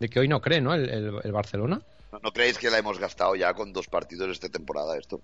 [0.00, 0.74] de que hoy no cree, ¿no?
[0.74, 1.80] El, el- el Barcelona.
[2.12, 5.20] ¿No, no creéis que la hemos gastado ya con dos partidos esta temporada esto?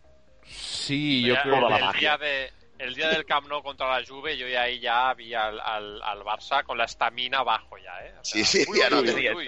[0.46, 2.00] Sí, yo Ya, creo la el, magia.
[2.00, 5.32] día de, el día del Camp Nou contra la Juve, yo ya ahí ya vi
[5.32, 8.12] al, al, al Barça con la estamina abajo ya, ¿eh?
[8.20, 9.44] O Sí, sea, sí, uy, ya uy, no uy, tenía uy.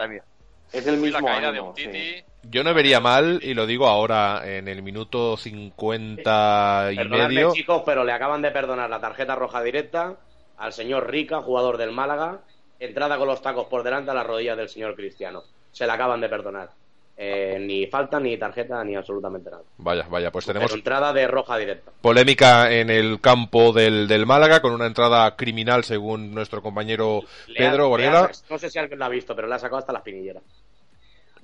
[0.73, 1.93] Es el la mismo caída de ánimo, un Titi.
[1.93, 2.25] sí.
[2.49, 7.53] Yo no vería mal, y lo digo ahora, en el minuto 50 y Perdonadme, medio.
[7.53, 10.17] chicos, pero le acaban de perdonar la tarjeta roja directa
[10.59, 12.41] al señor Rica, jugador del Málaga.
[12.79, 15.43] Entrada con los tacos por delante a las rodillas del señor Cristiano.
[15.73, 16.71] Se la acaban de perdonar.
[17.19, 19.63] Eh, ni falta, ni tarjeta, ni absolutamente nada.
[19.79, 21.91] Vaya, vaya, pues Pero tenemos entrada de roja directa.
[22.03, 27.23] polémica en el campo del, del Málaga con una entrada criminal, según nuestro compañero
[27.57, 30.03] Pedro sac- no sé si alguien lo ha visto, pero le ha sacado hasta las
[30.03, 30.43] pinilleras.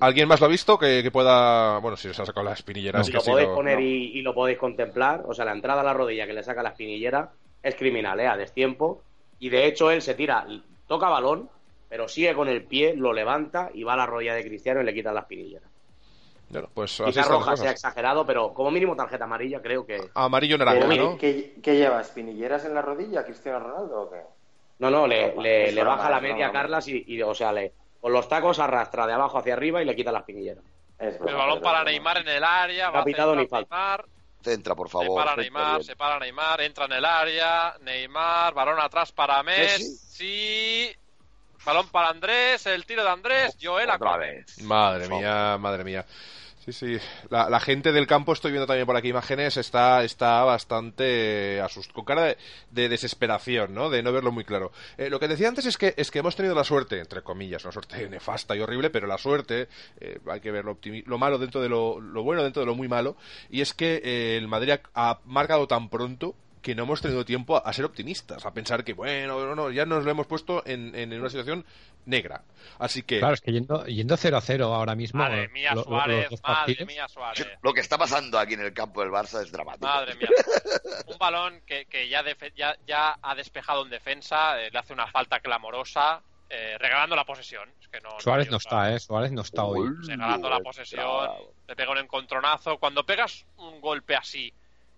[0.01, 1.79] ¿Alguien más lo ha visto que, que pueda.?
[1.79, 3.07] Bueno, si se ha sacado las espinilleras.
[3.07, 5.81] Si que lo sí podéis poner y, y lo podéis contemplar, o sea, la entrada
[5.81, 7.31] a la rodilla que le saca la espinillera
[7.63, 8.27] es criminal, ¿eh?
[8.27, 9.03] A destiempo.
[9.39, 10.45] Y de hecho él se tira,
[10.89, 11.49] toca balón,
[11.93, 14.85] pero sigue con el pie, lo levanta y va a la rodilla de Cristiano y
[14.85, 15.69] le quita las pinilleras.
[16.49, 20.01] Bueno, pues así Quizá roja sea exagerado, pero como mínimo tarjeta amarilla creo que...
[20.15, 21.19] Amarillo naranja, ¿Qué, ¿no?
[21.19, 22.01] qué- qué lleva?
[22.01, 24.21] ¿Espinilleras en la rodilla, Cristiano Ronaldo o qué?
[24.79, 28.27] No, no, le, baja la media a Carlas y, y, o sea, le, con los
[28.27, 30.65] tacos arrastra de abajo hacia arriba y le quita las pinilleras.
[30.99, 31.85] Es El balón para.
[31.85, 32.89] Neymar en el área.
[32.89, 33.67] Va a pitado centrar ni.
[33.71, 34.05] Neymar.
[34.43, 35.15] Centra, por Se favor.
[35.23, 40.91] para centra Neymar, se para Neymar, entra en el área, Neymar, balón atrás para Messi,
[41.65, 44.61] balón para Andrés, el tiro de Andrés, Joel a Otra vez.
[44.63, 46.05] Madre mía, madre mía.
[46.65, 46.97] Sí, sí.
[47.29, 51.91] La, la gente del campo, estoy viendo también por aquí imágenes, está, está bastante asust
[51.91, 52.39] con cara de,
[52.71, 53.91] de desesperación, ¿no?
[53.91, 54.71] De no verlo muy claro.
[54.97, 57.65] Eh, lo que decía antes es que, es que hemos tenido la suerte, entre comillas,
[57.65, 59.67] una suerte nefasta y horrible, pero la suerte,
[59.99, 62.77] eh, hay que ver lo, lo malo dentro de lo, lo bueno dentro de lo
[62.77, 63.17] muy malo,
[63.51, 67.25] y es que eh, el Madrid ha, ha marcado tan pronto que no hemos tenido
[67.25, 70.27] tiempo a, a ser optimistas, a pensar que, bueno, no, no, ya nos lo hemos
[70.27, 71.67] puesto en, en una situación
[72.07, 72.43] negra.
[72.79, 73.19] Así que...
[73.19, 75.19] Claro, es que yendo, yendo 0 a 0 ahora mismo.
[75.19, 77.49] Madre mía, lo- lo- Suárez, dos madre partidos- mía, Suárez.
[77.63, 79.87] Lo que está pasando aquí en el campo del Barça es dramático.
[79.87, 80.29] Madre mía.
[81.09, 84.93] Un balón que, que ya, defe- ya, ya ha despejado en defensa, eh, le hace
[84.93, 87.69] una falta clamorosa, eh, regalando la posesión.
[87.81, 88.89] Es que no, Suárez no otra.
[88.89, 89.01] está, ¿eh?
[89.01, 89.89] Suárez no está hoy.
[90.07, 91.29] Regalando la posesión,
[91.67, 92.79] le pega un encontronazo.
[92.79, 94.53] Cuando pegas un golpe así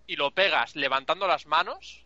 [0.07, 2.05] y lo pegas levantando las manos,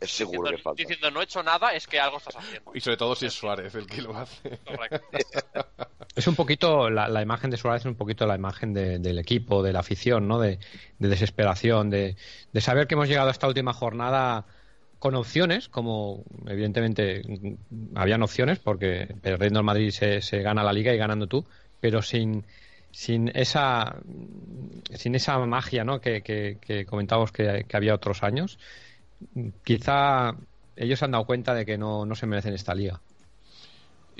[0.00, 0.82] Es seguro diciendo, que falta.
[0.82, 2.70] diciendo no he hecho nada, es que algo estás haciendo.
[2.74, 4.58] Y sobre todo si es Suárez el que lo hace.
[4.64, 5.06] Correcto.
[6.16, 9.20] Es un poquito, la, la imagen de Suárez es un poquito la imagen de- del
[9.20, 10.40] equipo, de la afición, ¿no?
[10.40, 10.58] De,
[10.98, 12.16] de desesperación, de,
[12.52, 14.44] de saber que hemos llegado a esta última jornada
[14.98, 17.22] con opciones, como evidentemente
[17.94, 21.46] habían opciones, porque perdiendo el Madrid se, se gana la liga y ganando tú,
[21.80, 22.44] pero sin,
[22.90, 23.96] sin esa
[24.94, 26.00] sin esa magia ¿no?
[26.00, 28.58] que, que, que comentábamos que, que había otros años.
[29.64, 30.34] Quizá
[30.76, 33.00] ellos se han dado cuenta de que no, no se merecen esta liga.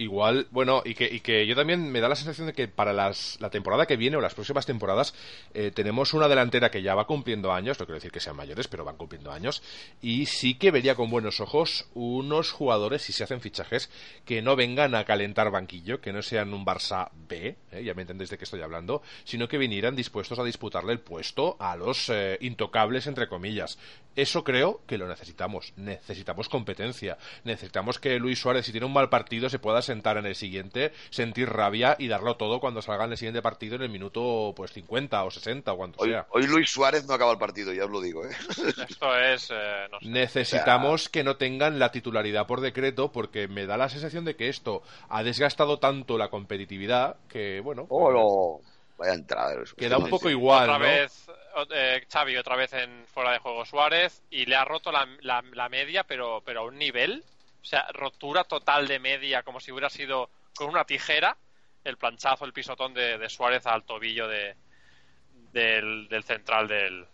[0.01, 2.95] Igual, bueno, y que, y que yo también me da la sensación de que para
[2.95, 5.13] las, la temporada que viene o las próximas temporadas
[5.53, 8.67] eh, tenemos una delantera que ya va cumpliendo años, no quiero decir que sean mayores,
[8.67, 9.63] pero van cumpliendo años,
[10.01, 13.91] y sí que vería con buenos ojos unos jugadores, si se hacen fichajes,
[14.25, 18.01] que no vengan a calentar banquillo, que no sean un Barça B, eh, ya me
[18.01, 22.09] entendéis de qué estoy hablando, sino que vinieran dispuestos a disputarle el puesto a los
[22.09, 23.77] eh, intocables, entre comillas.
[24.17, 25.73] Eso creo que lo necesitamos.
[25.77, 27.17] Necesitamos competencia.
[27.45, 30.93] Necesitamos que Luis Suárez, si tiene un mal partido, se pueda sentar en el siguiente,
[31.11, 34.73] sentir rabia y darlo todo cuando salga en el siguiente partido en el minuto pues
[34.73, 36.27] 50 o 60 o cuanto Hoy, sea.
[36.31, 38.25] hoy Luis Suárez no acaba el partido, ya os lo digo.
[38.25, 38.31] ¿eh?
[38.89, 40.09] Esto es, eh, no sé.
[40.09, 44.49] Necesitamos que no tengan la titularidad por decreto porque me da la sensación de que
[44.49, 48.71] esto ha desgastado tanto la competitividad que, bueno, Oh, no.
[48.99, 49.63] Vaya entrada.
[49.63, 49.75] eso.
[49.77, 50.85] queda un poco igual, otra ¿no?
[50.85, 51.27] vez
[51.57, 55.09] o- eh, Xavi otra vez en fuera de juego Suárez y le ha roto la,
[55.23, 57.25] la- la media pero pero a un nivel
[57.61, 61.37] o sea rotura total de media como si hubiera sido con una tijera
[61.85, 64.57] el planchazo el pisotón de, de Suárez al tobillo de
[65.53, 67.07] del, del central del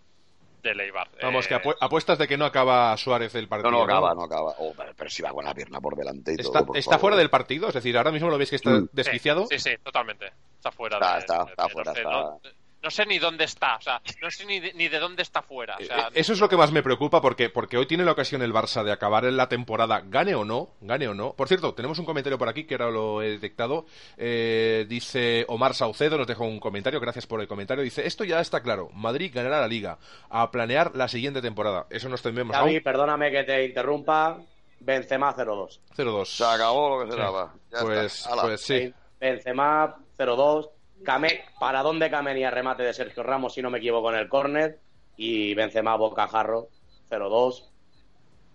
[0.63, 3.71] del Eibar Vamos, Eh, que apu- apuestas de que no acaba Suárez el partido.
[3.71, 4.53] No, no acaba, no acaba.
[4.59, 6.67] Oh, pero, pero si va con la pierna por delante y Está, todo.
[6.67, 7.01] por está favor.
[7.03, 8.89] fuera del partido, es decir, ahora mismo lo veis que está Mm.
[8.93, 9.47] desquiciado.
[9.49, 10.33] Sí, sí, sí, totalmente.
[10.57, 10.97] Está fuera.
[10.97, 12.41] Está- de- está- de- está de- fuera, no sé, está- No,
[12.87, 15.43] no sé ni dónde está, o sea, no sé ni de, ni de dónde está
[15.43, 15.77] fuera.
[15.81, 18.13] O sea, Eh, Eso es lo que más me preocupa porque, porque hoy tiene la
[18.13, 21.33] ocasión el Barça de acabar en la temporada, gane o no, gane o no.
[21.33, 23.87] Por cierto, tenemos un comentario por aquí que ahora lo he detectado.
[24.17, 27.83] Eh, dice Omar Saucedo, nos dejó un comentario, gracias por el comentario.
[27.83, 29.99] Dice, esto ya está claro, Madrid ganará la liga,
[30.31, 31.89] a planear la siguiente temporada.
[31.91, 32.81] Eso nos tememos aún.
[32.85, 34.39] perdóname que te interrumpa.
[34.79, 35.81] Benzema 0-2.
[35.97, 36.25] 0-2.
[36.27, 37.53] Se acabó lo que se daba.
[37.73, 38.95] Ya Pues, pues sí.
[39.19, 40.69] Benzema 0-2.
[41.07, 44.79] Camé, para dónde Camé remate de Sergio Ramos, si no me equivoco, en el córner.
[45.17, 46.69] Y Benzema bocajarro
[47.09, 47.65] 0-2.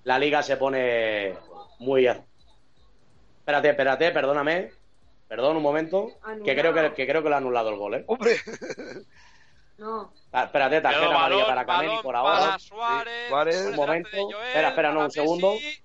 [0.04, 1.34] La liga se pone
[1.80, 2.06] muy...
[2.06, 4.72] Espérate, espérate, perdóname.
[5.28, 6.10] Perdón un momento.
[6.43, 8.04] Que creo que, que creo que lo ha anulado el gol, ¿eh?
[8.05, 8.36] ¡Hombre!
[9.78, 10.13] No.
[10.32, 12.39] Ah, espérate, tarjeta quedó amarilla balón, para balón por ahora.
[12.39, 14.09] para Suárez, Suárez, Suárez un momento.
[14.12, 15.54] Joel, Espera, espera, no, para un segundo.
[15.54, 15.82] Messi,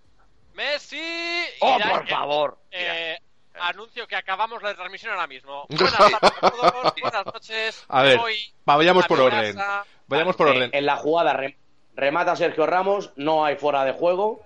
[0.52, 1.56] Messi.
[1.60, 2.58] ¡Oh, por favor!
[2.72, 3.18] eh,
[3.60, 5.66] anuncio que acabamos la transmisión ahora mismo.
[5.68, 7.84] Buenas tardes a todos, buenas noches.
[7.88, 8.20] A ver,
[8.64, 9.54] vayamos a por orden.
[9.56, 9.84] casa.
[10.08, 10.70] Vayamos por Eh, orden.
[10.72, 11.56] En la jugada re-
[11.94, 14.44] remata Sergio Ramos, no hay fuera de juego.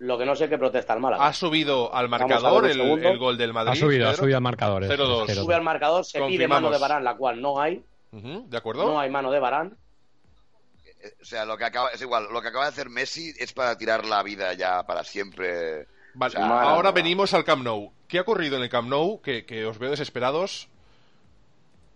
[0.00, 1.24] Lo que no sé qué protesta el Málaga.
[1.24, 3.72] Ha subido al marcador el, gol del Madrid.
[3.72, 4.84] Ha subido, ha subido al marcador.
[4.84, 5.28] es- 0-2.
[5.30, 5.42] es 0-2.
[5.42, 7.82] Sube al marcador, se pide mano de Barán, la cual no hay.
[8.12, 8.84] ¿De acuerdo?
[8.86, 9.76] No hay mano de Barán.
[11.02, 13.52] Eh, O sea, lo que acaba, es igual, lo que acaba de hacer Messi es
[13.52, 15.86] para tirar la vida ya para siempre.
[16.14, 17.92] Vale, O sea, ahora venimos al Camp Nou.
[18.14, 19.18] ¿Qué ha ocurrido en el Camp Nou?
[19.18, 20.68] Que, os veo desesperados.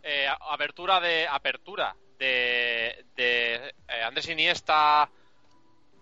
[0.03, 3.55] Eh, apertura de apertura de, de
[3.87, 5.09] eh, Andrés Iniesta a,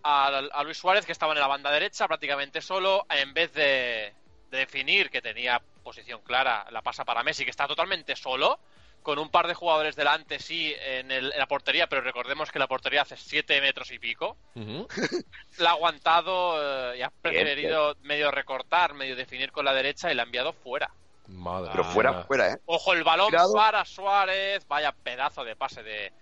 [0.03, 4.15] a Luis Suárez que estaba en la banda derecha prácticamente solo en vez de
[4.51, 8.59] de definir que tenía posición clara, la pasa para Messi, que está totalmente solo,
[9.07, 12.59] con un par de jugadores delante, sí, en, el- en la portería, pero recordemos que
[12.59, 14.37] la portería hace 7 metros y pico.
[14.57, 14.89] Ujú.
[15.59, 20.17] La ha aguantado eh, y ha preferido medio recortar, medio definir con la derecha y
[20.17, 20.91] la ha enviado fuera.
[21.29, 21.93] Madre Pero mía.
[21.93, 22.57] fuera, fuera, ¿eh?
[22.67, 23.53] Ojo, el balón Tirado.
[23.55, 24.67] para Suárez.
[24.67, 26.13] Vaya pedazo de pase de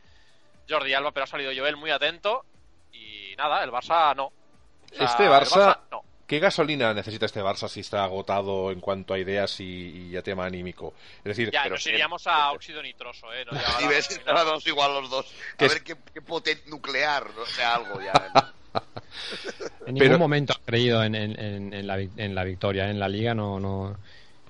[0.69, 2.45] Jordi Alba, pero ha salido Joel muy atento.
[2.93, 4.27] Y nada, el Barça no.
[4.27, 4.33] O
[4.93, 6.03] sea, Este el Barça- no.
[6.27, 10.23] ¿Qué gasolina necesita este Barça si está agotado en cuanto a ideas y, y a
[10.23, 10.95] tema anímico?
[11.19, 13.45] Es decir, Ya, pero nos iríamos a óxido nitroso, ¿eh?
[13.45, 13.53] No
[13.85, 15.27] Y ves, vamos igual los dos.
[15.59, 18.13] Que A ver qué, qué potente nuclear, o sea, algo ya.
[19.87, 22.91] En Pero- ningún momento ha creído en, en- en- en la, vic- en la victoria.
[22.91, 23.61] En la liga no.
[23.61, 23.97] no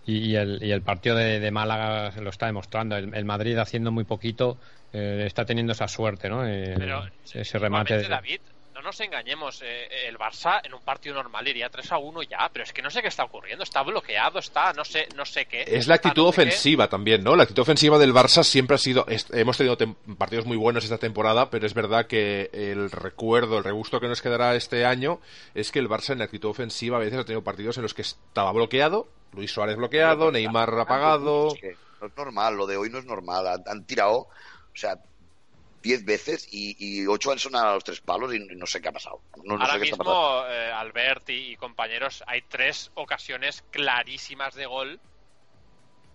[0.07, 2.97] y, y el, y el partido de, de Málaga se lo está demostrando.
[2.97, 4.57] El, el Madrid haciendo muy poquito
[4.93, 6.47] eh, está teniendo esa suerte, ¿no?
[6.47, 7.95] Eh, Pero, ese remate.
[7.95, 8.41] igualmente, David,
[8.85, 9.61] nos engañemos.
[9.65, 12.83] eh, el Barça en un partido normal iría 3 a 1 ya, pero es que
[12.83, 13.65] no sé qué está ocurriendo.
[13.65, 15.65] Está bloqueado, está, no sé, no sé qué.
[15.67, 16.43] es la actitud no sé qué.
[16.49, 17.35] ofensiva también, ¿no?
[17.35, 19.07] La actitud ofensiva del Barça siempre ha sido...
[19.09, 19.77] est- hemos tenido
[20.17, 24.23] partidos muy buenos esta temporada, pero es verdad que el recuerdo, el regusto que nos
[24.23, 25.21] quedará este año
[25.55, 27.95] es que el Barça en la actitud ofensiva a veces ha tenido partidos en los
[27.95, 31.49] que estaba bloqueado, Luis Suárez bloqueado, Neymar apagado...
[31.49, 33.47] Es que no es normal, lo de hoy no es normal.
[33.49, 34.29] Han, han tirado, o
[34.75, 34.97] sea,
[35.85, 38.89] 10 veces y, y 8 han sonado a los tres palos y no sé qué
[38.89, 39.21] ha pasado.
[39.45, 40.43] No, no Ahora sé qué está pasando.
[40.43, 45.01] mismo, eh, Albert y, y compañeros, hay tres ocasiones clarísimas de gol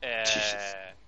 [0.01, 0.55] eh, Sí, sí,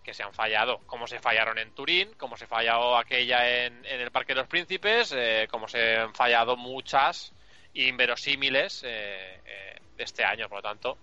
[0.04, 0.80] que se han fallado.
[0.86, 4.48] Como se fallaron en Turín, como se falló aquella en, en el Parque de los
[4.48, 7.34] Príncipes, eh, como se han fallado muchas
[7.74, 10.98] inverosímiles eh, eh, este año, por lo tanto.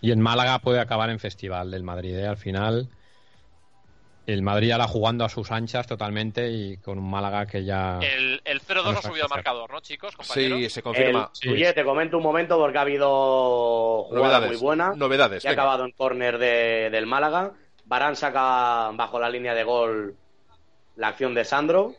[0.00, 2.16] Y en Málaga puede acabar en festival del Madrid.
[2.16, 2.26] ¿eh?
[2.26, 2.88] Al final,
[4.26, 7.98] el Madrid ahora jugando a sus anchas totalmente y con un Málaga que ya.
[8.00, 10.16] El, el 0-2 Vamos ha a subido al marcador, ¿no, chicos?
[10.16, 10.58] Compañeros?
[10.58, 11.30] Sí, se confirma.
[11.42, 14.48] El- Oye, te comento un momento porque ha habido jugada Novedades.
[14.50, 14.92] muy buena.
[14.96, 15.44] Novedades.
[15.44, 17.52] Y ha acabado en córner de- del Málaga.
[17.84, 20.16] Barán saca bajo la línea de gol
[20.96, 21.94] la acción de Sandro.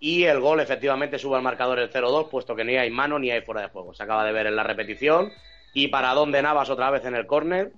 [0.00, 3.30] Y el gol efectivamente sube al marcador el 0-2, puesto que ni hay mano ni
[3.30, 3.94] hay fuera de juego.
[3.94, 5.30] Se acaba de ver en la repetición.
[5.72, 7.72] Y para de Navas otra vez en el córner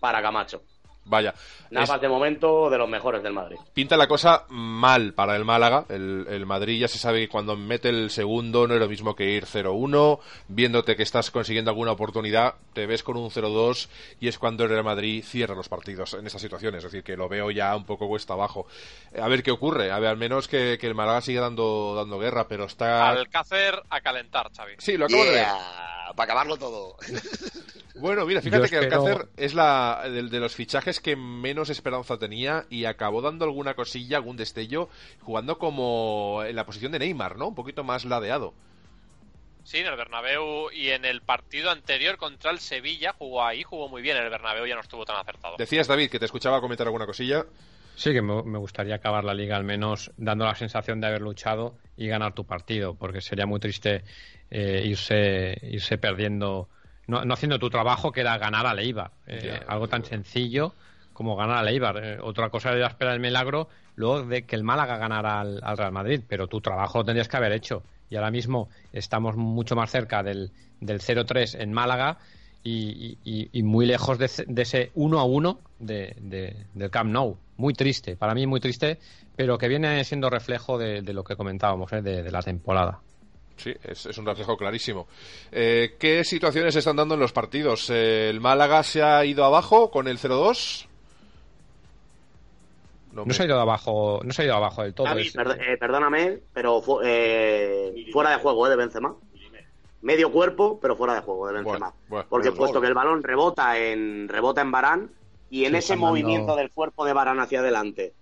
[0.00, 0.62] para Camacho.
[1.04, 1.34] Vaya.
[1.70, 3.56] Navas Es- de momento de los mejores del Madrid.
[3.74, 5.84] pinta la cosa mal para el Málaga.
[5.88, 9.16] El, el Madrid ya se sabe que cuando mete el segundo no es lo mismo
[9.16, 10.20] que ir 0-1.
[10.48, 13.88] Viéndote que estás consiguiendo alguna oportunidad, te ves con un 0-2
[14.20, 16.78] y es cuando el Real Madrid cierra los partidos en estas situaciones.
[16.84, 18.66] Es decir, que lo veo ya un poco cuesta abajo.
[19.20, 19.90] A ver qué ocurre.
[19.90, 23.08] A ver, al menos que, que el Málaga siga dando, dando guerra, pero está.
[23.08, 24.74] Alcácer a calentar, Xavi.
[24.78, 25.46] Sí, lo acabo de ver.
[26.14, 26.96] Para acabarlo todo.
[27.94, 31.68] Bueno, mira, fíjate Yo que espero- Alcácer es la de, de los fichajes que menos
[31.70, 34.88] esperanza tenía y acabó dando alguna cosilla, algún destello,
[35.20, 37.48] jugando como en la posición de Neymar, ¿no?
[37.48, 38.54] Un poquito más ladeado.
[39.64, 43.88] Sí, en el Bernabéu y en el partido anterior contra el Sevilla jugó ahí, jugó
[43.88, 44.16] muy bien.
[44.16, 45.54] En el Bernabéu ya no estuvo tan acertado.
[45.56, 47.46] Decías, David, que te escuchaba comentar alguna cosilla.
[47.94, 51.76] Sí, que me gustaría acabar la liga al menos dando la sensación de haber luchado
[51.96, 54.02] y ganar tu partido, porque sería muy triste
[54.54, 56.68] eh, irse, irse perdiendo,
[57.06, 59.10] no, no haciendo tu trabajo que era ganar a Leibar.
[59.26, 60.74] Eh, Ya, algo tan sencillo
[61.14, 61.96] como ganar a Leibar.
[62.04, 65.76] Eh, otra cosa era esperar el milagro luego de que el Málaga ganara al, al
[65.76, 67.82] Real Madrid, pero tu trabajo lo tendrías que haber hecho.
[68.10, 70.50] Y ahora mismo estamos mucho más cerca del,
[70.80, 72.18] del 0-3 en Málaga
[72.62, 76.90] y, y- y muy lejos de, ese- de ese 1 a 1 de, de- del
[76.90, 77.36] Camp Nou.
[77.56, 78.98] Muy triste, para mí muy triste,
[79.36, 82.02] pero que viene siendo reflejo de, lo que comentábamos, ¿eh?
[82.02, 83.00] de la temporada.
[83.56, 85.06] Sí, es, es un reflejo clarísimo.
[85.52, 87.88] Eh, ¿Qué situaciones se están dando en los partidos?
[87.90, 90.86] Eh, ¿El Málaga se ha ido abajo con el 0-2?
[93.12, 95.06] No me- se ha ido abajo, no se ha ido abajo del todo.
[95.06, 99.14] David, es- eh, perdóname, pero fu- eh, fuera de juego eh, de Benzema.
[100.00, 101.78] Medio cuerpo, pero fuera de juego de Benzema.
[101.78, 102.82] Bueno, bueno, Porque bueno, puesto gol.
[102.82, 105.10] que el balón rebota en rebota en Barán
[105.48, 108.12] y en Sí, ese dando- movimiento del cuerpo de Barán hacia adelante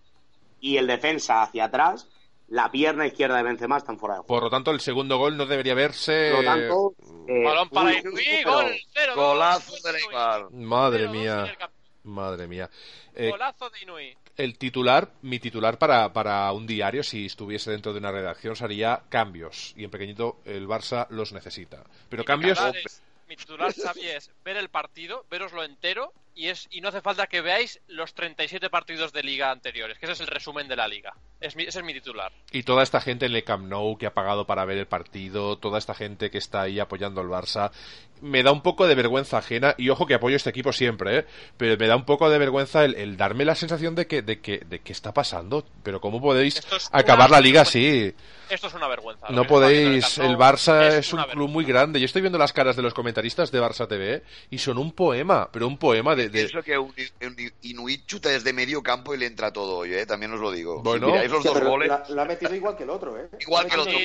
[0.60, 2.06] y el defensa hacia atrás,
[2.50, 4.26] la pierna izquierda de Benzema está fuera de juego.
[4.28, 6.32] Por lo tanto, el segundo gol no debería verse.
[6.34, 6.94] Por lo tanto,
[7.28, 10.50] eh, Balón para Inui, pero- gol 0 Golazo de Neymar.
[10.52, 11.56] Madre mía,
[12.04, 12.68] madre mía.
[13.14, 14.16] Eh, Golazo de Inui.
[14.36, 19.02] el titular, mi titular para, para un diario, si estuviese dentro de una redacción, sería
[19.08, 19.72] cambios.
[19.76, 21.84] Y en pequeñito, el Barça los necesita.
[22.08, 22.58] Pero Mi cambios.
[22.58, 26.88] titular es- mi titular, Xavi, es ver el partido, veroslo entero y, es, y no
[26.88, 30.68] hace falta que veáis los 37 partidos de liga anteriores, que ese es el resumen
[30.68, 31.12] de la liga.
[31.40, 32.32] Es mi, ese es mi titular.
[32.52, 35.56] Y toda esta gente en el Camp Nou que ha pagado para ver el partido,
[35.58, 37.70] toda esta gente que está ahí apoyando al Barça,
[38.20, 41.26] me da un poco de vergüenza ajena, y ojo que apoyo este equipo siempre, ¿eh?
[41.56, 44.40] pero me da un poco de vergüenza el, el darme la sensación de que, de
[44.40, 45.64] que, de que está pasando.
[45.82, 48.14] Pero ¿cómo podéis es acabar una- la liga así?
[48.50, 49.28] Esto es una vergüenza.
[49.30, 50.18] No podéis.
[50.18, 52.00] El Barça es, un club muy grande.
[52.00, 55.48] Yo estoy viendo las caras de los comentaristas de Barça TV y son un poema,
[55.52, 56.19] pero un poema de.
[56.28, 59.94] De- Pienso que un, un Inuit chuta desde medio campo y le entra todo hoy,
[59.94, 60.06] ¿eh?
[60.06, 60.82] También os lo digo.
[60.82, 61.06] Bueno.
[61.06, 63.18] si miráis los Hostia, dos pero goles, la, la ha metido igual que el otro,
[63.18, 63.28] ¿eh?
[63.40, 63.98] Igual que el otro,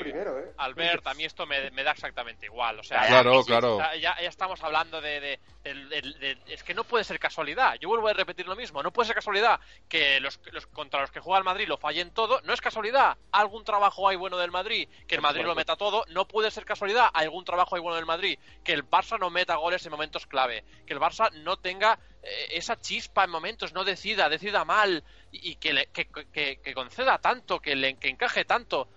[0.00, 0.52] primero, ¿eh?
[0.58, 2.78] Albert, a mí esto me, me da exactamente igual.
[2.80, 3.78] O sea, Claro, ya- claro.
[4.00, 7.74] Ya, ya estamos hablando de, de- Es que no puede ser casualidad.
[7.80, 8.82] Yo vuelvo a repetir lo mismo.
[8.82, 12.10] No puede ser casualidad que los, los contra los que juega el Madrid lo fallen
[12.12, 12.40] todo.
[12.42, 13.16] No es casualidad.
[13.30, 16.04] Algún trabajo hay bueno del Madrid que el Madrid lo meta todo.
[16.08, 17.08] No puede ser casualidad.
[17.12, 20.64] Algún trabajo hay bueno del Madrid que el Barça no meta goles en momentos clave.
[20.86, 25.56] Que el Barça no tenga eh, esa chispa en momentos, no decida, decida mal y,
[25.56, 28.88] que, le- que, que- que conceda tanto, que, le, que encaje tanto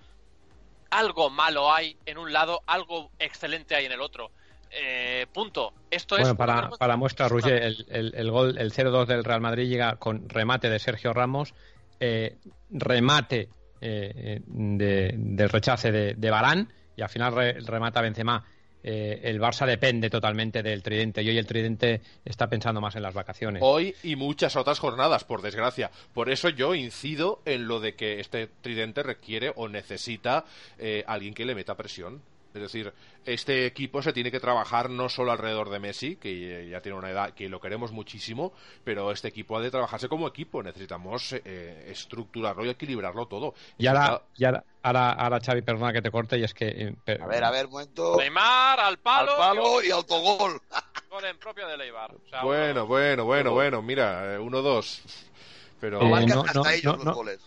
[0.92, 4.32] algo malo hay en un lado, algo excelente hay en el otro.
[4.72, 5.74] Eh, punto.
[5.90, 6.22] Esto es.
[6.22, 9.96] Bueno, para, para muestra, Roger, el, el, el gol, el 0-2 del Real Madrid llega
[9.98, 11.54] con remate de Sergio Ramos,
[12.00, 12.38] eh,
[12.70, 13.50] remate
[13.82, 18.46] eh, eh, de, del rechace de, de Barán y al final re- remata Benzema.
[18.88, 23.02] Eh, el Barça depende totalmente del tridente y hoy el tridente está pensando más en
[23.02, 23.64] las vacaciones.
[23.66, 25.90] Hoy y muchas otras jornadas, por desgracia.
[26.14, 30.46] Por eso yo incido en lo de que este tridente requiere o necesita
[30.78, 32.22] eh, alguien que le meta presión.
[32.56, 32.94] Es decir,
[33.26, 37.10] este equipo se tiene que trabajar no solo alrededor de Messi, que ya tiene una
[37.10, 38.54] edad que lo queremos muchísimo,
[38.86, 40.64] pero este equipo ha de trabajarse como equipo.
[40.64, 43.56] Necesitamos eh, estructurarlo y equilibrarlo todo.
[43.78, 46.96] Y ahora, y ahora, ahora, ahora, Xavi, perdona que te corte, y es que...
[47.06, 48.16] eh, a ver, a ver, un momento.
[48.18, 50.62] Neymar al Al palo, palo y autogol.
[51.10, 52.14] gol en propio de Leibar.
[52.16, 55.02] O sea, Bueno, bueno, bueno, bueno, mira, eh, uno, dos.
[55.82, 56.46] Pero Eh, no,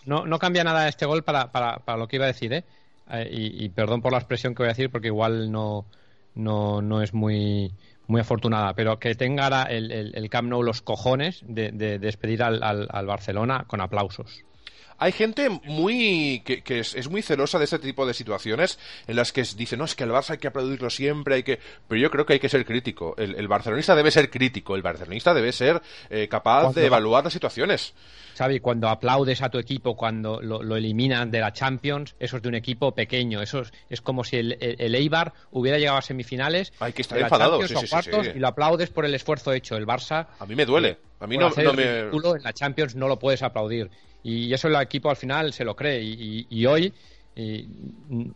[0.05, 2.65] no- no cambia nada este gol para, para, para lo que iba a decir, ¿eh?
[3.11, 5.87] Eh, y, y perdón por la expresión que voy a decir porque igual no,
[6.35, 7.73] no, no es muy,
[8.07, 12.63] muy afortunada, pero que tenga el, el, Camp Nou los cojones de, de despedir al,
[12.63, 14.45] al, al Barcelona con aplausos.
[14.99, 19.17] Hay gente muy que, que es, es muy celosa de este tipo de situaciones en
[19.17, 21.61] las que dice, no, es que al Barça hay que aplaudirlo siempre, hay que...
[21.87, 23.15] Pero yo creo que hay que ser crítico.
[23.17, 25.81] El, el barcelonista debe ser crítico, el barcelonista debe ser
[26.11, 27.95] eh, capaz Cuando- de evaluar las situaciones.
[28.37, 32.43] Xavi, cuando aplaudes a tu equipo, cuando lo, lo eliminan de la Champions, eso es
[32.43, 33.43] de un equipo pequeño.
[33.43, 37.03] Eso es, es como si el, el- el Eibar hubiera llegado a semifinales Hay que
[37.03, 38.33] estar enfadado, sí, sí, cuartos sí.
[38.37, 39.77] y lo aplaudes por el esfuerzo hecho.
[39.77, 40.99] El Barça A mí me duele.
[41.21, 41.99] A mí no, no el me...
[42.37, 43.91] en la Champions no lo puedes aplaudir.
[44.23, 46.03] Y eso el equipo al final se lo cree.
[46.03, 46.93] Y, y- y hoy
[47.37, 47.69] y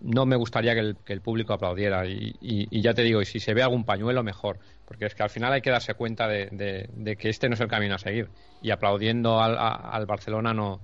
[0.01, 2.07] no me gustaría que el, que el público aplaudiera.
[2.07, 4.59] Y, y- y ya te digo, y si se ve algún pañuelo, mejor.
[4.87, 7.55] Porque es que al final hay que darse cuenta de, de- de que este no
[7.55, 8.29] es el camino a seguir.
[8.63, 10.81] Y aplaudiendo al, a- al Barcelona no,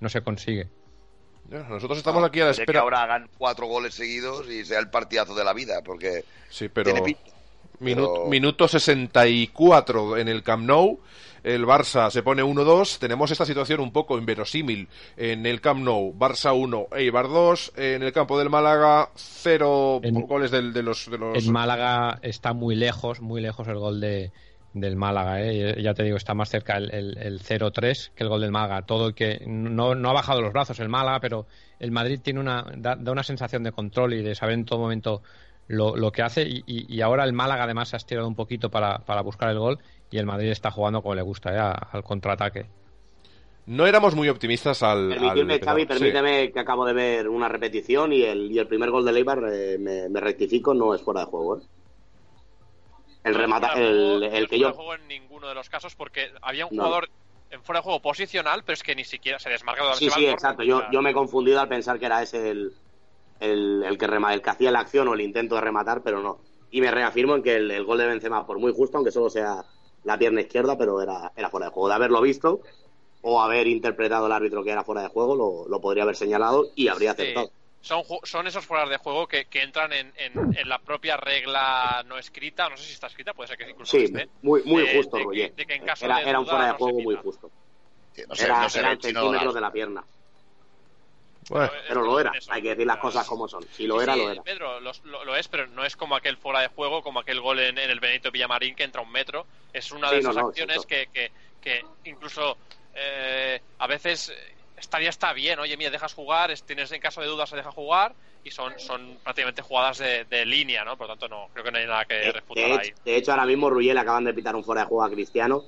[0.00, 0.68] no se consigue.
[1.48, 2.80] Nosotros estamos aquí a la Puede que espera...
[2.80, 6.84] ahora hagan cuatro goles seguidos y sea el partidazo de la vida, porque Sí, pero...
[6.92, 7.22] tiene pinta.
[7.80, 11.00] Minu- Pero- Minuto 64 en el Camp Nou.
[11.42, 12.98] El Barça se pone 1-2.
[12.98, 16.12] Tenemos esta situación un poco inverosímil en el Camp Nou.
[16.18, 17.72] Barça 1, Eibar 2.
[17.76, 21.10] En el campo del Málaga, 0 En- goles del- de los...
[21.10, 21.36] De los...
[21.36, 24.32] El Málaga está muy lejos, muy lejos el gol de,
[24.74, 25.40] del Málaga.
[25.42, 25.80] ¿eh?
[25.82, 28.82] Ya te digo, está más cerca el, el, el 0-3 que el gol del Málaga.
[28.82, 31.46] Todo el que no, no ha bajado los brazos el Málaga, pero
[31.78, 34.78] el Madrid tiene una, da, da una sensación de control y de saber en todo
[34.78, 35.22] momento
[35.68, 36.42] lo, lo que hace.
[36.42, 39.48] Y, y- y ahora el Málaga además se ha estirado un poquito para, para buscar
[39.50, 39.78] el gol
[40.10, 41.58] y el Madrid está jugando como le gusta, ¿eh?
[41.58, 42.66] A- al contraataque.
[43.66, 45.10] No éramos muy optimistas al...
[45.10, 45.86] Permitidme, al- Xavi, sí.
[45.86, 49.42] permíteme que acabo de ver una repetición y el, y el primer gol de Leibar,
[49.52, 51.58] eh, me, me rectifico, no es fuera de juego.
[51.58, 51.62] ¿eh?
[53.24, 54.66] El no remata, fuera de el, juego, no el es que fuera yo...
[54.68, 56.84] de juego en ninguno de los casos porque había un No.
[56.84, 57.08] jugador
[57.50, 60.14] en fuera de juego posicional, pero es que ni siquiera se desmarca totalmente.
[60.14, 60.62] Sí, sí, exacto.
[60.62, 62.72] Yo, yo me he confundido al pensar que era ese el,
[63.40, 66.22] el, el que, rema- el que hacía la acción o el intento de rematar, pero
[66.22, 66.38] no.
[66.70, 69.28] Y me reafirmo en que el, el gol de Benzema, por muy justo, aunque solo
[69.28, 69.64] sea
[70.04, 71.88] la pierna izquierda, pero era, era fuera de juego.
[71.88, 72.60] De haberlo visto
[73.22, 76.68] o haber interpretado el árbitro que era fuera de juego, lo, lo podría haber señalado
[76.74, 77.22] y habría Sí.
[77.22, 77.50] acertado.
[77.82, 81.16] Son, ju- son esos fueras de juego que, que entran en, en- en la propia
[81.16, 84.28] regla no escrita, no sé si está escrita, puede ser que incluso Sí, esté.
[84.42, 85.54] muy, muy de- justo, de que- Roger.
[85.54, 87.50] de que en caso Era, de era un duda fuera de no juego muy justo.
[88.12, 89.54] Sí, no sé, Era, no sé lo centímetros dan.
[89.54, 90.04] de la pierna.
[91.50, 92.32] Bueno, Pero lo era.
[92.32, 92.52] Eso.
[92.52, 93.62] Hay que decir las cosas como son.
[93.72, 94.42] Si lo era, Sí, lo era.
[94.42, 97.58] Pedro, lo, lo es, pero no es como aquel fuera de juego, como aquel gol
[97.60, 99.46] en, en el Benito Villamarín que entra un metro.
[99.72, 102.58] Es una Sí, de no, esas no, acciones que, que, que incluso
[102.94, 104.34] eh, a veces eh,
[104.76, 107.70] estaría está bien, oye, mira, dejas jugar, es- tienes en caso de dudas se deja
[107.72, 110.96] jugar y son, son prácticamente jugadas de, de línea, ¿no?
[110.96, 112.90] Por lo tanto, no, creo que no hay nada que De, refutar de ahí.
[112.90, 115.64] hecho, de hecho, ahora mismo Ruyel acaban de pitar un fuera de juego a Cristiano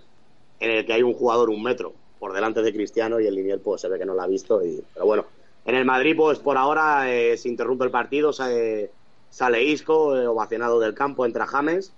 [0.58, 3.62] en el que hay un jugador un metro por delante de Cristiano y el Linier
[3.62, 4.64] pues se ve que no lo ha visto.
[4.64, 5.26] Y, pero bueno,
[5.64, 8.90] en el Madrid pues por ahora eh, se interrumpe el partido, sale,
[9.30, 11.92] sale Isco, eh, ovacionado del campo, entra James.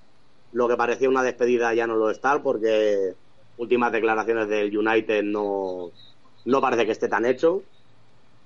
[0.53, 3.15] Lo que parecía una despedida ya no lo está porque
[3.57, 5.91] últimas declaraciones del United no,
[6.45, 7.63] no parece que esté tan hecho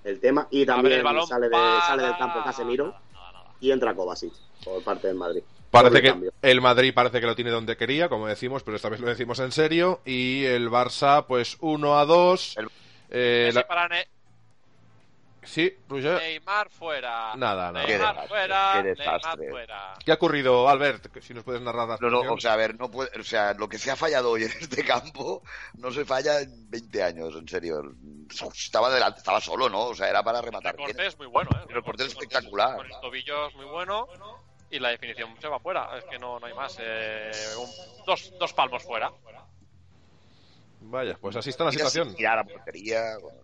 [0.05, 0.47] el tema.
[0.51, 3.45] Y ver, también sale, de- sale del campo Casemiro Nada, nada, nada.
[3.61, 4.33] y entra Kovacic
[4.65, 5.43] por parte del Madrid.
[5.71, 6.33] Parece que cambio.
[6.41, 9.39] el Madrid parece que lo tiene donde quería, como decimos, pero esta vez lo decimos
[9.41, 10.01] en serio.
[10.07, 12.57] Y el Barça, pues 1 a 2.
[12.57, 12.69] El-
[13.11, 14.07] Eh, Messi la- para Ne-
[15.43, 16.19] Sí, Roger.
[16.19, 17.35] Neymar fuera.
[17.37, 17.87] Nada, nada.
[17.87, 18.71] Qué Neymar desastre, fuera.
[18.75, 19.51] qué Neymar desastre.
[19.51, 19.95] fuera.
[20.05, 21.19] ¿Qué ha ocurrido, Albert?
[21.23, 22.35] Si nos puedes narrar la No, no, situación.
[22.37, 24.51] o sea, a ver, no puede, o sea, lo que se ha fallado hoy en
[24.61, 25.43] este campo
[25.75, 27.81] no se falla en 20 años, en serio.
[28.55, 29.87] Estaba delante, estaba solo, ¿no?
[29.87, 30.73] O sea, era para El rematar.
[30.75, 31.07] recorte bien.
[31.09, 31.65] es muy bueno, ¿eh?
[31.69, 32.77] El recorte es Con- espectacular.
[32.77, 34.07] Con el tobillo es muy bueno
[34.71, 35.97] y la definición se va fuera.
[35.97, 36.77] Es que no, no hay más.
[36.81, 39.11] Eh, un- dos, dos palmos fuera.
[40.81, 42.09] Vaya, pues así está la situación.
[42.09, 43.17] sin mirar a portería.
[43.21, 43.41] bueno,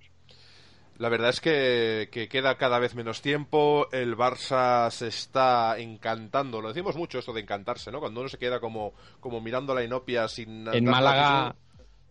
[0.98, 3.88] La verdad es que, que queda cada vez menos tiempo.
[3.90, 6.60] El Barça se está encantando.
[6.60, 7.98] Lo decimos mucho esto de encantarse, ¿no?
[7.98, 10.68] Cuando uno se queda como, como mirando la inopia sin.
[10.68, 11.56] En Málaga, la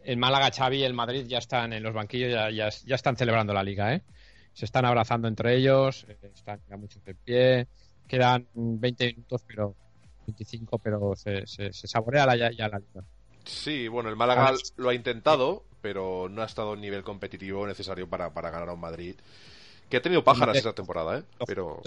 [0.05, 3.15] en Málaga, Xavi y el Madrid ya están en los banquillos, ya, ya, ya están
[3.15, 4.01] celebrando la liga, ¿eh?
[4.53, 7.67] Se están abrazando entre ellos, están ya muchos de pie,
[8.07, 9.75] quedan 20 minutos, pero
[10.27, 13.03] 25, pero se, se, se saborea la, ya, ya la liga.
[13.45, 17.67] Sí, bueno, el Málaga lo ha intentado, pero no ha estado a un nivel competitivo
[17.67, 19.15] necesario para, para ganar a un Madrid.
[19.89, 21.23] Que ha tenido pájaras esta temporada, ¿eh?
[21.37, 21.81] Lo Pero.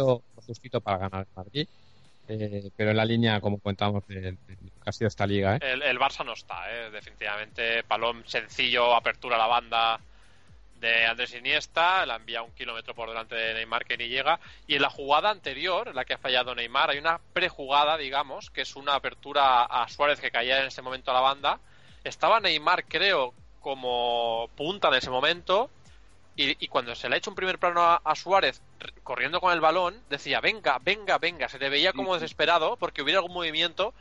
[0.46, 1.66] justito, para ganar Madrid,
[2.28, 5.60] eh, pero en la línea, como contamos, de, de que ha sido esta liga, ¿eh?
[5.62, 6.90] El, el Barça no está, ¿eh?
[6.90, 7.82] definitivamente.
[7.84, 9.98] Palón sencillo, apertura a la banda
[10.78, 14.38] de Andrés Iniesta, la envía un kilómetro por delante de Neymar que ni llega.
[14.66, 18.50] Y en la jugada anterior, en la que ha fallado Neymar, hay una prejugada, digamos,
[18.50, 21.60] que es una apertura a Suárez que caía en ese momento a la banda.
[22.04, 23.32] Estaba Neymar, creo,
[23.66, 25.68] como punta en ese momento.
[26.36, 28.60] Y, y cuando se le ha hecho un primer plano a, a Suárez
[29.02, 31.48] corriendo con el balón, decía, venga, venga, venga.
[31.48, 33.92] Se le veía como desesperado porque hubiera algún movimiento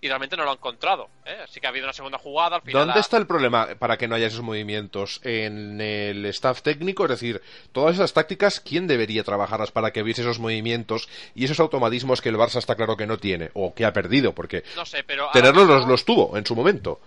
[0.00, 1.08] y realmente no lo ha encontrado.
[1.24, 1.36] ¿eh?
[1.44, 2.56] Así que ha habido una segunda jugada.
[2.56, 5.20] Al final ¿Dónde ha- está el problema para que no haya esos movimientos?
[5.22, 7.04] ¿En el staff técnico?
[7.04, 7.40] Es decir,
[7.70, 12.30] todas esas tácticas, ¿quién debería trabajarlas para que hubiese esos movimientos y esos automatismos que
[12.30, 14.34] el Barça está claro que no tiene o que ha perdido?
[14.34, 17.00] Porque No sé, pero ahora tenerlos los, los tuvo en su momento.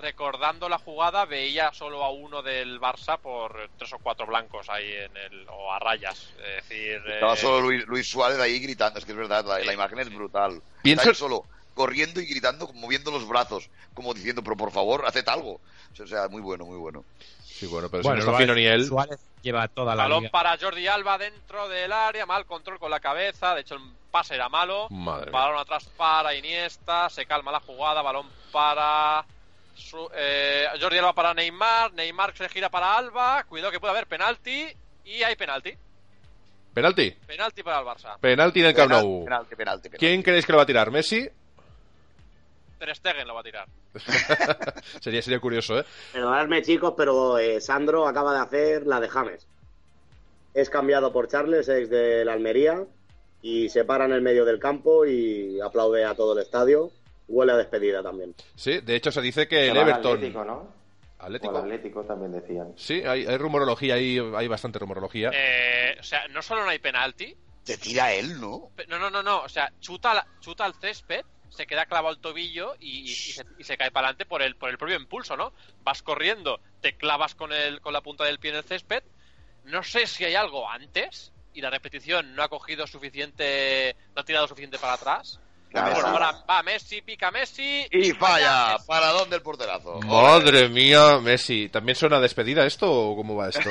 [0.00, 4.90] Recordando la jugada, veía solo a uno del Barça por tres o cuatro blancos ahí
[4.92, 5.46] en el.
[5.48, 6.32] o a rayas.
[6.38, 7.02] Es decir.
[7.06, 9.72] Estaba eh, solo Luis, Luis Suárez ahí gritando, es que es verdad, la, Sí, la
[9.72, 10.62] imagen es brutal.
[10.82, 11.44] Pienso- Está ahí solo,
[11.74, 15.60] corriendo y gritando, moviendo los brazos, como diciendo, pero por favor, haced algo.
[16.00, 17.04] O sea, muy bueno, muy bueno.
[17.44, 18.86] Sí, bueno, pero Bueno, si no fino ni él.
[18.86, 20.30] Suárez lleva toda la Balón liga.
[20.32, 24.34] para Jordi Alba dentro del área, mal control con la cabeza, de hecho el pase
[24.36, 24.88] era malo.
[24.88, 25.38] Madre mía.
[25.38, 29.26] Balón atrás para Iniesta, se calma la jugada, balón para
[29.74, 34.06] su- eh, Jordi Alba para Neymar, Neymar se gira para Alba, cuidado que puede haber
[34.06, 34.66] penalti
[35.04, 35.74] y hay penalti.
[36.74, 37.10] Penalti.
[37.26, 38.18] Penalti para el Barça.
[38.20, 39.24] Penalti en el Camp Nou.
[39.24, 39.98] Penalti, penalti, penalti.
[40.06, 40.90] ¿Quién creéis que lo va a tirar?
[40.90, 41.28] ¿Messi?
[42.78, 43.66] Ter Stegen lo va a tirar.
[45.00, 45.84] sería, sería curioso, ¿eh?
[46.12, 49.46] Perdonadme, chicos, pero eh, Sandro acaba de hacer la de James.
[50.54, 52.84] Es cambiado por Charles, ex de la Almería,
[53.42, 56.90] y se para en el medio del campo y aplaude a todo el estadio.
[57.30, 58.34] Huele a despedida también.
[58.56, 60.14] Sí, de hecho se dice que el Se al Everton.
[60.16, 60.54] Atlético, ¿no?
[60.56, 61.50] O Atlético.
[61.56, 62.72] al Atlético también decían.
[62.76, 65.30] Sí, hay, hay rumorología, hay, hay bastante rumorología.
[65.32, 68.70] Eh, o sea, no solo no hay penalti, Te tira él, ¿no?
[68.88, 72.20] no, no, no, no, o sea, chuta, la- chuta al césped, se queda clavado al
[72.20, 74.96] tobillo y, y- y se, y se cae para adelante por el, por el propio
[74.96, 75.52] impulso, ¿no?
[75.84, 79.02] Vas corriendo, te clavas con, el, con la punta del pie en el césped,
[79.64, 84.24] no sé si hay algo antes y la repetición no ha cogido suficiente, no ha
[84.24, 85.38] tirado suficiente para atrás.
[85.70, 86.12] Claro, bueno, sí.
[86.14, 88.72] ahora va Messi, pica Messi Y falla.
[88.72, 88.86] Messi.
[88.86, 90.00] ¿Para dónde el porterazo?
[90.00, 91.68] Madre mía, Messi.
[91.68, 93.70] ¿También suena despedida esto o cómo va esto?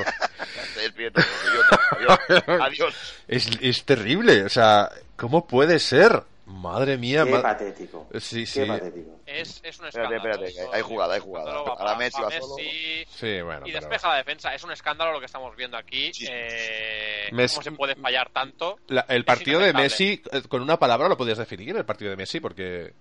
[2.62, 2.94] Adiós.
[3.28, 6.22] es, es terrible, o sea, ¿cómo puede ser?
[6.52, 8.08] Madre mía, Qué ma- patético.
[8.18, 8.64] Sí, Qué sí.
[8.66, 9.20] patético.
[9.24, 10.44] Es, es un Espérate, escándalo.
[10.46, 11.52] espérate, hay jugada, hay jugada.
[11.54, 12.56] Ahora para- Messi va solo.
[12.56, 13.60] Messi, Sí, bueno.
[13.66, 14.54] y pero- despeja la defensa.
[14.54, 16.12] Es un escándalo lo que estamos viendo aquí.
[16.12, 16.26] Sí.
[16.28, 18.78] Eh, Mes- ¿Cómo se puede fallar tanto?
[18.88, 19.72] La- el partido de.
[19.72, 22.92] Messi, eh, con una palabra lo podías definir, el partido de Messi, porque...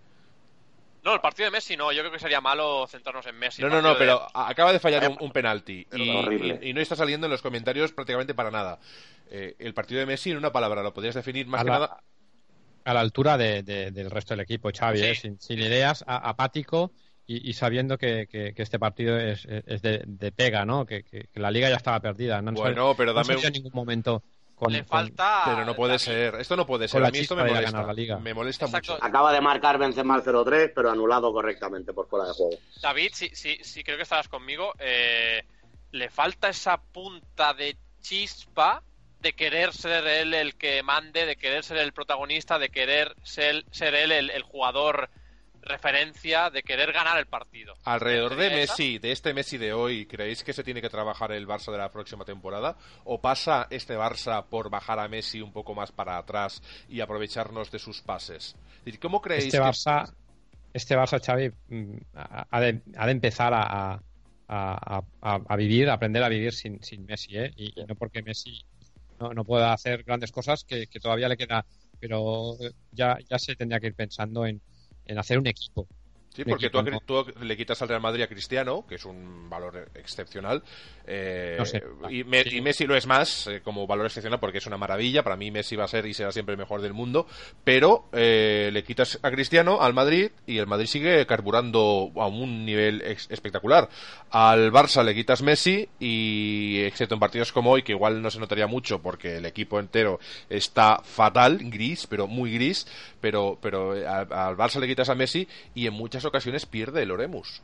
[1.04, 1.92] No, el partido de Messi no.
[1.92, 3.62] Yo creo que sería malo centrarnos en Messi.
[3.62, 6.60] No, no, no, pero a- acaba de fallar un, un penalti y, horrible.
[6.62, 8.80] y- y no está saliendo en los comentarios prácticamente para nada.
[9.32, 11.80] Eh, el partido de Messi en una palabra lo podías definir más A que la-
[11.80, 12.04] nada...
[12.90, 15.06] a la altura de- de- del resto del equipo, Xavi, Sí.
[15.06, 15.16] ¿eh?
[15.16, 16.92] sin, sin ideas, a- apático
[17.32, 20.88] y, sabiendo que, que, este partido es, es de, de, pega, ¿no?
[20.88, 22.42] Que, que, la liga ya estaba perdida.
[22.42, 24.24] No bueno, pero dame en ningún momento.
[24.56, 25.44] Con, le falta.
[25.46, 26.36] Pero no puede ser.
[26.36, 27.02] Esto no puede ser.
[27.06, 27.84] A mí esto me molesta.
[27.84, 28.18] La liga.
[28.18, 28.98] Me molesta mucho.
[29.00, 32.58] Acaba de marcar Benzema al 0-3, pero anulado correctamente por fuera de juego.
[32.82, 34.74] David, sí, sí, sí creo que estarás conmigo.
[34.80, 35.44] Eh,
[35.92, 38.84] le falta esa punta de chispa
[39.22, 43.66] de querer ser él el que mande, de querer ser el protagonista, de querer ser,
[43.72, 45.10] ser él el, jugador
[45.62, 47.76] referencia, de querer ganar el partido.
[47.84, 51.46] Alrededor de Messi, de este Messi de hoy, ¿creéis que se tiene que trabajar el
[51.48, 52.78] Barça de la próxima temporada?
[53.04, 57.72] ¿O pasa este Barça por bajar a Messi un poco más para atrás y aprovecharnos
[57.72, 58.56] de sus pases?
[59.02, 60.14] ¿Cómo creéis este Barça,
[60.74, 62.82] este Barça, Xavi, mm, ha de,
[63.12, 64.02] empezar a,
[64.48, 67.52] a, vivir, a aprender a vivir sin, sin Messi, ¿eh?
[67.58, 68.66] y no porque Messi
[69.20, 71.66] no, no puede hacer grandes cosas que, todavía le queda,
[72.00, 72.56] pero
[72.92, 74.62] ya, ya se tendría que ir pensando en,
[75.06, 75.88] en hacer un equipo.
[76.34, 80.64] Sí, porque tú, le quitas al Real Madrid a Cristiano, que es un valor excepcional,
[81.12, 81.58] eh,
[82.10, 85.24] y, Messi lo es más eh, como valor excepcional porque es una maravilla.
[85.24, 87.26] Para mí Messi va a ser y será siempre el mejor del mundo,
[87.64, 92.64] pero eh, le quitas a Cristiano al Madrid y el Madrid sigue carburando a un
[92.64, 93.90] nivel espectacular.
[94.30, 98.40] Al Barça le quitas Messi y, excepto en partidos como hoy, que igual no se
[98.40, 102.86] notaría mucho porque el equipo entero está fatal, gris, pero muy gris,
[103.20, 107.12] pero, pero al, al Barça le quitas a Messi y en muchas ocasiones pierde el
[107.12, 107.62] Oremus.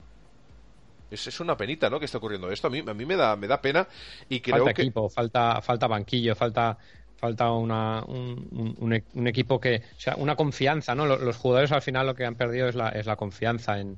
[1.11, 1.99] Es, es una penita, ¿no?
[1.99, 2.67] Que está ocurriendo esto.
[2.67, 3.87] A mí, a mí me, da, me da pena
[4.27, 4.81] y creo falta que...
[4.81, 6.77] equipo, falta, falta banquillo, falta
[7.17, 8.77] falta una, un,
[9.13, 11.05] un, equipo que, o sea, una confianza, ¿no?
[11.05, 13.97] Los, jugadores al final lo que han perdido es la, es la confianza en,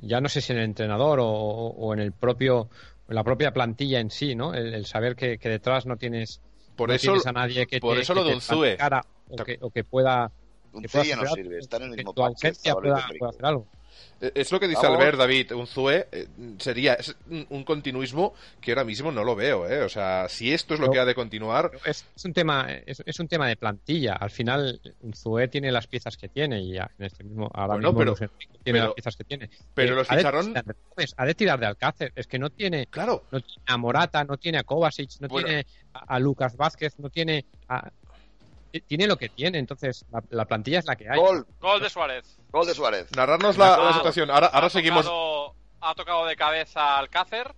[0.00, 2.68] ya no sé si en el entrenador o, o en el propio,
[3.08, 4.54] en la propia plantilla en sí, ¿no?
[4.54, 6.40] El, saber que, que, detrás no tienes,
[6.76, 10.30] por eso, a nadie que por eso lo de cara o que, o que pueda
[10.72, 13.66] un ya no sirve, está en el mismo pueda, hacer algo.
[14.22, 15.52] Eh, es lo que dice Albert, David.
[15.52, 16.96] Un ZUE eh, sería
[17.50, 19.68] un continuismo que ahora mismo no lo veo.
[19.68, 19.82] ¿eh?
[19.82, 21.72] O sea, si esto es lo que ha de continuar.
[21.84, 24.14] Es, un tema, es, un tema de plantilla.
[24.14, 27.96] Al final, un ZUE tiene las piezas que tiene y en este mismo, ahora mismo
[27.96, 28.14] pero,
[28.62, 29.50] tiene las piezas que tiene.
[29.74, 30.54] Pero los ficharon.
[31.16, 32.12] Ha de tirar de Alcácer.
[32.14, 33.24] Es que no tiene, claro.
[33.32, 37.44] no tiene a Morata, no tiene a Kovacic, no tiene a, Lucas Vázquez, no tiene
[37.68, 37.90] a,
[38.80, 41.18] tiene lo que tiene, entonces la, plantilla es la que hay.
[41.18, 42.38] Gol, gol de Suárez.
[42.50, 43.06] Gol de Suárez.
[43.16, 44.30] Narrarnos la, situación.
[44.30, 45.06] Ahora, ahora seguimos.
[45.80, 47.54] ha tocado de cabeza al Cácer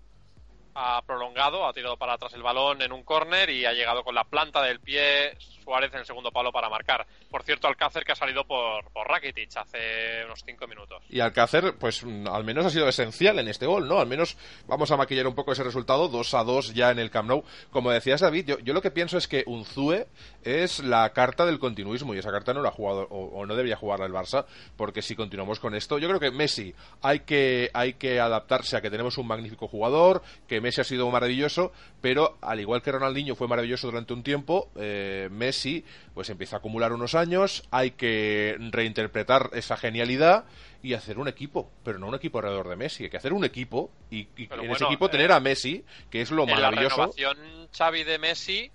[0.75, 4.15] ha prolongado, ha tirado para atrás el balón en un córner y ha llegado con
[4.15, 7.07] la planta del pie Suárez en el segundo palo para marcar.
[7.31, 11.03] Por cierto, Alcácer que ha salido por, por Rakitic hace unos cinco minutos.
[11.09, 13.99] Y Alcácer, pues mm, al menos ha sido esencial en este gol, ¿no?
[13.99, 14.37] Al menos
[14.67, 17.45] vamos a maquillar un poco ese resultado, 2 a 2 ya en el Camp Nou.
[17.71, 20.07] Como decías, David, yo, yo lo que pienso es que Unzue
[20.43, 23.77] es la carta del continuismo y esa carta no la ha jugado o, no debería
[23.77, 24.45] jugarla el Barça,
[24.77, 28.81] porque si continuamos con esto, yo creo que Messi hay que, hay que adaptarse a
[28.81, 33.37] que tenemos un magnífico jugador, que Messi ha sido maravilloso, pero al igual que Ronaldinho
[33.37, 35.85] fue maravilloso durante un tiempo, eh, Messi
[36.15, 40.47] pues empieza a acumular unos años, hay que reinterpretar esa genialidad
[40.83, 43.45] y hacer un equipo, pero no un equipo alrededor de Messi, hay que hacer un
[43.45, 46.97] equipo y, en ese equipo tener a Messi, que es lo maravilloso.
[46.97, 48.73] La renovación Xavi de Messi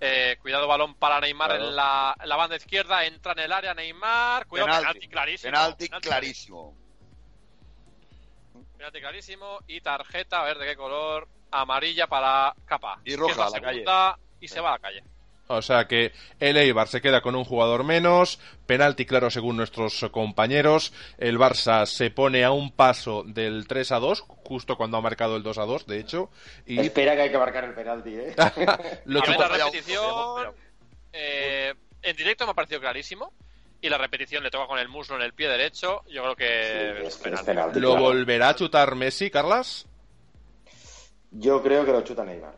[0.00, 4.78] eh, cuidado balón para Neymar en, la, banda izquierda, entra en el área Neymar, cuidado
[4.78, 5.52] penalti, clarísimo.
[5.52, 6.85] Penalti, clarísimo.
[8.76, 13.00] Penalti clarísimo y tarjeta, a ver de qué color, amarilla para Capa.
[13.04, 15.02] Y roja, la, segunda, y se va a la calle.
[15.48, 20.04] O sea que el Eibar se queda con un jugador menos, penalti claro según nuestros
[20.10, 25.00] compañeros, el Barça se pone a un paso del 3 a 2, justo cuando ha
[25.00, 26.30] marcado el 2 a 2, de hecho.
[26.66, 26.80] Y...
[26.80, 28.34] Espera que hay que marcar el penalti, ¿eh?
[29.04, 30.52] Lo a la repetición,
[31.12, 33.32] eh, en directo me ha parecido clarísimo.
[33.86, 36.02] Y la repetición le toca con el muslo en el pie derecho.
[36.08, 37.78] Yo creo que es, penalti.
[37.78, 39.86] ¿Lo volverá a chutar Messi, Carlas?
[41.30, 42.56] Yo creo que lo chuta Neymar.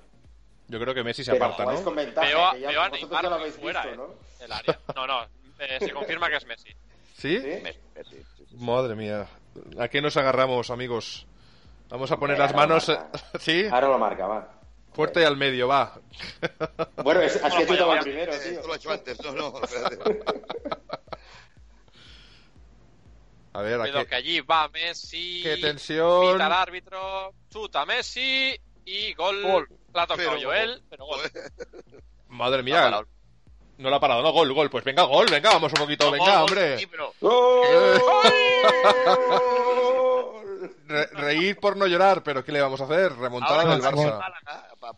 [0.68, 1.84] Yo creo que Messi se aparta, ¿no?
[1.84, 4.14] Con ventaja, veo, a, veo a Neymar fuera, visto, ¿no?
[4.40, 4.80] El área.
[4.94, 5.24] No, no,
[5.58, 6.74] eh, se confirma que es Messi.
[7.14, 7.42] ¿Sí?
[8.52, 9.26] Madre mía.
[9.78, 11.26] ¿A qué nos agarramos, amigos?
[11.90, 12.90] Vamos a poner las manos...
[13.38, 13.66] ¿Sí?
[13.70, 14.57] Ahora lo marca, va.
[14.92, 16.00] Fuerte y al medio, va.
[17.02, 18.52] Bueno, es, así que chutado el primero, tío.
[18.52, 19.54] Esto lo he hecho antes, no, no.
[23.54, 24.06] A ver, aquí...
[24.06, 25.40] que allí va Messi.
[25.42, 26.34] ¡Qué tensión!
[26.34, 28.54] Pita el árbitro, chuta Messi
[28.84, 29.42] y gol.
[29.42, 29.68] gol.
[29.92, 31.20] La ha tocado Joel, pero gol.
[32.28, 33.02] Madre mía.
[33.78, 34.70] No la ha parado, no, gol, gol.
[34.70, 36.76] Pues venga, gol, venga, vamos un poquito, venga, hombre.
[41.12, 43.12] reír por no llorar, pero ¿qué le vamos a hacer?
[43.14, 44.20] Remontada del Barça.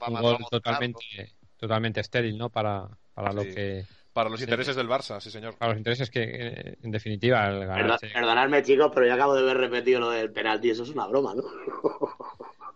[0.08, 2.50] Un gol totalmente, totalmente estéril, ¿no?
[2.50, 5.56] Para, para lo que Para los intereses del Barça, sí, señor.
[5.56, 8.08] Para los intereses que, eh, en definitiva, el ganarse...
[8.08, 10.70] perdonadme, chicos, pero yo acabo de ver repetido lo del penalti.
[10.70, 11.42] Eso es una broma, ¿no?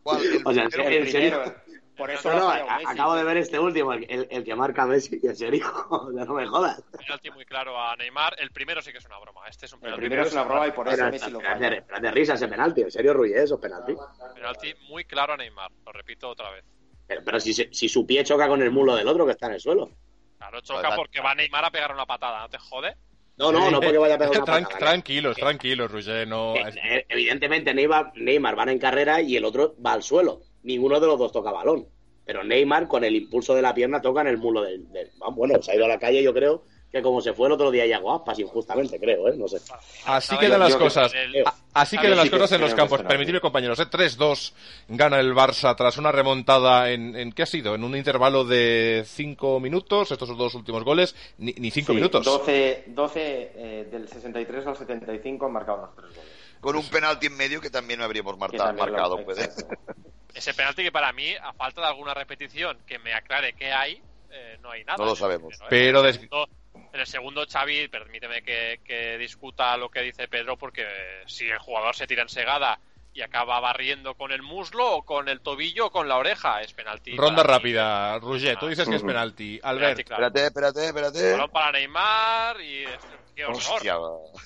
[0.02, 0.22] ¿Cuál?
[0.24, 1.40] El O sea, en primero- serio, El en serio.
[1.42, 1.60] primero.
[1.96, 2.84] Por eso No, a- Messi.
[2.88, 6.10] acabo de ver este último, el, el- el que marca Messi, y en serio, o
[6.12, 6.82] sea, no me jodas.
[6.98, 8.34] Penalti muy claro a Neymar.
[8.38, 9.42] El primero sí que es una broma.
[9.48, 10.00] Este es un El penalti.
[10.00, 11.70] primero es una broma y por eso Pero, Messi lo pero es falla.
[11.70, 13.94] de, pero es de risa ese penalti, en serio, Ruiz, eso es penalti.
[14.34, 15.70] Penalti muy claro a Neymar.
[15.86, 16.64] Lo repito otra vez.
[17.06, 19.46] Pero, pero si, se- si su pie choca con el mulo del otro que está
[19.46, 19.90] en el suelo.
[20.38, 22.40] Claro, choca porque va Neymar a pegar una patada.
[22.40, 22.96] ¿No te jode?
[23.36, 24.78] No, no, no porque vaya a pegar una Tran- patada.
[24.78, 26.26] Tranquilos, tranquilos, Roger.
[26.26, 30.40] No, Eh, eh, Evidentemente Neymar, Neymar van en carrera y el otro va al suelo.
[30.64, 31.86] Ninguno de los dos toca balón.
[32.26, 34.90] Pero Neymar, con el impulso de la pierna, toca en el mulo del...
[34.92, 37.48] del- ah, bueno, se ha ido a la calle, yo creo, que como se fue
[37.48, 39.34] el otro día Yago Aspas, injustamente, creo, ¿eh?
[39.36, 39.58] No sé.
[40.06, 41.12] Así quedan las cosas.
[41.12, 43.02] con el- A- Así quedan las sí que cosas en los campos.
[43.02, 43.78] Permitidme, compañeros.
[43.80, 43.86] ¿eh?
[43.90, 44.52] 3-2
[44.88, 47.32] gana el Barça tras una remontada en, en...
[47.32, 47.74] ¿Qué ha sido?
[47.74, 50.10] En un intervalo de 5 minutos.
[50.12, 51.14] Estos dos últimos goles.
[51.36, 52.24] Ni 5 Sí, minutos.
[52.24, 53.20] 12, 12
[53.54, 56.32] eh, del 63 al 75 han marcado los tres goles.
[56.60, 59.22] Con un penalti en medio que también no habríamos lo- marcado.
[59.24, 59.50] pues, ¿eh?
[60.34, 64.02] Ese penalti que para mí, a falta de alguna repetición que me aclare qué hay,
[64.30, 64.98] eh, no hay nada.
[64.98, 65.54] No lo En el sabemos.
[65.54, 65.64] ¿eh?
[65.70, 66.48] Pero en, el segundo,
[66.92, 70.86] en el segundo, Xavi, permíteme que, que discuta lo que dice Pedro, porque
[71.26, 72.78] si el jugador se tira en segada
[73.14, 76.72] y acaba barriendo con el muslo o con el tobillo o con la oreja, es
[76.72, 77.16] penalti.
[77.16, 78.18] Ronda rápida.
[78.18, 79.58] Roger, tú dices que es penalti.
[79.58, 80.26] Penalti, Albert, claro.
[80.26, 81.32] Espérate, espérate, espérate.
[81.32, 82.84] Balón para Neymar y...
[83.36, 83.56] ¡Qué horror!
[83.56, 83.94] Hostia.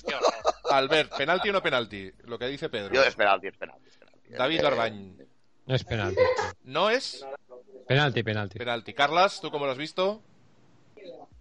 [0.07, 0.33] qué horror.
[0.71, 2.13] Albert, ¿penalti o no penalti?
[2.25, 2.93] Lo que dice Pedro.
[2.93, 3.89] Yo es penalti, es penalti.
[3.89, 4.31] es penalti.
[4.31, 5.28] David Eh,
[5.69, 5.75] Darbañ.
[5.75, 6.23] Es penalti.
[6.65, 7.27] ¿No es
[7.87, 8.59] Penalti, penalti.
[8.59, 8.93] penalti?
[8.95, 10.21] Carlas, ¿tú cómo lo has visto?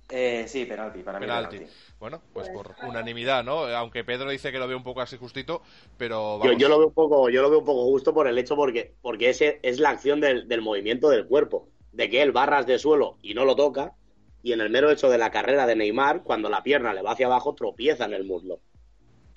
[0.10, 1.66] Eh, sí, penalti, para mí Penalti.
[2.00, 3.66] Bueno, pues por unanimidad, ¿no?
[3.66, 5.62] Aunque Pedro dice que lo ve un poco así justito,
[5.98, 8.56] pero yo lo veo un poco, yo lo veo un poco justo por el hecho
[8.56, 12.66] porque, porque ese es la acción del, del movimiento del cuerpo, de que él barras
[12.66, 13.96] de suelo y no lo toca,
[14.42, 17.12] y en el mero hecho de la carrera de Neymar, cuando la pierna le va
[17.12, 18.62] hacia abajo, tropieza en el muslo.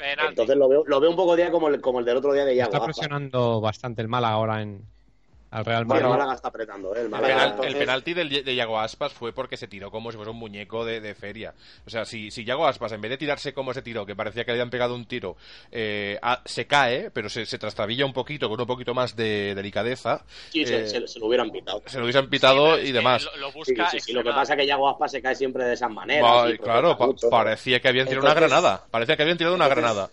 [0.01, 0.31] Penalti.
[0.31, 2.47] Entonces lo veo, lo veo un poco día como el, como el del otro día
[2.47, 4.82] de Yago Está presionando bastante el Málaga ahora en
[5.52, 6.18] al Real Bueno, el Madrid.
[6.20, 6.98] Málaga está apretando, ¿eh?
[7.01, 9.90] El El, Málaga- penal- entonces- el penalti del- de Yago Aspas fue porque se tiró
[9.90, 11.55] como si fuese un muñeco de, de feria.
[11.86, 14.44] O sea, si, si Yago Aspas, en vez de tirarse como se tiró, que parecía
[14.44, 15.36] que le habían pegado un tiro,
[15.72, 19.55] eh, a- se cae, pero se, se trastabilla un poquito, con un poquito más de
[19.55, 21.82] delicadeza, Sí, se, eh, se- se lo hubieran pitado.
[21.86, 23.24] se lo hubiesen pitado Sí, y que demás.
[23.24, 25.64] Lo, lo busca sí, sí, Lo que pasa es que Yago Aspas se cae siempre
[25.64, 26.31] de esas maneras.
[26.62, 28.85] Claro, protesta pa- mucho, parecía que habían tirado una granada.
[28.90, 30.10] Parecía que habían tirado una entonces- granada.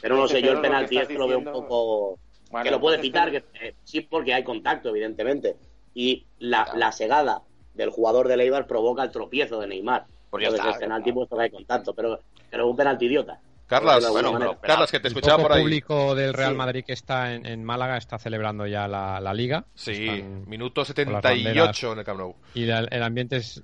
[0.00, 2.18] Pero no sé, yo el que penalti estás este lo veo un poco...
[2.56, 5.56] Bueno, que lo puede pitar, que, eh, sí, porque hay contacto, evidentemente.
[5.94, 6.78] Y la, Claro.
[6.78, 7.42] la segada
[7.74, 10.06] del jugador de Leibar provoca el tropiezo de Neymar.
[10.06, 11.14] Ya Entonces está, es ya penalti está.
[11.14, 12.20] puesto que hay contacto, pero,
[12.50, 13.40] pero es un penalti idiota.
[13.66, 14.58] Carlas, bueno.
[14.60, 15.62] Carlas, que te El escuchaba por ahí.
[15.62, 16.56] público del Real Sí.
[16.56, 19.64] Madrid que está en, en Málaga está celebrando ya la, la liga.
[19.74, 22.34] Sí, Están- minuto las 78 en el Camp Nou.
[22.54, 23.62] y la- el ambiente es,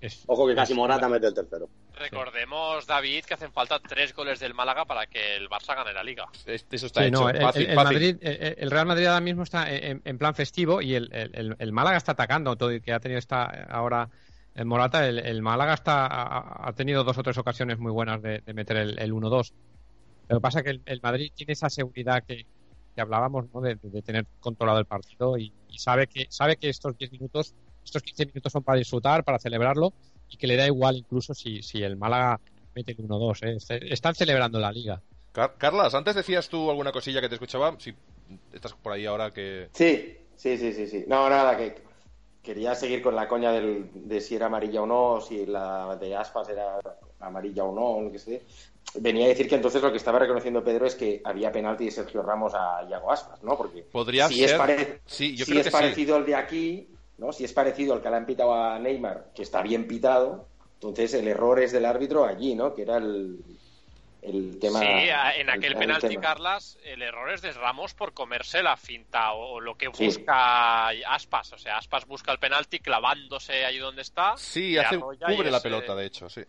[0.00, 1.68] es- Ojo que casi Morata mete el tercero.
[1.94, 6.02] Recordemos, David, que hacen falta tres goles del Málaga para que el Barça gane la
[6.02, 6.26] liga.
[6.46, 7.20] Es- Eso está Sí, hecho.
[7.20, 7.92] no, el, fácil, el- el fácil.
[7.94, 11.56] Madrid, el, el Real Madrid ahora mismo está en, en plan festivo y el, el-
[11.58, 14.08] el Málaga está atacando, todo y que ha tenido esta ahora
[14.54, 18.20] el Morata, el, el Málaga está ha, ha tenido dos o tres ocasiones muy buenas
[18.22, 19.52] de, de meter el, el 1-2.
[20.28, 22.46] Lo que pasa es que el, el Madrid tiene esa seguridad que,
[22.94, 23.60] que hablábamos, ¿no?
[23.60, 27.54] de, de tener controlado el partido y, y sabe que sabe que estos 10 minutos,
[27.84, 29.92] estos 15 minutos son para disfrutar, para celebrarlo
[30.28, 32.40] y que le da igual incluso si, si el Málaga
[32.74, 33.42] mete el 1-2.
[33.46, 33.56] ¿eh?
[33.56, 35.00] Este- Están celebrando la liga.
[35.32, 37.74] Car- Carlas, antes decías tú alguna cosilla que te escuchaba.
[37.78, 37.94] Si
[38.52, 39.68] estás por ahí ahora que.
[39.72, 41.04] Sí, sí, sí, sí, sí.
[41.08, 41.74] No, nada, que
[42.42, 46.16] quería seguir con la coña del, de si era amarilla o no, si la de
[46.16, 46.78] Aspas era
[47.20, 48.42] amarilla o no, lo que sé.
[48.94, 51.90] Venía a decir que entonces lo que estaba reconociendo Pedro es que había penalti de
[51.92, 53.56] Sergio Ramos a Iago Aspas, ¿no?
[53.56, 54.46] Porque Podría si ser.
[54.50, 55.76] es, pare- Sí, yo si creo es que sí.
[55.76, 56.88] parecido al de aquí,
[57.20, 57.32] ¿no?
[57.32, 61.14] Si es parecido al que le han pitado a Neymar, que está bien pitado, entonces
[61.14, 62.74] el error es del árbitro allí, ¿no?
[62.74, 63.38] Que era el,
[64.22, 64.80] el tema.
[64.80, 66.16] sí, en aquel el- el penalti.
[66.16, 70.06] Carlas, el error es de Ramos por comerse la finta o, o lo que Sí.
[70.06, 71.52] busca Aspas.
[71.52, 74.36] O sea, Aspas busca el penalti clavándose ahí donde está.
[74.36, 76.42] Sí, hace, cubre la es, pelota, eh, de hecho, sí.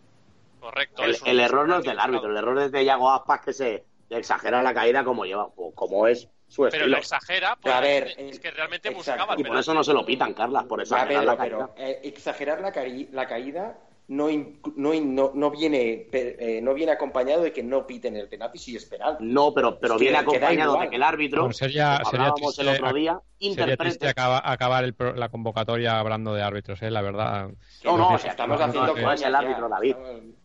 [0.59, 1.03] Correcto.
[1.25, 4.61] El, error no es del árbitro, el error es de Yago Aspas que se exagera
[4.61, 6.87] la caída como lleva, o como es su Pero estilo.
[6.87, 9.11] lo exagera Pero a porque ver, es que realmente exacto.
[9.11, 11.69] buscaba el Y por eso no se lo pitan, Carlas, por Pedro, la caída.
[11.73, 13.77] pero eh, exagerar la, cari- la caída
[14.09, 14.27] no,
[14.75, 18.75] no, no, no viene eh, no viene acompañado de que no piten el penalti si
[18.75, 19.23] es penalti.
[19.23, 20.85] No, pero, pero Es que- viene que acompañado igual.
[20.85, 23.71] de que el árbitro, Bueno, sería- como sería hablábamos el triste otro día, Sería triste
[23.73, 24.07] interprete.
[24.09, 26.91] acaba- acabar el la convocatoria hablando de árbitros, ¿eh?
[26.91, 27.51] la verdad.
[27.85, 29.69] No, no, o sea, estamos no, haciendo es el árbitro.
[29.69, 29.95] David.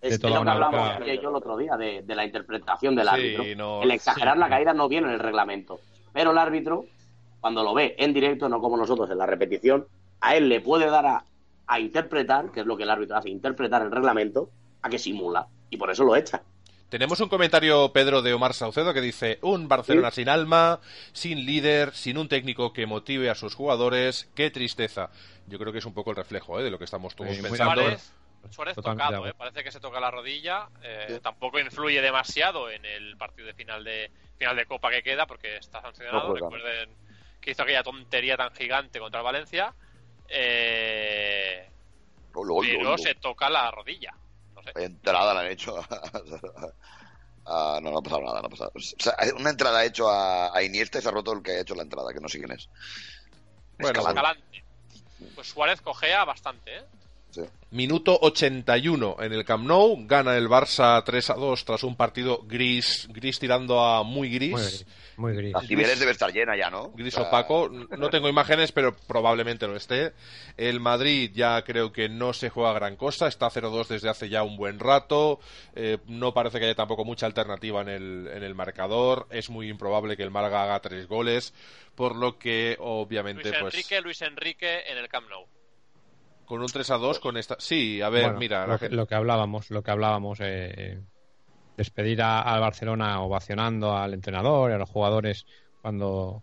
[0.00, 2.94] Es, de es toda lo que hablamos yo el otro día, de, de la interpretación
[2.94, 3.44] del Sí, árbitro.
[3.56, 4.40] no- el exagerar sí.
[4.40, 5.80] la caída no viene en el reglamento.
[6.16, 6.86] Pero el árbitro,
[7.40, 9.86] cuando lo ve en directo, no como nosotros en la repetición,
[10.20, 11.24] a él le puede dar a
[11.66, 14.50] a interpretar, que es lo que el árbitro hace, interpretar el reglamento,
[14.82, 15.48] a que simula.
[15.70, 16.42] Y por eso lo echa.
[16.88, 20.78] Tenemos un comentario, Pedro, de Omar Saucedo que dice, un Barcelona sin alma,
[21.12, 25.10] sin líder, sin un técnico que motive a sus jugadores, qué tristeza.
[25.48, 26.62] Yo creo que es un poco el reflejo ¿eh?
[26.62, 27.82] de lo que estamos todos Sí, muy pensando.
[28.52, 29.34] Suárez Totalmente tocado, ¿eh?
[29.34, 30.68] parece que se toca la rodilla.
[30.82, 35.26] eh, Tampoco influye demasiado en el partido de final de final de Copa que queda,
[35.26, 36.28] porque está sancionado.
[36.28, 36.34] No.
[36.34, 36.90] Recuerden
[37.40, 39.74] que hizo aquella tontería tan gigante contra el Valencia.
[40.28, 41.68] Eh,
[42.34, 42.98] Olo, olo, pero olo.
[42.98, 44.12] se toca la rodilla.
[44.54, 44.72] No sé.
[44.76, 45.76] Entrada la han hecho.
[47.46, 48.72] no, no ha pasado nada, no ha pasado.
[48.74, 51.52] O sea, una entrada ha hecho a, a Iniesta y se ha roto el que
[51.52, 52.68] ha hecho la entrada, que no sé quién es.
[53.78, 54.20] Bueno, Escalante.
[54.20, 54.64] Escalante.
[55.34, 56.84] Pues Suárez cojea bastante, ¿eh?
[57.36, 57.42] Sí.
[57.70, 62.40] Minuto 81 en el Camp Nou, gana el Barça 3 a 2 tras un partido
[62.46, 64.52] gris, gris tirando a muy gris.
[64.52, 64.86] Muy gris.
[65.18, 65.54] Muy gris.
[65.54, 66.92] A Cibeles debe estar llena ya, ¿no?
[66.92, 70.12] Gris O sea, opaco, no tengo imágenes, pero probablemente lo esté.
[70.56, 74.42] El Madrid ya creo que no se juega gran cosa, está 0-2 desde hace ya
[74.42, 75.40] un buen rato.
[75.74, 79.26] Eh, no parece que haya tampoco mucha alternativa en el, en el marcador.
[79.30, 81.52] Es muy improbable que el Málaga haga tres goles,
[81.94, 85.46] por lo que obviamente, Luis pues Enrique, Luis Enrique en el Camp Nou.
[86.46, 87.56] Con un 3-2 con esta.
[87.58, 90.40] Sí, a ver, Bueno, mira, la lo, que, gente- lo que hablábamos, lo que hablábamos,
[90.40, 91.00] eh, eh,
[91.76, 95.44] despedir a- al Barcelona ovacionando al entrenador y a los jugadores
[95.82, 96.42] cuando,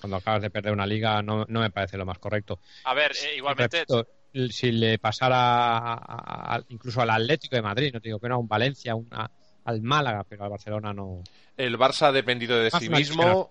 [0.00, 2.60] cuando acabas de perder una liga no, no me parece lo más correcto.
[2.84, 3.84] A ver, eh, igualmente.
[3.88, 4.06] Repito,
[4.50, 8.28] si le pasara a- a- a- incluso al Atlético de Madrid, no te digo que
[8.28, 9.30] no, a un Valencia, un- a-
[9.64, 11.22] al Málaga, pero al Barcelona no.
[11.56, 13.50] el Barça ha dependido de sí una mismo.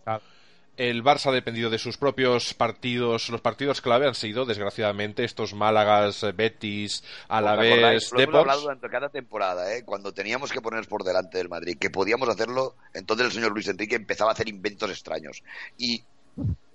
[0.77, 3.29] El Barça ha dependido de sus propios partidos.
[3.29, 8.11] Los partidos clave han sido, desgraciadamente, estos Málagas, eh, Betis, ¿os Alavés, acordáis?
[8.13, 9.83] Lo hablado durante cada temporada, ¿eh?
[9.83, 13.67] Cuando teníamos que ponernos por delante del Madrid, que podíamos hacerlo, entonces el señor Luis
[13.67, 15.43] Enrique empezaba a hacer inventos extraños.
[15.79, 16.03] Y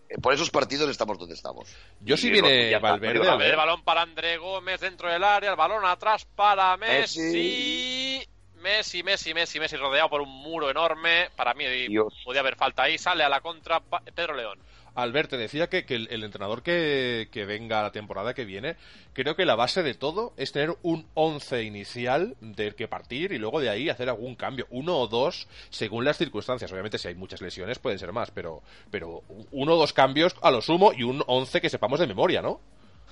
[0.09, 1.69] eh, por esos partidos estamos donde estamos.
[2.01, 5.57] Yo si Y viene Valverde, ver, el balón para André Gómez dentro del área, el
[5.57, 7.21] balón atrás para Messi.
[7.21, 8.29] Messi.
[8.63, 11.29] Messi, Messi, Messi, Messi, rodeado por un muro enorme.
[11.37, 12.15] Para mí Dios.
[12.25, 12.97] podía haber falta ahí.
[12.97, 13.81] Sale a la contra
[14.15, 14.59] Pedro León.
[14.95, 18.77] Albert te decía que, que el, el entrenador que, que venga la temporada que viene,
[19.15, 23.39] creo que la base de todo es tener un 11 inicial del que partir y
[23.39, 26.71] luego de ahí hacer algún cambio, uno o dos, según las circunstancias.
[26.73, 30.51] Obviamente, si hay muchas lesiones, pueden ser más, pero, pero uno o dos cambios a
[30.51, 32.61] lo sumo y un 11 que sepamos de memoria, ¿no?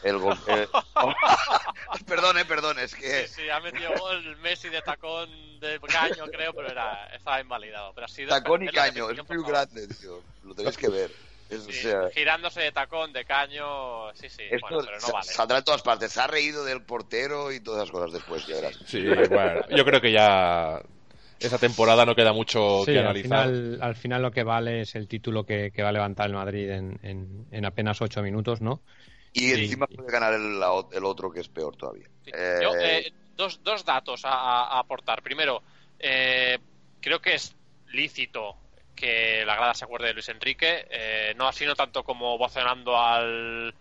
[0.03, 0.39] El gol.
[1.95, 3.27] eh, perdón, eh, perdón, es que.
[3.27, 5.29] Sí, sí, ha metido gol Messi de tacón
[5.61, 7.93] de caño, creo, pero era, estaba invalidado.
[7.95, 10.23] Pero ha sido Tacón y caño, es muy grande, tío.
[10.43, 11.11] Lo tenéis que ver.
[11.49, 15.01] Es, o Sí, sea, girándose de tacón, de caño, sí, sí, esto bueno, pero no
[15.01, 15.27] sa- vale.
[15.33, 16.13] saldrá en todas partes.
[16.13, 18.79] Se ha reído del portero y todas esas cosas después, ya verás.
[18.87, 20.81] Sí, bueno, yo creo que ya
[21.41, 23.47] esa temporada no queda mucho Sí, que al analizar.
[23.47, 26.35] final, al final lo que vale es el título que, que va a levantar el
[26.35, 28.83] Madrid en, en, en apenas ocho minutos, ¿no?
[29.33, 29.63] Y Sí.
[29.65, 30.61] encima puede ganar el,
[30.93, 32.07] el otro que es peor todavía.
[32.25, 32.31] Sí.
[32.35, 35.23] Eh, Yo, eh, dos, dos datos a, a- a aportar.
[35.23, 35.63] Primero,
[35.99, 36.59] eh,
[37.01, 37.55] creo que es
[37.89, 38.57] lícito
[38.97, 42.99] que la grada se acuerde de Luis Enrique, eh, no así no tanto como vocionando
[42.99, 43.75] al,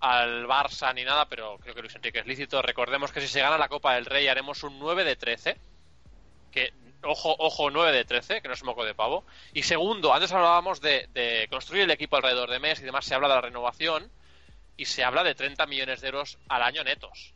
[0.00, 2.60] al Barça ni nada, pero creo que Luis Enrique es lícito.
[2.62, 5.56] Recordemos que si se gana la Copa del Rey haremos un 9 de 13,
[6.50, 9.24] que ojo, ojo 9 de 13, que no es moco de pavo.
[9.52, 13.14] Y segundo, antes hablábamos de, de construir el equipo alrededor de Messi y demás, se
[13.14, 14.10] habla de la renovación
[14.76, 17.32] y se habla de 30 millones de euros al año netos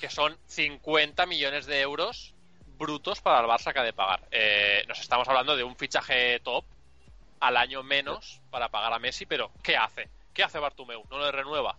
[0.00, 2.34] que son 50 millones de euros
[2.76, 4.20] brutos para el Barça que ha de pagar.
[4.30, 6.64] Eh, nos estamos hablando de un fichaje top
[7.40, 10.10] al año menos para pagar a Messi, pero ¿qué hace?
[10.34, 11.04] ¿Qué hace Bartumeu?
[11.10, 11.76] ¿No le renueva?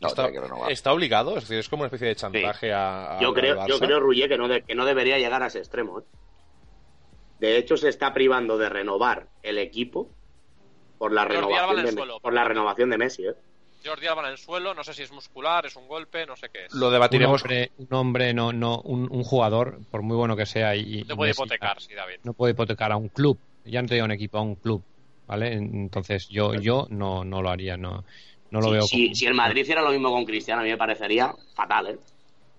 [0.00, 0.72] no, está, tiene que renovar.
[0.72, 3.78] está obligado, es decir, es como una especie de chantaje a, a- Yo creo, yo
[3.78, 6.00] creo, Ruye, que no, de- que no debería llegar a ese extremo.
[6.00, 6.04] ¿eh?
[7.38, 10.08] De hecho, se está privando de renovar el equipo
[10.96, 13.26] por la, renovación de, por la renovación de Messi.
[13.26, 13.34] ¿eh?
[13.84, 16.48] Jordi Alba en el suelo, no sé si es muscular, es un golpe, no sé
[16.52, 16.72] qué es.
[16.74, 17.42] Lo Un debatiremos.
[17.42, 21.16] hombre, un hombre no, no, un, un jugador, por muy bueno que sea, y, No
[21.16, 22.16] puede hipotecar, sí, David.
[22.22, 23.38] no puede hipotecar a un club.
[23.64, 24.82] Ya no te digo a un equipo, a un club,
[25.26, 25.52] ¿vale?
[25.52, 28.04] Entonces yo, yo no, no lo haría, no,
[28.50, 28.82] no lo si, veo.
[28.82, 31.86] si- como- si el Madrid hiciera lo mismo con Cristiano, a mí me parecería fatal.
[31.88, 31.98] ¿eh?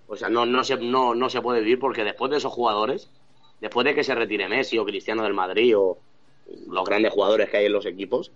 [0.08, 3.10] O sea, no, no, se, no, no se puede vivir porque después de esos jugadores,
[3.60, 5.98] después de que se retire Messi o Cristiano del Madrid o
[6.68, 8.32] los grandes jugadores que hay en los equipos,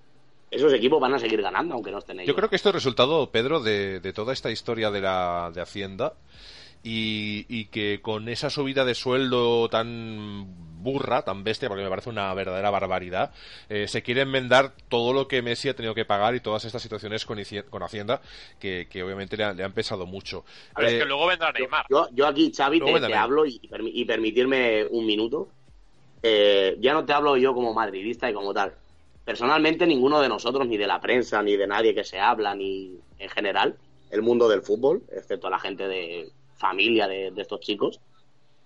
[0.55, 2.29] esos equipos van a seguir ganando aunque no estén ellos.
[2.29, 5.61] Yo creo que esto es resultado, Pedro, de, de toda esta historia de la de
[5.61, 6.13] Hacienda
[6.83, 10.45] y, y que con esa subida de sueldo tan
[10.83, 13.31] burra, tan bestia, porque me parece una verdadera barbaridad,
[13.69, 16.81] eh, se quiere enmendar todo lo que Messi ha tenido que pagar y todas estas
[16.83, 17.39] situaciones con,
[17.71, 18.21] con Hacienda
[18.59, 20.45] que, que obviamente le, han- le han pesado mucho.
[20.75, 21.85] Pero Eh, es que luego vendrá Yo, Neymar.
[21.89, 25.47] yo, yo aquí, Xavi, te, te hablo y, y permitirme un minuto.
[26.21, 28.73] Eh, ya no te hablo yo como madridista y como tal.
[29.25, 32.99] Personalmente, ninguno de nosotros, ni de la prensa, ni de nadie que se habla, ni
[33.17, 33.75] en general,
[34.11, 37.99] el mundo del fútbol, excepto la gente de familia de, de estos chicos,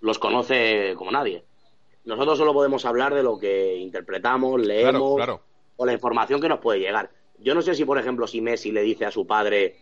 [0.00, 1.42] los conoce como nadie.
[2.04, 5.40] Nosotros solo podemos hablar de lo que interpretamos, leemos claro.
[5.76, 7.10] o la información que nos puede llegar.
[7.38, 9.76] Yo no sé si, por ejemplo, si Messi le dice a su padre,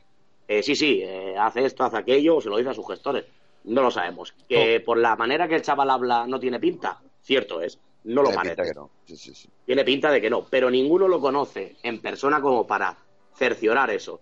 [0.46, 3.24] eh, sí, sí, eh, hace esto, hace aquello, o se lo dice a sus gestores.
[3.64, 4.32] No lo sabemos.
[4.48, 7.78] Que por la manera que el chaval habla no tiene pinta, cierto es.
[8.08, 8.62] No lo parece.
[8.62, 8.90] que no.
[9.04, 9.50] Sí, sí, sí.
[9.66, 12.96] Tiene pinta de que no, pero ninguno lo conoce en persona como para
[13.34, 14.20] cerciorar eso.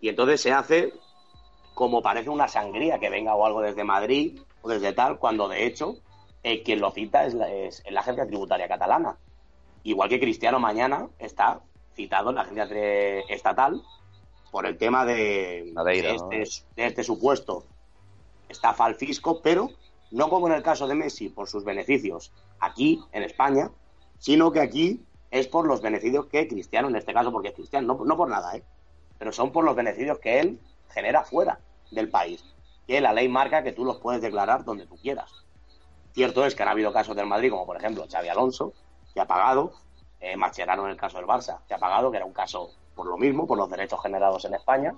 [0.00, 0.92] Y entonces se hace
[1.74, 5.64] como parece una sangría que venga o algo desde Madrid o desde tal, cuando de
[5.66, 5.98] hecho
[6.42, 9.16] eh, quien lo cita es la, es la agencia tributaria catalana.
[9.84, 11.60] Igual que Cristiano mañana está
[11.94, 12.66] citado en la agencia
[13.28, 13.80] estatal
[14.50, 16.32] por el tema de, Madeira, de ¿no?
[16.32, 17.64] este, de este supuesto
[18.48, 19.70] estafa al fisco, pero
[20.10, 23.70] no como en el caso de Messi por sus beneficios aquí en España,
[24.18, 27.94] sino que aquí es por los beneficios que Cristiano, en este caso porque es Cristiano,
[27.94, 28.62] no, no por nada, ¿eh?
[29.18, 30.60] pero son por los beneficios que él
[30.90, 31.60] genera fuera
[31.90, 32.44] del país,
[32.86, 35.30] que la ley marca que tú los puedes declarar donde tú quieras.
[36.12, 38.72] Cierto es que han habido casos del Madrid, como por ejemplo Xavi Alonso,
[39.12, 39.72] que ha pagado,
[40.20, 43.16] eh, en el caso del Barça, que ha pagado, que era un caso por lo
[43.16, 44.94] mismo, por los derechos generados en España,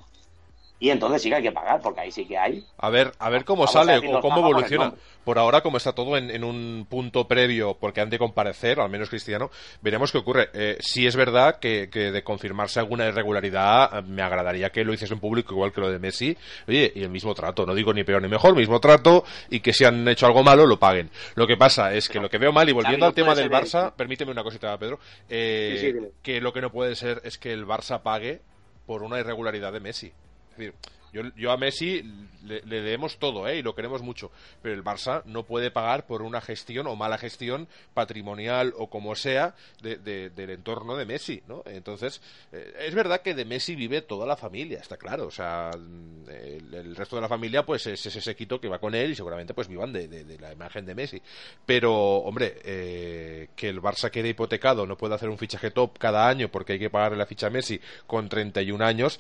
[0.81, 3.29] y entonces sí que hay que pagar, porque ahí sí que hay A ver, a
[3.29, 4.95] ver cómo Vamos sale o cómo evoluciona.
[5.25, 8.89] Por ahora, como está todo en, en un punto previo, porque han de comparecer, al
[8.89, 9.51] menos Cristiano,
[9.83, 10.49] veremos qué ocurre.
[10.55, 14.95] Eh, si es verdad que, que de confirmarse alguna irregularidad, eh, me agradaría que lo
[14.95, 16.35] hiciese en público, igual que lo de Messi.
[16.67, 19.75] Oye, y el mismo trato, no digo ni peor ni mejor, mismo trato, y que
[19.75, 21.11] si han hecho algo malo, lo paguen.
[21.35, 23.51] Lo que pasa es que lo que veo mal, y volviendo no al tema del
[23.51, 24.99] Barça, permíteme una cosita, Pedro,
[25.29, 26.09] eh, Sí, sí, dime.
[26.23, 28.41] que lo que no puede ser es que el Barça pague
[28.87, 30.13] por una irregularidad de Messi.
[30.61, 30.75] Decir,
[31.13, 32.03] yo, yo a Messi
[32.45, 33.59] le, le debemos todo, ¿eh?
[33.59, 34.31] Y lo queremos mucho.
[34.63, 39.17] Pero el Barça no puede pagar por una gestión o mala gestión patrimonial o como
[39.17, 41.65] sea de- de- del entorno de Messi, ¿no?
[41.67, 42.23] Entonces,
[42.53, 45.27] eh, es verdad que de Messi vive toda la familia, está claro.
[45.27, 49.11] O sea, el, resto de la familia, pues es ese sequito que va con él
[49.11, 51.21] y seguramente pues vivan de, de- de la imagen de Messi.
[51.67, 56.29] Pero, hombre, eh, que el Barça quede hipotecado, no puede hacer un fichaje top cada
[56.29, 59.19] año porque hay que pagarle la ficha a Messi con 31 años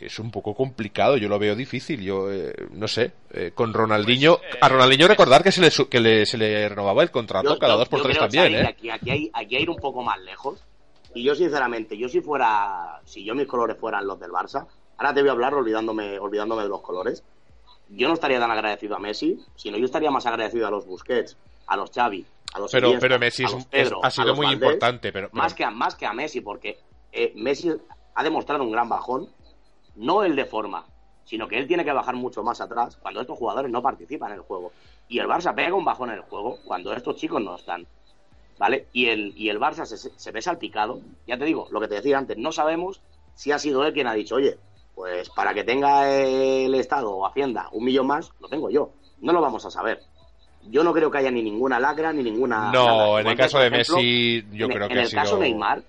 [0.00, 2.00] es un poco complicado, yo lo veo difícil.
[2.00, 5.70] Yo eh, no sé, eh, con Ronaldinho, Pues, eh, a Ronaldinho recordar que se le,
[5.70, 8.16] su- que le, se le renovaba el contrato Yo- cada yo- dos por yo tres
[8.18, 8.68] creo, también, ¿eh?
[8.68, 10.62] Aquí, aquí hay, aquí hay ir un poco más lejos.
[11.14, 14.66] Y yo, sinceramente, yo si fuera, si yo mis colores fueran los del Barça,
[14.98, 17.22] ahora te voy a hablar olvidándome, olvidándome de los colores.
[17.88, 21.36] Yo no estaría tan agradecido a Messi, sino yo estaría más agradecido a los Busquets,
[21.66, 24.10] a los Xavi, a los Pero, Iniesta, pero Messi a los Pedro, es- ha a
[24.10, 26.78] sido los muy Valdés, importante, pero, pero- Más que, a, más que a Messi, porque
[27.12, 27.70] eh, Messi
[28.16, 29.28] ha demostrado un gran bajón,
[29.96, 30.86] no el de forma,
[31.24, 34.38] sino que él tiene que bajar mucho más atrás cuando estos jugadores no participan en
[34.38, 34.72] el juego.
[35.08, 37.86] Y el Barça pega un bajón en el juego cuando estos chicos no están.
[38.58, 38.86] ¿Vale?
[38.92, 41.00] Y el, y el Barça se, se ve salpicado.
[41.26, 43.00] Ya te digo, lo que te decía antes, no sabemos
[43.34, 44.56] si ha sido él quien ha dicho, oye,
[44.94, 48.92] pues para que tenga el Estado o Hacienda un millón más, lo tengo yo.
[49.20, 50.00] No lo vamos a saber.
[50.66, 52.70] Yo no creo que haya ni ninguna lacra ni ninguna.
[52.72, 55.38] no, en el caso de ejemplo, Messi, yo en, creo en que ha el caso.
[55.38, 55.82] Neymar,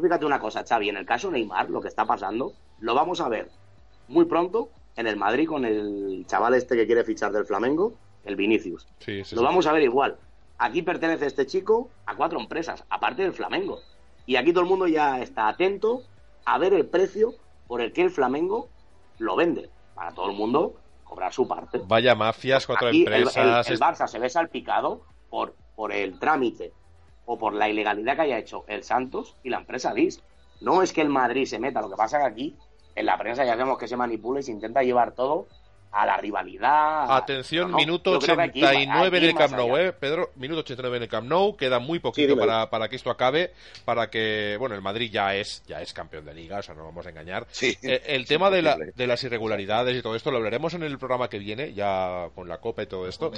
[0.00, 3.28] fíjate una cosa, Xavi, en el caso Neymar, lo que está pasando, lo vamos a
[3.28, 3.50] ver
[4.08, 7.94] muy pronto en el Madrid con el chaval este que quiere fichar del Flamengo,
[8.24, 8.86] el Vinicius.
[8.98, 9.44] Sí, sí, Lo sí.
[9.44, 10.16] vamos a ver igual.
[10.58, 13.78] Aquí pertenece este chico a cuatro empresas, aparte del Flamengo.
[14.26, 16.02] Y aquí todo el mundo ya está atento
[16.44, 17.34] a ver el precio
[17.68, 18.68] por el que el Flamengo
[19.18, 19.70] lo vende.
[19.94, 20.74] Para todo el mundo
[21.04, 21.80] cobrar su parte.
[21.86, 23.66] Vaya mafias, cuatro Aquí el- el, empresas.
[23.68, 26.72] el es- Barça se ve salpicado por, por el trámite
[27.24, 30.22] o por la ilegalidad que haya hecho el Santos y la empresa DIS.
[30.60, 32.56] No es que el Madrid se meta, lo que pasa que aquí
[32.98, 35.46] en la prensa ya vemos que se manipula y se intenta llevar todo
[35.90, 37.10] a la rivalidad.
[37.16, 39.76] Atención, No, minuto yo creo que aquí va- 89 en aquí el Camp Nou.
[39.78, 39.92] ¿eh?
[39.94, 43.52] Pedro, minuto 89 en el Camp Nou, queda muy poquito para, para que esto acabe,
[43.86, 46.84] para que, bueno, el Madrid ya es, ya es campeón de liga, o sea, no
[46.84, 47.46] vamos a engañar.
[47.50, 47.74] Sí.
[47.82, 50.98] Eh, el tema de, la- de las irregularidades y todo esto lo hablaremos en el
[50.98, 53.32] programa que viene, ya con la Copa y todo esto,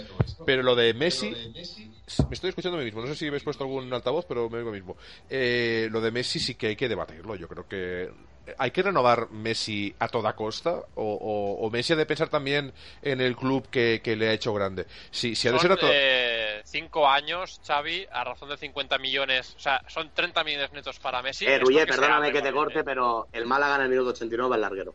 [0.44, 3.62] pero lo de Messi, me estoy escuchando a mí mismo, no sé si habéis puesto
[3.62, 4.96] algún altavoz, pero me oigo mismo.
[5.28, 8.10] Eh, lo de Messi sí que hay que debatirlo, yo creo que
[8.58, 12.72] hay que renovar Messi a toda costa o, o- o Messi ha de pensar también
[13.02, 14.86] en el club que, que le ha hecho grande.
[15.10, 18.56] Si, si ha de Son ser a to- eh, cinco años, Xavi, a razón de
[18.56, 19.54] 50 millones.
[19.56, 21.46] O sea, son 30 millones netos para Messi.
[21.46, 24.94] Eh, Ruye, perdóname que te corte, pero el Málaga en el minuto 89 es larguero.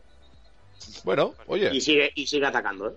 [1.04, 2.94] Bueno, oye, Y sigue, y sigue atacando, ¿eh?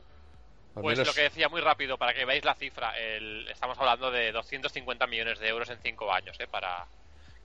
[0.75, 4.11] Pues menos- lo que decía muy rápido, para que veáis la cifra, el- estamos hablando
[4.11, 6.47] de 250 millones de euros en 5 años, ¿eh?
[6.49, 6.85] para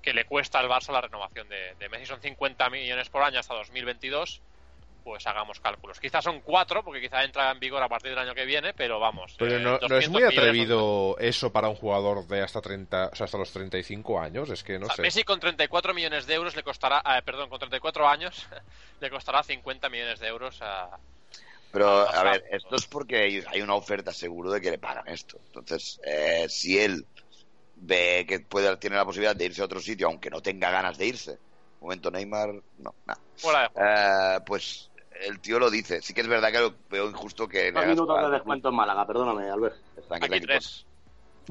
[0.04, 2.06] que le cuesta al Barça la renovación de, de Messi.
[2.06, 4.42] Son 50 millones por año hasta 2022
[5.04, 6.00] pues hagamos cálculos.
[6.00, 8.98] Quizás son cuatro, porque quizá entra en vigor a partir del año que viene, pero
[8.98, 9.34] vamos.
[9.38, 12.62] Pero eh, no, no 200 es muy millones atrevido eso para un jugador de hasta
[12.62, 15.02] 30, o sea, hasta los 35 años, es que no O sea, sé.
[15.02, 18.46] Messi con 34 millones de euros le costará, eh, perdón, con 34 años
[19.00, 20.98] le costará 50 millones de euros a...
[21.70, 24.78] Pero, Ah, a ver, esto es porque hay, hay una oferta seguro de que le
[24.78, 25.38] pagan esto.
[25.46, 27.04] Entonces, eh, si él
[27.76, 30.98] ve que puede tiene la posibilidad de irse a otro sitio, aunque no tenga ganas
[30.98, 31.38] de irse,
[31.80, 33.20] momento Neymar, no, nada.
[33.76, 34.90] Eh, pues
[35.20, 36.00] el tío lo dice.
[36.02, 39.06] Sí que es verdad que lo veo injusto que Dos minutos de descuento en Málaga,
[39.06, 39.76] perdóname, Albert.
[40.10, 40.86] Aquí tres.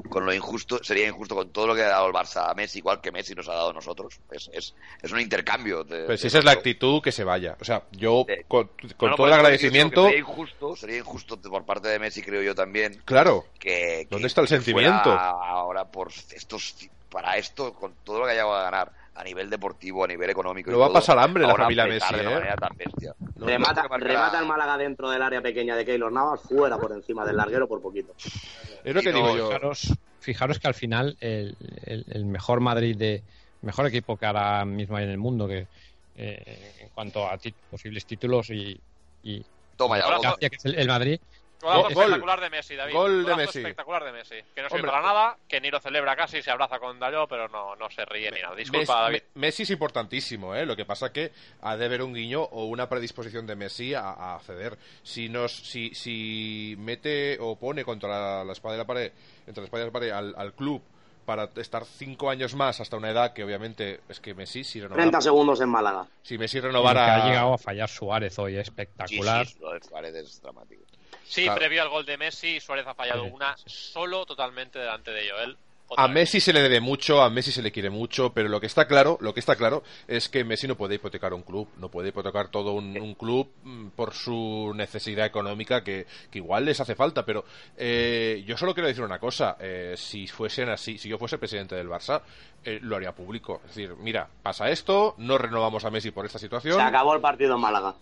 [0.08, 2.78] Con, lo injusto, sería injusto con todo lo que ha dado el Barça a Messi,
[2.78, 4.14] igual que Messi nos ha dado a nosotros.
[4.30, 5.84] Es, es, es un intercambio.
[5.84, 7.56] De, Pues si de esa es la actitud, que se vaya.
[7.60, 11.64] O sea, yo, con, con No, todo el eso agradecimiento, Sería injusto, sería injusto por
[11.64, 15.10] parte de Messi, creo yo también, claro, que, ¿Dónde que- está el sentimiento?
[15.12, 16.74] ahora por estos
[17.08, 20.70] para esto con todo lo que haya a ganar a nivel deportivo a nivel económico
[20.70, 22.24] y No va a pasar hambre la familia Messi, de ¿eh?
[22.24, 23.14] manera tan bestia.
[23.36, 26.92] No, remata, no, remata el Málaga dentro del área pequeña de Keylor Navas, fuera por
[26.92, 28.12] encima del larguero por poquito.
[28.82, 29.46] es lo que digo yo.
[29.48, 33.22] Fijaros, fijaros que al final el, el- el mejor Madrid de
[33.62, 35.68] mejor equipo que ahora mismo hay en el mundo que
[36.16, 37.38] eh, en cuanto a
[37.70, 38.78] posibles títulos y,
[39.22, 39.44] y
[39.76, 40.22] Toma ya, Ahora, gol.
[40.26, 41.20] gracia que es el, el Madrid
[41.60, 42.94] Golazo Gol- espectacular de Messi, David.
[42.94, 43.58] gol de Messi.
[43.60, 44.34] espectacular de Messi.
[44.54, 47.48] Que no sirve para nada, que ni lo celebra casi, se abraza con Dallo, pero
[47.48, 48.54] no, no se ríe ni nada.
[48.54, 49.22] Disculpa, Messi, David.
[49.34, 50.66] Me- Messi es importantísimo, ¿eh?
[50.66, 51.32] Lo que pasa que
[51.62, 54.76] ha de haber un guiño o una predisposición de Messi a, a ceder.
[55.02, 59.12] Si nos, si, si mete o pone contra la, la espada y la pared,
[59.46, 60.82] entre la espada y la pared al, al club
[61.24, 64.94] para estar cinco años más hasta una edad que obviamente es que Messi si 30
[64.94, 66.06] renovara, segundos en Málaga.
[66.22, 70.14] si Messi renovara ha llegado a fallar Suárez hoy Sí, espectacular sí, lo de Suárez
[70.16, 70.83] es dramático.
[71.24, 71.58] Sí, Claro.
[71.58, 73.64] previo al gol de Messi, Suárez ha fallado Sí, una sí.
[73.66, 75.56] solo totalmente delante de Joel.
[75.86, 76.14] Otra A vez.
[76.14, 78.86] Messi se le debe mucho, a Messi se le quiere mucho, pero lo que está
[78.88, 82.08] claro, lo que está claro es que Messi no puede hipotecar un club, no puede
[82.08, 86.94] hipotecar todo un, un club mm, por su necesidad económica que, que igual les hace
[86.94, 87.44] falta, pero
[87.76, 91.74] eh, yo solo quiero decir una cosa, eh, si fuesen así, si yo fuese presidente
[91.74, 92.22] del Barça,
[92.64, 96.38] eh, lo haría público, es decir, mira, pasa esto, no renovamos a Messi por esta
[96.38, 97.94] situación, Se acabó el partido en Málaga.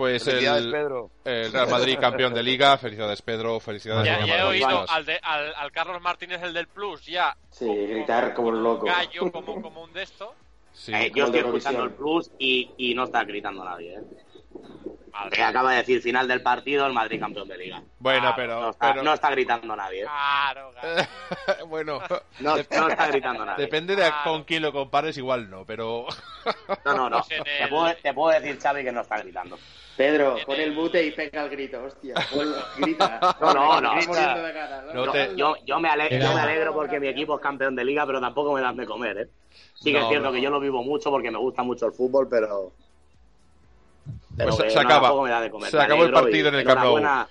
[0.00, 1.10] Pues Felicidades, el, Pedro.
[1.26, 5.20] el Real Madrid campeón de liga, felicidades Pedro, felicidades Ya, ya he oído al, de-
[5.22, 7.36] al, al Carlos Martínez, el del Plus, ya.
[7.50, 8.86] Sí, gritar como un loco.
[8.86, 10.34] Gallo, como, como un de esto.
[10.72, 10.90] Sí.
[10.94, 13.96] Eh, como yo estoy escuchando el plus y, y no está gritando nadie.
[13.96, 14.00] ¿eh?
[15.12, 17.82] Madre Que acaba de decir final del partido, el Madrid campeón de liga.
[17.98, 20.02] Bueno, Claro, pero, No está, pero- no está gritando nadie.
[20.02, 20.06] ¿eh?
[20.06, 21.08] Claro, claro.
[21.68, 22.00] bueno,
[22.38, 23.64] No, no está gritando nadie.
[23.64, 24.16] Depende de Claro.
[24.24, 26.06] con quién lo compares, igual no, pero
[26.84, 27.22] No, no, no.
[27.28, 29.58] Pues Te puedo, te puedo decir, Xavi, que no está gritando.
[29.96, 32.14] Pedro, pon el- mute y pega el grito, hostia.
[32.78, 33.20] Grita.
[33.40, 34.00] No, no, no.
[34.94, 37.76] Yo, te- yo, yo me ale- Era- yo me alegro porque mi equipo es campeón
[37.76, 39.28] de liga, pero tampoco me das de comer, ¿eh?
[39.74, 40.32] Sí que No, es cierto no.
[40.32, 42.72] que yo lo vivo mucho porque me gusta mucho el fútbol, pero...
[44.36, 45.08] pero Pues se- se acaba.
[45.70, 47.26] Se acabó el partido en el Camp Nou.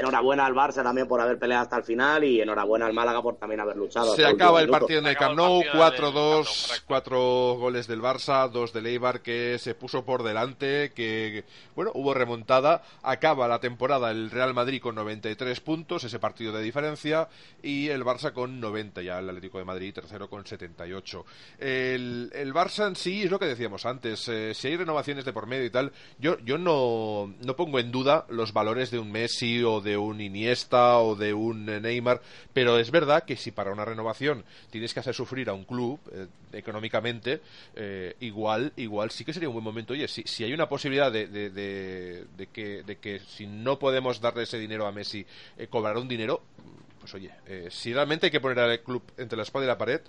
[0.00, 3.36] Enhorabuena- al Barça también por haber peleado hasta el final y enhorabuena al Málaga por
[3.36, 4.14] también haber luchado.
[4.14, 5.94] se acaba el partido en el Se acaba Camp el Nou, partido en el Camp
[5.96, 6.84] Nou, 4-2, correcto.
[6.86, 7.18] cuatro
[7.58, 11.44] goles del Barça, dos del Eibar que se puso por delante, que
[11.74, 16.62] bueno, hubo remontada, acaba la temporada el Real Madrid con 93 puntos, ese partido de
[16.62, 17.28] diferencia,
[17.62, 21.24] y el Barça con 90, ya el Atlético de Madrid tercero con 78.
[21.58, 25.32] El, el Barça en sí es lo que decíamos antes, eh, si hay renovaciones de
[25.32, 29.10] por medio y tal, yo, yo no, no pongo en duda los valores de un
[29.12, 32.20] Messi o de un Iniesta o de un Neymar,
[32.52, 35.98] pero es verdad que si para una renovación tienes que hacer sufrir a un club
[36.12, 37.40] eh, económicamente,
[37.74, 39.92] eh, igual, igual sí que sería un buen momento.
[39.92, 43.78] Oye, si, si hay una posibilidad de, de, de- de que, de que si no
[43.78, 45.26] podemos darle ese dinero a Messi,
[45.58, 46.42] eh, cobrar un dinero,
[47.00, 49.78] pues oye, eh, si realmente hay que poner al club entre la espada y la
[49.78, 50.00] pared,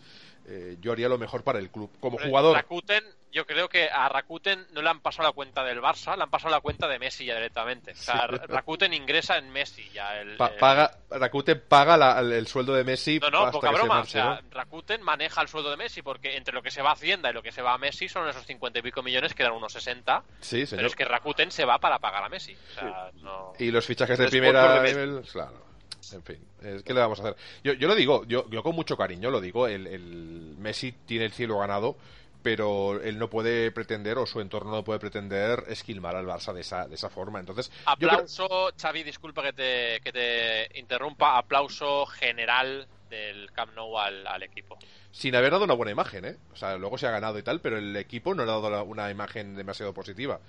[0.48, 1.90] eh, yo haría lo mejor para el club.
[2.00, 5.80] Como jugador, Rakuten, yo creo que a Rakuten no le han pasado la cuenta del
[5.82, 7.92] Barça, le han pasado la cuenta de Messi ya directamente.
[7.92, 8.36] O sea, Sí.
[8.48, 10.20] Rakuten ingresa en Messi ya.
[10.20, 13.52] El, pa- el- paga, Rakuten paga la- el, el sueldo de Messi No, no, hasta
[13.52, 13.96] poca que se broma.
[13.96, 14.50] marche, o sea, ¿no?
[14.52, 17.34] Rakuten maneja el sueldo de Messi porque entre lo que se va a Hacienda y
[17.34, 19.72] lo que se va a Messi son esos 50 y pico millones que eran unos
[19.74, 20.24] 60.
[20.42, 20.78] Sí, señor.
[20.80, 22.54] Pero es que Rakuten se va para pagar a Messi.
[22.54, 23.54] O sea, no...
[23.60, 24.96] Y los fichajes de primera Messi.
[24.96, 25.72] nivel, claro.
[26.14, 26.46] En fin,
[26.84, 27.36] ¿qué le vamos a hacer?
[27.64, 31.26] Yo, yo lo digo, yo, yo con mucho cariño lo digo, el, el Messi tiene
[31.26, 31.96] el cielo ganado,
[32.44, 36.62] pero él no puede pretender, o su entorno no puede pretender esquilmar al Barça de
[36.62, 37.40] esa, de esa forma.
[37.40, 41.38] Entonces, yo creo- Aplauso, Xavi, disculpa que te, que te interrumpa.
[41.38, 44.78] Aplauso general del Camp Nou al, al equipo.
[45.12, 46.38] sin haber dado una buena imagen, ¿eh?
[46.54, 49.12] O sea, luego se ha ganado y tal, pero el equipo no ha dado una
[49.12, 50.40] imagen demasiado positiva.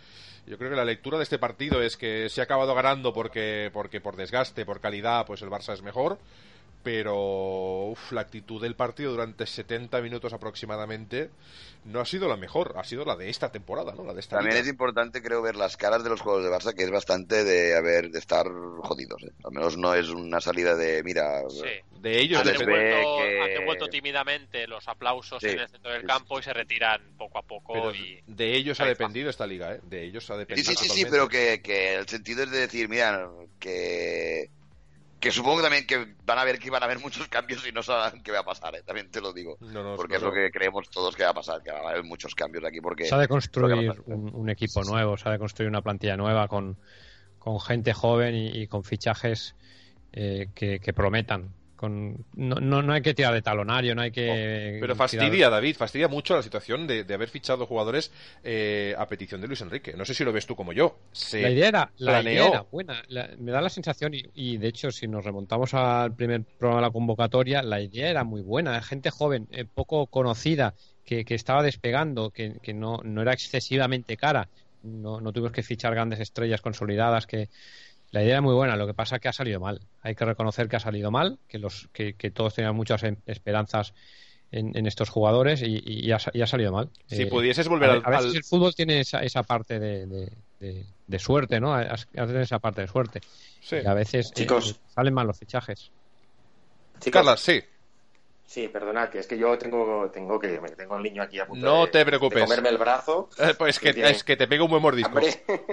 [0.47, 3.70] Yo creo que la lectura de este partido es que se ha acabado ganando porque,
[3.73, 6.19] porque por desgaste, por calidad, pues el Barça es mejor,
[6.83, 11.31] pero la actitud del partido durante 70 minutos aproximadamente
[11.85, 14.05] no ha sido la mejor, ha sido la de esta temporada, ¿no?
[14.05, 14.63] La de esta También liga.
[14.65, 17.77] es importante, creo, ver las caras de los juegos de Barça, que es bastante de
[17.77, 18.47] haber de estar
[18.83, 19.23] jodidos.
[19.25, 19.33] ¿eh?
[19.45, 21.63] Al menos no es una salida de, mira, Sí.
[22.01, 22.69] De ellos Han devuelto,
[23.19, 26.53] que- han devuelto tímidamente los aplausos Sí, en el centro del sí, campo y se
[26.53, 27.73] retiran poco a poco.
[27.75, 29.81] Pero y de ellos ha dependido esta liga, ¿eh?
[29.85, 30.73] De ellos ha Sí, dependido.
[30.73, 33.29] sí, sí, sí, pero que, que el sentido es de decir, mira,
[33.61, 34.51] que,
[35.23, 37.81] que supongo también que van a ver que van a haber muchos cambios y no
[37.81, 38.82] saben qué va a pasar, ¿eh?
[38.85, 39.57] también te lo digo.
[39.61, 41.78] No, no, Porque es no, lo que creemos todos que va a pasar, que va
[41.78, 42.81] a haber muchos cambios aquí.
[42.81, 46.16] Porque Se ha de construir un, un equipo nuevo, se ha de construir una plantilla
[46.16, 46.77] nueva con,
[47.39, 49.55] con gente joven y, y con fichajes
[50.12, 51.55] eh, que, que prometan.
[51.83, 54.79] Con, no, no, no hay que tirar de talonario, no hay que.
[54.81, 58.13] Pero tirar- fastidia, David, fastidia mucho la situación de, de haber fichado jugadores
[58.45, 59.95] eh, a petición de Luis Enrique.
[59.97, 60.97] No sé si lo ves tú como yo.
[61.11, 62.33] Se La idea era, la planeó.
[62.35, 63.03] idea era buena.
[63.09, 66.81] La- me da la sensación, y, y de hecho, si nos remontamos al primer programa
[66.83, 68.81] de la convocatoria, la idea era muy buena.
[68.83, 74.17] Gente joven, eh, poco conocida, que, que estaba despegando, que, que no, no era excesivamente
[74.17, 74.49] cara.
[74.85, 77.27] No, no tuvimos que fichar grandes estrellas consolidadas.
[77.27, 77.49] que
[78.13, 79.81] La idea era muy buena, lo que pasa es que ha salido mal.
[80.03, 83.95] Hay que reconocer que ha salido mal, que, los, que, que todos tenían muchas esperanzas
[84.51, 86.91] en, en estos jugadores y, y ha, sa- y ha salido mal.
[87.07, 90.07] Si Eh, pudieses volver a, al, a veces el fútbol tiene esa, esa parte de,
[90.07, 91.75] de- de- de suerte, ¿no?
[91.75, 93.21] A veces tiene esa parte de suerte.
[93.63, 93.77] Sí.
[93.83, 94.79] Y a veces eh, Chicos.
[94.95, 95.91] salen mal los fichajes.
[97.01, 97.61] Chicos, sí.
[98.53, 101.65] Sí, perdonad, que es que yo tengo, tengo que tengo el niño aquí a punto
[101.65, 102.41] No de, te preocupes.
[102.41, 103.31] de comerme el brazo.
[103.39, 105.19] Eh, Pues que, Que tiene es que te pega un buen mordisco.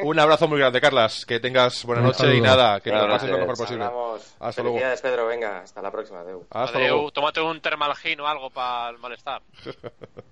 [0.03, 1.26] Un abrazo muy grande, Carlas.
[1.26, 3.84] Que tengas buena noche y nada, que te lo pases lo mejor posible.
[3.84, 4.34] Hablamos.
[4.39, 4.77] Hasta luego.
[4.77, 5.27] Felicidades, Pedro.
[5.27, 6.22] Venga, hasta la próxima.
[6.22, 6.45] Adeu.
[6.49, 7.11] Hasta Adeu, luego.
[7.11, 9.41] tómate un termalgin o algo para el malestar.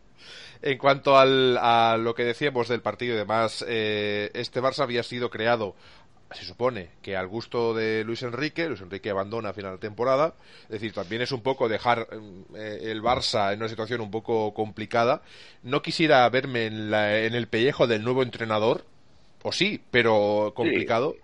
[0.62, 5.04] En cuanto al, a lo que decíamos del partido y demás, eh, este Barça había
[5.04, 5.76] sido creado,
[6.32, 8.68] se supone, que al gusto de Luis Enrique.
[8.68, 10.34] Luis Enrique abandona a final de temporada.
[10.64, 12.08] Es decir, también es un poco dejar
[12.56, 15.22] eh, el Barça en una situación un poco complicada.
[15.64, 18.84] No quisiera verme en, la- en el pellejo del nuevo entrenador,
[19.44, 21.16] o sí, pero complicado.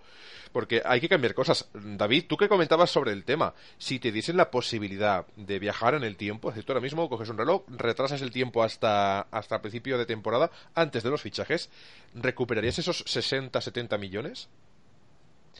[0.52, 1.68] Porque hay que cambiar cosas.
[1.74, 6.04] David, tú que comentabas sobre el tema, si te diesen la posibilidad de viajar en
[6.04, 9.60] el tiempo, es decir, tú ahora mismo coges un reloj, retrasas el tiempo hasta, hasta
[9.60, 11.70] principio de temporada, antes de los fichajes,
[12.14, 14.48] ¿recuperarías esos 60, 70 millones?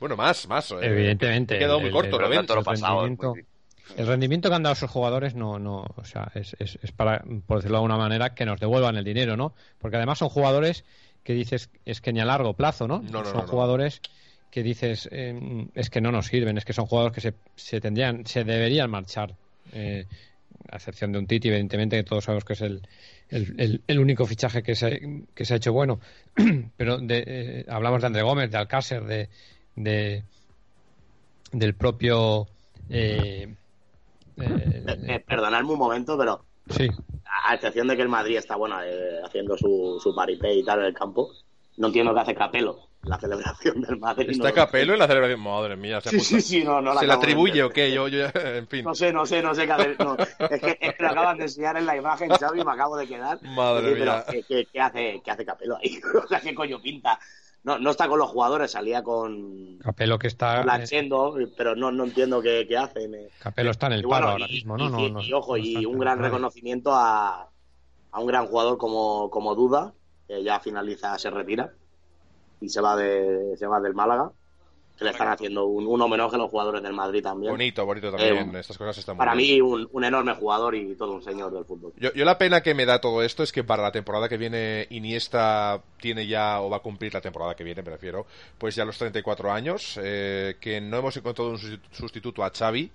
[0.01, 0.71] Bueno, más, más.
[0.73, 1.57] eh, Evidentemente.
[1.57, 2.39] He quedado muy el- corto, el- ¿lo ven?
[2.39, 3.35] tanto lo el pasado, rendimiento-
[3.97, 7.23] El rendimiento que han dado esos jugadores no, no, o sea, es, es, es para,
[7.47, 9.55] por decirlo de alguna manera, que nos devuelvan el dinero, ¿no?
[9.79, 10.85] Porque además son jugadores
[11.23, 13.01] que dices es que ni a largo plazo, ¿no?
[13.03, 13.49] No, no, son no, no.
[13.49, 14.01] jugadores
[14.51, 17.81] que dices eh, es que no nos sirven, es que son jugadores que se, se
[17.81, 19.35] tendrían, se deberían marchar,
[19.73, 20.07] eh,
[20.71, 22.83] a excepción de un Titi, evidentemente, que todos sabemos que es el,
[23.29, 26.01] el, el- el único fichaje que se, que se ha hecho bueno.
[26.77, 29.29] Pero de, eh, hablamos de André Gómez, de Alcácer, de,
[29.77, 30.25] de
[31.53, 32.47] del propio
[32.89, 33.55] eh,
[34.37, 36.91] eh, Eh, perdonadme un momento, pero sí
[37.45, 40.81] a excepción de que el Madrid está bueno eh, haciendo su, su paripé y tal
[40.81, 41.31] en el campo,
[41.77, 44.31] no entiendo qué hace Capelo la celebración del Madrid.
[44.31, 45.41] ¿Está no, Capelo en la celebración?
[45.41, 47.93] Madre mía, se, Sí, sí, sí, no, no la ¿Se le atribuye o qué?
[47.93, 48.83] Yo, yo, en fin.
[48.83, 49.97] No sé, no sé, no sé qué hacer.
[49.99, 50.17] no.
[50.17, 52.97] Es, que, es que lo acaban de enseñar en la imagen, Xavi, y me acabo
[52.97, 53.43] de quedar.
[53.43, 54.25] Madre pero mía.
[54.31, 56.01] ¿qué, qué, qué hace, ¿qué hace Capelo ahí?
[56.25, 57.19] o sea, ¿qué coño pinta?
[57.65, 62.05] No, no está con los jugadores, salía con Capelo que está Blanchendo, pero no, no
[62.05, 63.09] entiendo qué, qué hace.
[63.09, 65.23] Me- Capelo está en el y paro bueno, ahora y- mismo no y- no, no-
[65.23, 67.51] y ojo, y un gran reconocimiento a,
[68.13, 69.95] a un gran jugador como, como Duda,
[70.29, 71.73] que ya finaliza, se retira
[72.61, 74.31] y se va de se va del Málaga,
[74.99, 77.53] que le están haciendo un, un homenaje a los jugadores del Madrid también.
[77.53, 78.55] Bonito, bonito también.
[78.55, 79.55] Eh, Estas cosas están muy Para bien.
[79.57, 81.93] mí, un, un enorme jugador y todo un señor del fútbol.
[81.99, 84.37] Yo, yo la pena que me da todo esto es que para la temporada que
[84.37, 88.27] viene Iniesta tiene ya, o va a cumplir la temporada que viene, me refiero,
[88.59, 92.91] pues ya los 34 años, eh, que no hemos encontrado un sustitu- sustituto a Xavi,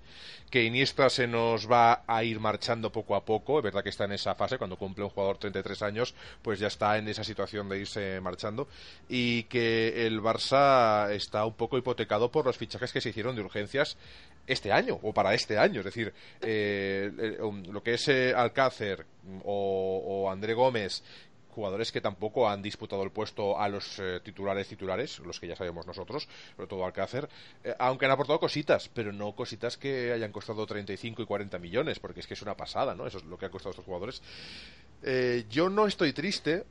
[0.50, 4.06] que Iniesta se nos va a ir marchando poco a poco, es verdad que está
[4.06, 7.70] en esa fase, cuando cumple un jugador 33 años, pues ya está en esa situación
[7.70, 8.68] de irse marchando,
[9.08, 13.42] y que el Barça está un poco hipotecado por los fichajes que se hicieron de
[13.42, 13.98] urgencias
[14.46, 15.80] este año o para este año.
[15.80, 19.06] Es decir, eh, um, lo que es eh, Alcácer
[19.44, 21.04] o, o André Gómez,
[21.50, 25.56] jugadores que tampoco han disputado el puesto a los eh, titulares titulares, los que ya
[25.56, 27.28] sabemos nosotros, sobre todo Alcácer,
[27.64, 32.00] eh, aunque han aportado cositas, pero no cositas que hayan costado 35 y 40 millones,
[32.00, 33.08] porque es que es una pasada, ¿no?
[33.08, 34.22] Eso es lo que han costado estos jugadores.
[35.04, 36.64] Eh, yo no estoy triste,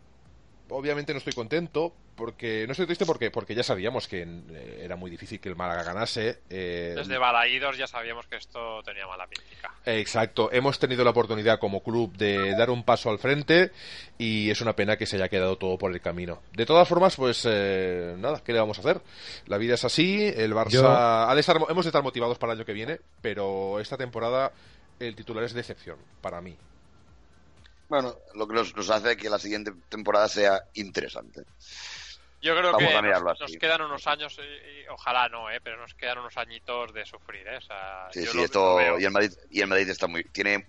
[0.71, 4.97] obviamente no estoy contento, porque no estoy triste porque porque ya sabíamos que eh, era
[4.97, 6.41] muy difícil que el Málaga ganase.
[6.51, 9.73] Eh, Desde Balaídos ya sabíamos que esto tenía mala mística.
[9.87, 13.71] Exacto, hemos tenido la oportunidad como club de dar un paso al frente
[14.19, 16.43] y es una pena que se haya quedado todo por el camino.
[16.53, 19.01] De todas formas, pues eh, nada, ¿qué le vamos a hacer?
[19.47, 22.59] La vida es así, el Barça ha de estar- hemos de estar motivados para el
[22.59, 24.51] año que viene, pero esta temporada
[24.99, 26.57] el titular es decepción para mí.
[27.89, 31.43] Bueno, lo que nos, nos hace que la siguiente temporada sea interesante.
[32.41, 35.95] Yo creo Vamos que nos, nos quedan unos años, y ojalá no, eh, pero nos
[35.95, 37.47] quedan unos añitos de sufrir.
[37.49, 39.01] Eh, o sea, Sí, yo sí, lo- esto lo veo.
[39.01, 40.67] y el Madrid y el Madrid está muy tiene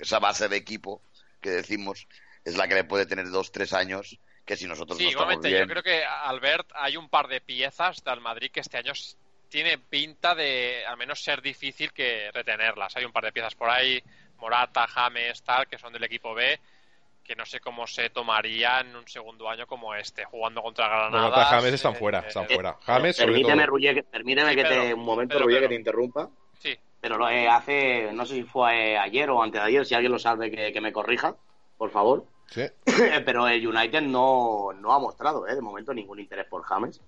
[0.00, 1.02] esa base de equipo
[1.40, 2.06] que decimos
[2.44, 5.48] es la que le puede tener dos tres años que si nosotros Sí, no igualmente,
[5.48, 8.92] bien yo creo que, Albert, hay un par de piezas del Madrid que este año
[9.48, 12.96] tiene pinta de al menos ser difícil que retenerlas.
[12.96, 14.02] Hay un par de piezas por ahí,
[14.40, 16.58] Morata, James, tal, que son del equipo B,
[17.22, 21.28] que no sé cómo se tomaría en un segundo año como este, jugando contra Granada.
[21.28, 22.76] Morata, James están fuera, están fuera.
[22.82, 23.66] James, permíteme.
[23.66, 26.28] Ruye, que- permíteme Sí, que te, un momento, Pedro, Ruye, que te interrumpa.
[26.58, 29.94] Sí, Pero lo, eh, hace, no sé si fue ayer o antes de ayer, si
[29.94, 31.34] alguien lo sabe que, que me corrija,
[31.78, 32.24] por favor.
[32.48, 32.62] Sí.
[33.24, 37.00] Pero el United no, no ha mostrado, eh, de momento, ningún interés por James.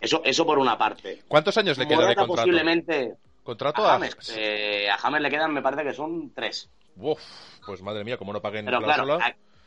[0.00, 1.22] Eso, eso por una parte.
[1.28, 2.34] ¿Cuántos años le queda de contrato?
[2.36, 3.14] posiblemente
[3.48, 6.70] ¿Contrato a a James, eh, a James le quedan, me parece que son tres.
[6.96, 7.18] Uf,
[7.64, 9.18] pues madre mía, como no paguen Pero claro,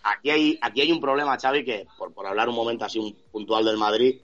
[0.03, 3.17] aquí hay, aquí hay un problema, Xavi, que por, por hablar un momento así un
[3.31, 4.21] puntual del Madrid,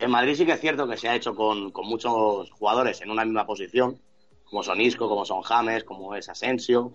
[0.00, 3.12] el Madrid sí que es cierto que se ha hecho con, con muchos jugadores en
[3.12, 4.00] una misma posición,
[4.42, 6.92] como son Isco, como son James, como es Asensio.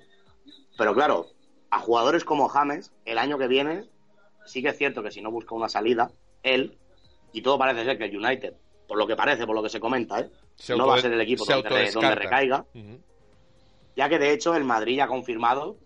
[0.77, 1.27] Pero claro,
[1.69, 3.85] a jugadores como James, el año que viene,
[4.45, 6.11] sí que es cierto que si no busca una salida,
[6.43, 6.77] él,
[7.31, 8.55] y todo parece ser que el United,
[8.91, 10.29] por lo que parece, por lo que se comenta, ¿eh?
[10.57, 11.69] Se no auto- va a ser el equipo donde,
[12.15, 12.65] recaiga
[13.95, 15.77] ya que de hecho el Madrid ya ha confirmado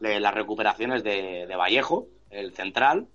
[0.00, 3.06] las recuperaciones de, de Vallejo, el central,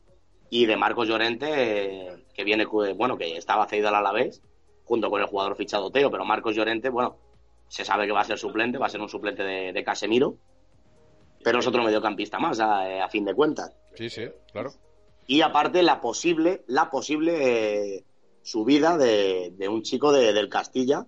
[0.49, 4.41] y de Marcos Llorente, eh, que viene, bueno, que estaba cedido al Alavés,
[4.85, 7.17] junto con el jugador fichado Teo, pero Marcos Llorente, bueno,
[7.67, 10.35] se sabe que va a ser suplente, va a ser un suplente de, de Casemiro,
[11.43, 13.71] pero es otro mediocampista más, a, a fin de cuentas.
[13.93, 14.71] Sí, sí, claro.
[15.27, 18.03] Y aparte la posible, la posible eh,
[18.51, 21.05] subida de, de un chico de- del Castilla,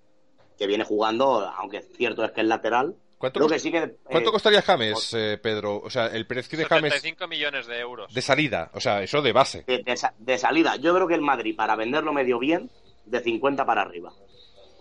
[0.58, 3.78] que viene jugando, aunque cierto es que es lateral, ¿Cuánto, creo cost- que sí que...
[3.78, 5.78] eh, cuánto costaría James, eh, Pedro?
[5.82, 8.14] O sea, el precio de James 75 millones de euros.
[8.14, 9.64] de salida, o sea, eso de base.
[9.66, 10.76] de, de sa- de salida.
[10.76, 12.70] Yo creo que el Madrid, para venderlo medio bien,
[13.06, 14.12] de 50 para arriba.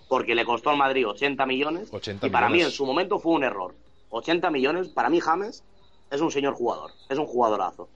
[0.09, 1.89] Porque le costó al Madrid 80 millones.
[1.93, 3.75] 80 y para mí, en su momento, fue un error.
[4.11, 5.63] 80 millones, para mí, James
[6.11, 6.91] es un señor jugador.
[7.09, 7.89] Es un jugadorazo.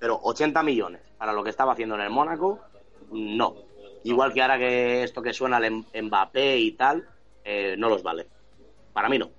[0.00, 2.58] Pero 80 millones para lo que estaba haciendo en el Mónaco,
[3.12, 3.67] no.
[4.12, 7.06] Igual que ahora que esto que suena el Em- Mbappé y tal,
[7.44, 8.30] eh, no los vale.
[8.92, 9.37] Para mí no.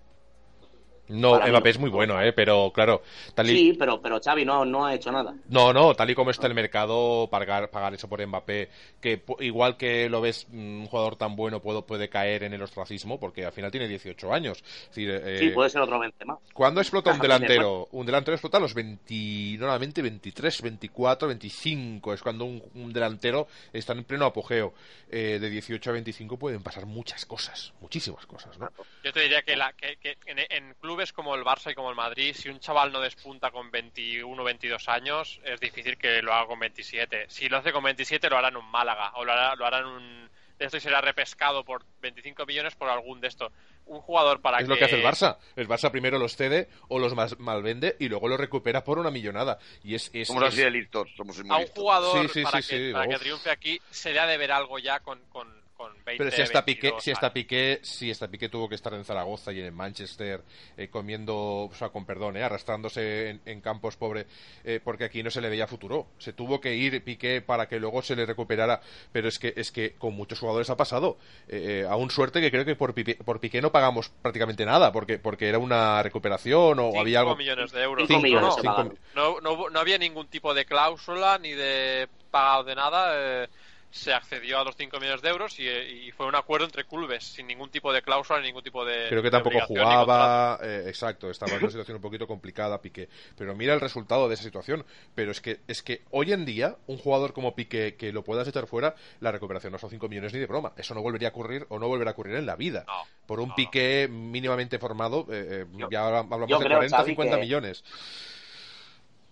[1.10, 2.34] No, Mbappé es muy bueno, ¿eh?
[2.34, 3.02] Pero claro,
[3.34, 3.56] tal y...
[3.56, 5.34] Sí, pero, pero Xavi no, no ha hecho nada.
[5.50, 8.70] No, no, tal y como está el mercado, pagar, pagar eso por Mbappé,
[9.02, 12.62] que igual que lo ves mm, un jugador tan bueno puedo, puede caer en el
[12.62, 14.60] ostracismo, porque al final tiene 18 años.
[14.60, 16.38] Es decir, eh, Sí, puede ser otro Benzema.
[16.54, 17.88] ¿Cuándo explota un delantero?
[17.92, 22.14] Un delantero explota a los 20, normalmente 23, 24, 25.
[22.14, 24.74] Es cuando un, un delantero está en pleno apogeo.
[25.12, 28.70] Eh, de 18 a 25 pueden pasar muchas cosas, muchísimas cosas, ¿no?
[29.04, 31.90] Yo te diría que, la, que, que en, en clubes como el Barça y como
[31.90, 36.34] el Madrid, si un chaval no despunta con 21 22 años, es difícil que lo
[36.34, 37.26] haga con 27.
[37.30, 39.80] Si lo hace con 27, lo hará en un Málaga o lo hará, lo hará
[39.80, 40.30] en un.
[40.60, 43.50] De esto y será repescado por 25 millones por algún de estos.
[43.86, 44.70] Un jugador para Es que.
[44.70, 45.38] lo que hace el Barça.
[45.56, 49.58] El Barça primero los cede o los malvende y luego los recupera por una millonada.
[49.86, 51.80] Y es, es, somos es- así de listos somos muy A un listos.
[51.82, 54.38] jugador Sí, sí, para, sí, que, sí, para que triunfe aquí se le ha de
[54.38, 55.48] ver algo ya con, con,
[55.80, 57.34] con 20 Pero si hasta Piqué, 22 si hasta.
[57.34, 60.42] Piqué, si hasta Piqué tuvo que estar en Zaragoza y en Manchester
[60.76, 64.26] eh, comiendo, o sea, con perdón, eh, arrastrándose en, en campos pobres,
[64.66, 66.08] eh, porque aquí no se le veía futuro.
[66.18, 68.82] Se tuvo que ir Piqué para que luego se le recuperara,
[69.14, 71.18] pero es que es que con muchos jugadores ha pasado.
[71.48, 74.92] Eh, eh, aún suerte que creo que por Piqué, por Piqué no pagamos prácticamente nada,
[74.92, 77.36] porque porque era una recuperación o Cinco había algo.
[77.38, 78.06] millones de euros.
[78.08, 82.10] Cinco No, millones no, No, no, hubo- no había ningún tipo de cláusula ni de
[82.32, 83.48] pagado de nada.
[83.92, 86.66] Eh, se accedió a los 5 millones de euros y, eh, y fue un acuerdo
[86.66, 89.08] entre clubes, sin ningún tipo de cláusula ni ningún tipo de.
[89.10, 93.10] Creo que tampoco jugaba, eh, exacto, estaba en una situación un poquito complicada Piqué.
[93.38, 94.86] Pero mira el resultado de esa situación.
[95.16, 98.48] Pero es que es que hoy en día un jugador como Piqué que lo puedas
[98.48, 100.74] echar fuera, la recuperación no son 5 millones ni de broma.
[100.78, 102.84] Eso no volvería a ocurrir o no volverá a ocurrir en la vida.
[102.88, 106.98] No, Por un no, Piqué mínimamente formado, eh, eh, Yo- ya hablamos de creo, 40,
[106.98, 107.84] Xavi, 50 que- millones.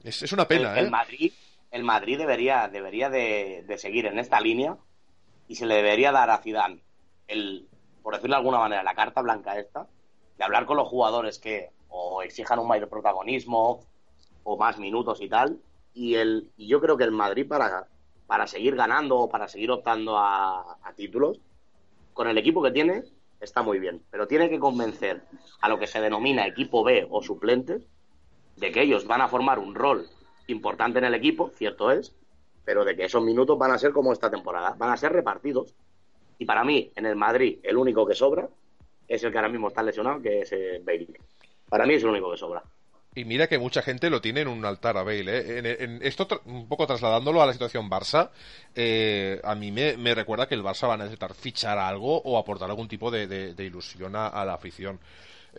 [0.03, 0.89] Es, es una pena, el, el ¿eh?
[0.89, 1.31] Madrid,
[1.71, 4.77] el Madrid debería, debería de, seguir en esta línea
[5.47, 6.81] y se le debería dar a Zidane
[7.27, 7.67] el,
[8.01, 9.87] por decirlo de alguna manera, la carta blanca esta,
[10.37, 13.85] de hablar con los jugadores que o exijan un mayor protagonismo
[14.43, 15.59] o más minutos y tal,
[15.93, 17.87] y, el, y yo creo que el Madrid para,
[18.27, 21.39] para seguir ganando o para seguir optando a, a títulos,
[22.13, 23.03] con el equipo que tiene,
[23.39, 24.03] está muy bien.
[24.09, 25.23] Pero tiene que convencer
[25.61, 27.83] a lo que se denomina equipo B o suplentes
[28.55, 30.09] de que ellos van a formar un rol
[30.47, 32.15] importante en el equipo, cierto es,
[32.65, 35.73] pero de que esos minutos van a ser como esta temporada, van a ser repartidos.
[36.39, 38.49] Y para mí, en el Madrid, el único que sobra
[39.07, 41.07] es el que ahora mismo está lesionado, que es eh, Bale.
[41.69, 42.63] Para mí es el único que sobra.
[43.17, 45.39] Y mira que mucha gente lo tiene en un altar a Bale.
[45.39, 45.57] ¿eh?
[45.57, 48.29] En, en esto, un poco trasladándolo a la situación Barça,
[48.75, 52.69] eh, a mí me, recuerda que el Barça va a necesitar fichar algo o aportar
[52.69, 54.99] algún tipo de, ilusión a, la afición.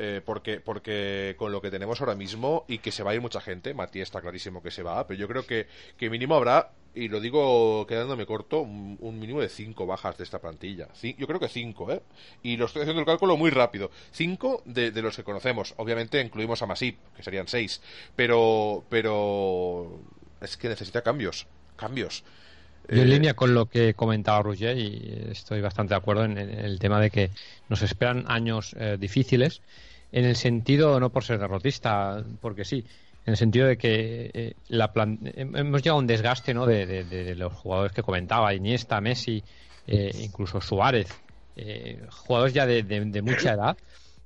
[0.00, 3.20] Eh, porque, porque con lo que tenemos ahora mismo y que se va a ir
[3.20, 5.66] mucha gente, Matías está clarísimo que se va, pero yo creo que,
[5.96, 10.22] que mínimo habrá, y lo digo quedándome corto, un, un mínimo de cinco bajas de
[10.22, 10.86] esta plantilla.
[10.94, 12.00] C yo creo que cinco, ¿eh?
[12.44, 13.90] Y lo estoy haciendo el cálculo muy rápido.
[14.12, 15.74] Cinco de, de los que conocemos.
[15.78, 17.82] Obviamente incluimos a Masip, que serían seis.
[18.14, 20.00] Pero, pero
[20.40, 21.48] es que necesita cambios.
[21.76, 22.22] Cambios.
[22.88, 26.50] Yo en línea con lo que comentaba Roger y estoy bastante de acuerdo en, en
[26.50, 27.30] el tema de que
[27.68, 29.60] nos esperan años eh, difíciles
[30.12, 32.84] en el sentido, no por ser derrotista, porque sí,
[33.26, 36.66] en el sentido de que eh, la hemos llegado a un desgaste ¿no?
[36.66, 39.42] de, de, de, los jugadores que comentaba, Iniesta, Messi,
[39.86, 41.08] eh, incluso Suárez,
[41.56, 43.76] eh, jugadores ya de, mucha edad.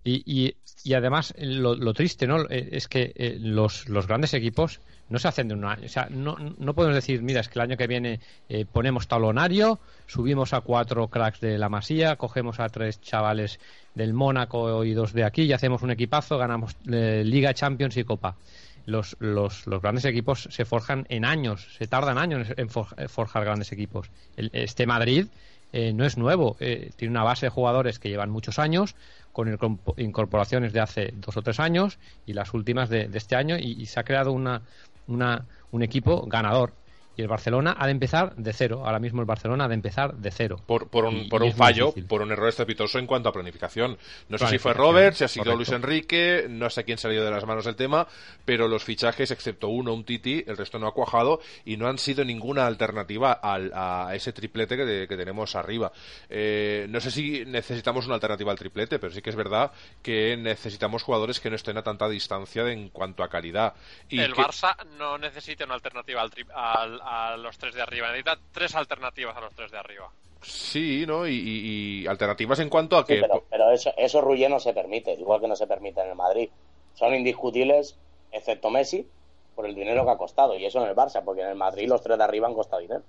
[0.05, 0.55] Y, y,
[0.85, 2.49] y además, lo, lo, triste ¿no?
[2.49, 4.81] es que los, los grandes equipos
[5.13, 5.85] no se hacen de un año.
[5.85, 9.07] O sea, no, no podemos decir, mira, es que el año que viene eh, ponemos
[9.07, 13.61] talonario, subimos a cuatro cracks de la Masía, cogemos a tres chavales
[13.95, 18.05] del Mónaco y dos de aquí y hacemos un equipazo, ganamos eh, Liga, Champions y
[18.05, 18.37] Copa.
[18.85, 23.71] Los, los, los, grandes equipos se forjan en años, se tardan años en forjar grandes
[23.71, 24.11] equipos.
[24.37, 25.27] El, este Madrid
[25.73, 28.97] eh, no es nuevo, eh, tiene una base de jugadores que llevan muchos años,
[29.33, 29.57] con
[29.97, 33.81] incorporaciones de hace dos o tres años y las últimas de, de este año, y,
[33.81, 34.63] y se ha creado una,
[35.07, 36.75] una, un equipo ganador.
[37.17, 38.83] Y el Barcelona ha de empezar de cero.
[38.85, 40.61] Ahora mismo el Barcelona ha de empezar de cero.
[40.67, 43.33] Por, por un, y, por y un fallo, por un error estrepitoso en cuanto a
[43.33, 43.99] planificación.
[44.29, 45.59] No sé si fue Robert, si ha sido Correcto.
[45.59, 48.07] Luis Enrique, no sé quién salió de las manos del tema,
[48.45, 51.99] pero los fichajes, excepto uno, un Titi, el resto no ha cuajado y no han
[51.99, 55.93] sido ninguna alternativa al, a ese triplete que, que tenemos arriba.
[56.31, 59.71] Eh, no sé si necesitamos una alternativa al triplete, pero sí que es verdad
[60.03, 63.75] que necesitamos jugadores que no estén a tanta distancia en cuanto a calidad.
[64.09, 64.41] Y el que...
[64.41, 68.09] Barça no necesita una alternativa al, al a los tres de arriba.
[68.09, 70.11] Necesita tres alternativas a los tres de arriba.
[70.43, 71.27] Sí, ¿no?
[71.27, 73.21] Y, y, y alternativas en cuanto a que.
[73.21, 76.17] Pero, pero, eso, eso Rullé no se permite, igual que no se permite en el
[76.17, 76.51] Madrid.
[76.95, 77.97] Son indiscutibles,
[78.33, 79.07] excepto Messi,
[79.55, 80.57] por el dinero que ha costado.
[80.57, 82.83] Y eso en el Barça, porque en el Madrid los tres de arriba han costado
[82.83, 83.03] dinero.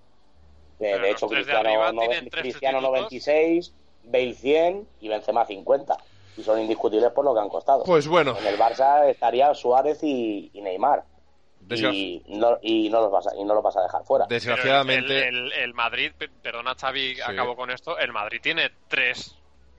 [0.79, 3.73] De, de hecho, Cristiano, no, Cristiano 96,
[4.05, 5.97] Bale 100 y Benzema 50
[6.37, 7.83] y son indiscutibles por lo que han costado.
[7.83, 8.35] Pues bueno.
[8.39, 11.03] En el Barça estaría Suárez y, y Neymar.
[11.69, 14.25] Y no, y, no los vas a, y no los vas a dejar fuera.
[14.27, 15.27] Desgraciadamente.
[15.27, 16.11] El, el, el, Madrid,
[16.41, 17.21] perdona Xavi, sí.
[17.21, 17.97] acabo con esto.
[17.97, 19.35] El Madrid tiene tres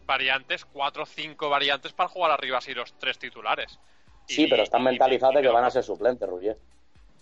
[0.06, 3.78] variantes, cuatro, cinco variantes para jugar arriba así los tres titulares.
[4.27, 6.56] Sí, y, pero están mentalizados de que van a ser suplentes, Ruggier.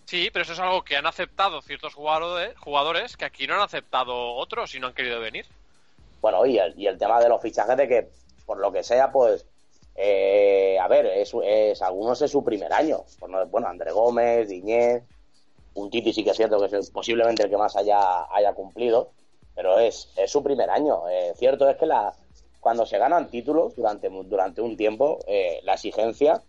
[0.05, 3.61] Sí, pero eso es algo que han aceptado ciertos jugadores, jugadores que aquí no han
[3.61, 5.45] aceptado otros y no han querido venir.
[6.21, 8.09] Bueno, y el, y el tema de los fichajes de que,
[8.45, 9.45] por lo que sea, pues
[9.95, 13.03] eh, a ver, es, es, algunos es su primer año.
[13.49, 15.03] Bueno, André Gómez, Diñez,
[15.75, 19.11] un Titi sí que es cierto que es posiblemente el que más haya, haya cumplido,
[19.55, 21.07] pero es, es su primer año.
[21.09, 22.13] Eh, cierto es que la,
[22.59, 26.41] cuando se ganan títulos durante, durante un tiempo, eh, la exigencia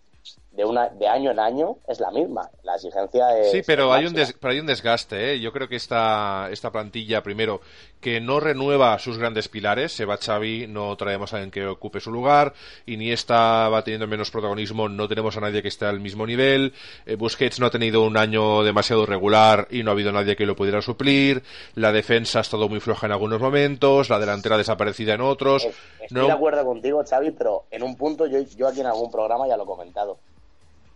[0.55, 2.49] de una de año en año es la misma.
[2.63, 3.51] La exigencia es.
[3.51, 5.33] Sí, pero hay un, des, pero hay un desgaste.
[5.33, 5.41] ¿eh?
[5.41, 7.61] Yo creo que esta, esta plantilla, primero,
[8.01, 9.93] que no renueva sus grandes pilares.
[9.93, 12.55] Se va Xavi, no traemos a alguien que ocupe su lugar.
[12.87, 16.73] Iniesta va teniendo menos protagonismo, no tenemos a nadie que esté al mismo nivel.
[17.05, 20.47] Eh, Busquets no ha tenido un año demasiado regular y no ha habido nadie que
[20.47, 21.43] lo pudiera suplir.
[21.75, 25.67] La defensa ha estado muy floja en algunos momentos, la delantera desaparecida en otros.
[26.01, 26.27] Estoy no...
[26.27, 29.57] de acuerdo contigo, Xavi, pero en un punto yo, yo aquí en algún programa ya
[29.57, 30.19] lo he comentado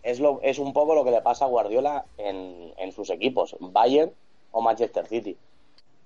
[0.03, 3.57] es, lo, es un poco lo que le pasa a Guardiola en, en sus equipos,
[3.61, 4.12] Bayern
[4.53, 5.37] o Manchester City.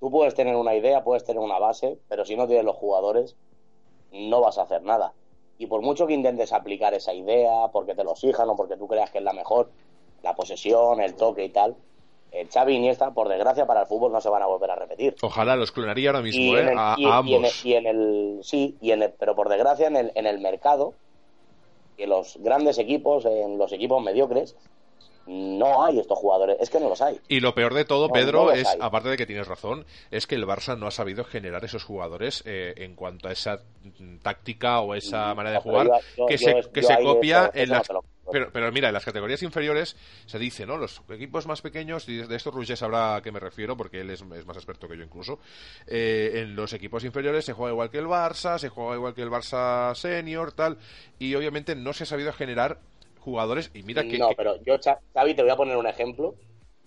[0.01, 3.37] Tú puedes tener una idea, puedes tener una base, pero si no tienes los jugadores,
[4.13, 5.13] no vas a hacer nada.
[5.59, 8.89] Y por mucho que intentes aplicar esa idea, porque te lo exijan o porque tú
[8.89, 9.71] creas que es la mejor,
[10.23, 11.77] la posesión, el toque y tal,
[12.33, 14.75] eh, Xavi y Iniesta, por desgracia para el fútbol, no se van a volver a
[14.75, 15.15] repetir.
[15.23, 16.63] Ojalá los clonaría ahora mismo, ¿eh?
[16.63, 17.31] El, a, y, a, ambos.
[17.31, 20.13] Y en, el, y en el, sí, y en el, pero por desgracia en el,
[20.15, 20.95] en el mercado,
[21.97, 24.57] que los grandes equipos, en los equipos mediocres,
[25.27, 27.19] no hay estos jugadores, es que no los hay.
[27.29, 28.79] Y lo peor de todo, No, Pedro, no es, hay.
[28.81, 32.43] aparte de que tienes razón, es que el Barça no ha sabido generar esos jugadores
[32.47, 33.61] eh, en cuanto a esa
[33.99, 37.63] mm, táctica o esa manera de jugar yo- que yo- se, que se copia eso-
[37.63, 37.89] en las...
[38.31, 39.97] Pero, pero mira, en las categorías inferiores
[40.27, 40.77] se dice, ¿no?
[40.79, 44.11] Los equipos más pequeños, y de esto Roger sabrá a qué me refiero, porque él
[44.11, 45.41] es, es más experto que yo incluso.
[45.89, 49.23] eh, en los equipos inferiores se juega igual que el Barça, se juega igual que
[49.23, 50.79] el Barça senior, tal,
[51.19, 52.79] y obviamente no se ha sabido generar
[53.23, 53.71] jugadores.
[53.75, 54.19] Y mira que.
[54.19, 54.77] no, que- pero yo,
[55.15, 56.35] Xavi, te voy a poner un ejemplo,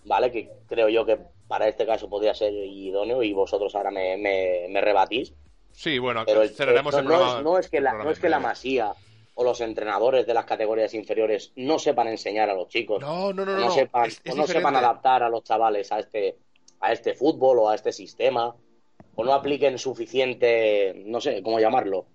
[0.06, 0.32] ¿vale?
[0.32, 4.68] Que creo yo que para este caso podría ser idóneo y vosotros ahora me, me,
[4.70, 5.34] me rebatís.
[5.72, 8.20] Sí, bueno, Pero el- cerraremos no, el no es, no es que la, no es
[8.20, 8.94] que la masía
[9.38, 13.46] o los entrenadores de las categorías inferiores no sepan enseñar a los chicos, No, no,
[13.46, 13.70] no, no.
[13.72, 16.38] sepan, es- es o no sepan adaptar a los chavales a este,
[16.80, 18.56] a este fútbol o a este sistema,
[19.16, 22.06] o no apliquen suficiente, no sé cómo llamarlo,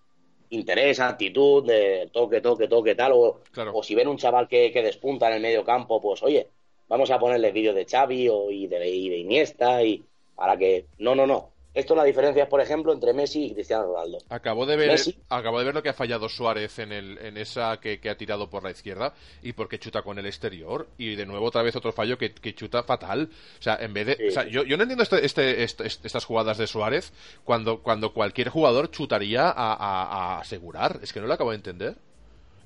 [0.51, 3.72] interés, actitud, de toque, toque, toque, tal, o, Claro.
[3.74, 6.48] o si ven un chaval que, que despunta en el medio campo, pues oye,
[6.89, 10.02] vamos a ponerle vídeos de Xavi o, y, de, y de Iniesta, y
[10.35, 10.86] para que...
[10.98, 11.51] No, no, no.
[11.72, 14.18] Esto la diferencia es, por ejemplo, entre Messi y Cristiano Ronaldo.
[14.28, 15.16] Acabo de ver, Messi.
[15.28, 18.16] acabo de ver lo que ha fallado Suárez en, el, en esa que, que ha
[18.16, 21.76] tirado por la izquierda y porque chuta con el exterior y de nuevo otra vez
[21.76, 23.30] otro fallo que, que chuta fatal.
[23.59, 24.26] O sea, en vez de, Sí.
[24.26, 27.12] o sea, yo, yo no entiendo este, este, este- este- estas jugadas de Suárez
[27.44, 30.98] cuando, cuando cualquier jugador chutaría a, a- a asegurar.
[31.02, 31.94] Es que no lo acabo de entender.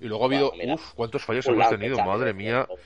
[0.00, 2.64] Y luego ha habido, Bueno, mira, uff, cuántos fallos hemos tenido, madre mía.
[2.66, 2.82] tiempo.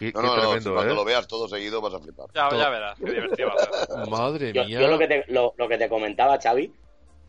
[0.00, 0.96] Qué, No, qué no, no, cuando ¿eh?
[0.96, 2.26] lo veas todo seguido vas a flipar.
[2.34, 3.74] Ya, ya verás, qué divertido va a ser.
[4.10, 4.80] Madre Yo, mía.
[4.80, 6.72] yo lo, que te, lo, lo que te comentaba, Xavi,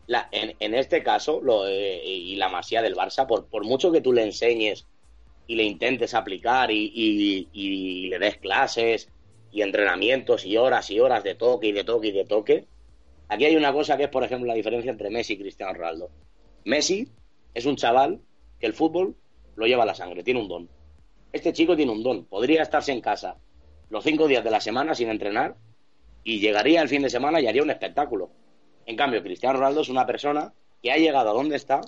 [0.06, 3.92] la, en, en este caso, lo, eh, y la masía del Barça, por, por mucho
[3.92, 4.88] que tú le enseñes
[5.46, 9.12] y le intentes aplicar y, y- y le des clases
[9.50, 12.68] y entrenamientos y horas y horas de toque y de toque y de toque,
[13.28, 16.12] aquí hay una cosa que es, por ejemplo, la diferencia entre Messi y Cristiano Ronaldo.
[16.64, 17.14] Messi
[17.54, 18.22] es un chaval
[18.58, 19.16] que el fútbol
[19.56, 20.70] lo lleva a la sangre, tiene un don.
[21.32, 23.36] Este chico tiene un don, podría estarse en casa
[23.88, 25.56] los cinco días de la semana sin entrenar
[26.24, 28.30] y llegaría el fin de semana y haría un espectáculo.
[28.86, 30.52] En cambio, Cristiano Ronaldo es una persona
[30.82, 31.80] que ha llegado a donde está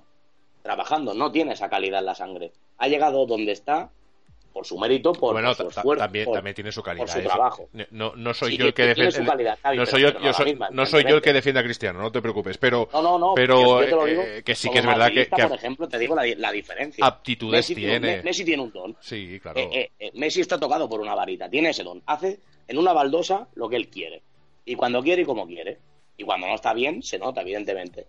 [0.63, 2.53] trabajando, no tiene esa calidad en la sangre.
[2.79, 3.91] Ha llegado donde está
[4.55, 6.81] por su mérito, por, bueno, por su ta- ta- esfuerzo, también, por- también tiene su
[6.81, 7.05] calidad.
[7.07, 7.69] por su trabajo.
[7.91, 9.21] No, no soy Sí, yo el que defiende.
[9.77, 12.13] no soy yo, yo soy- misma, no soy yo el que defiende a Cristiano, no
[12.13, 12.57] te preocupes.
[12.57, 14.87] Pero, No, no, no, pero yo- yo te lo eh, digo que sí que es
[14.87, 17.05] verdad que, por ejemplo, te digo la, la diferencia.
[17.05, 17.99] aptitudes Messi tiene.
[17.99, 18.97] Me- Messi tiene un don.
[19.01, 19.59] Sí, claro.
[19.59, 22.01] Eh, eh, eh, Messi está tocado por una varita, tiene ese don.
[22.07, 24.23] Hace en una baldosa lo que él quiere.
[24.65, 25.79] Y cuando quiere y como quiere.
[26.17, 28.07] Y cuando no está bien, se nota, evidentemente.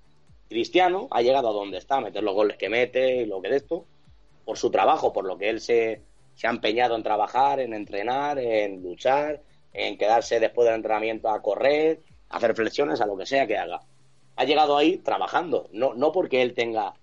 [0.48, 3.50] Cristiano ha llegado a donde está, a meter los goles que mete y lo que
[3.50, 3.84] de esto,
[4.46, 6.02] por su trabajo, por lo que él se,
[6.36, 9.42] se ha empeñado en trabajar, en entrenar, en luchar,
[9.74, 13.58] en quedarse después del entrenamiento a correr, a hacer flexiones, a lo que sea que
[13.58, 13.82] haga.
[14.36, 16.94] Ha llegado ahí trabajando, no, no porque él tenga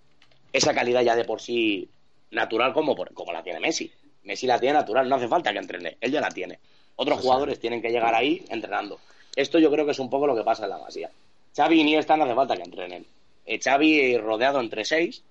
[0.52, 1.88] esa calidad ya de por sí
[2.30, 3.90] natural como, como la tiene Messi.
[4.24, 6.58] Messi la tiene natural, no hace falta que entrene, él ya la tiene.
[6.96, 7.26] Otros Sí, sí.
[7.28, 8.98] jugadores tienen que llegar ahí entrenando.
[9.34, 11.10] Esto yo creo que es un poco lo que pasa en la Masía.
[11.56, 13.06] Xavi y Iniesta no hace falta que entrenen.
[13.46, 15.22] Eh, Xavi rodeado entre seis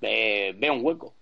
[0.00, 1.12] ve, ve un hueco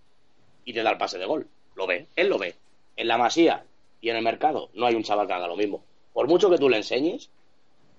[0.64, 1.48] y te da el pase de gol.
[1.76, 2.54] Lo ve, él lo ve.
[2.96, 3.64] En la Masía
[4.00, 5.84] y en el mercado no hay un chaval que haga lo mismo.
[6.12, 7.28] Por mucho que tú le enseñes,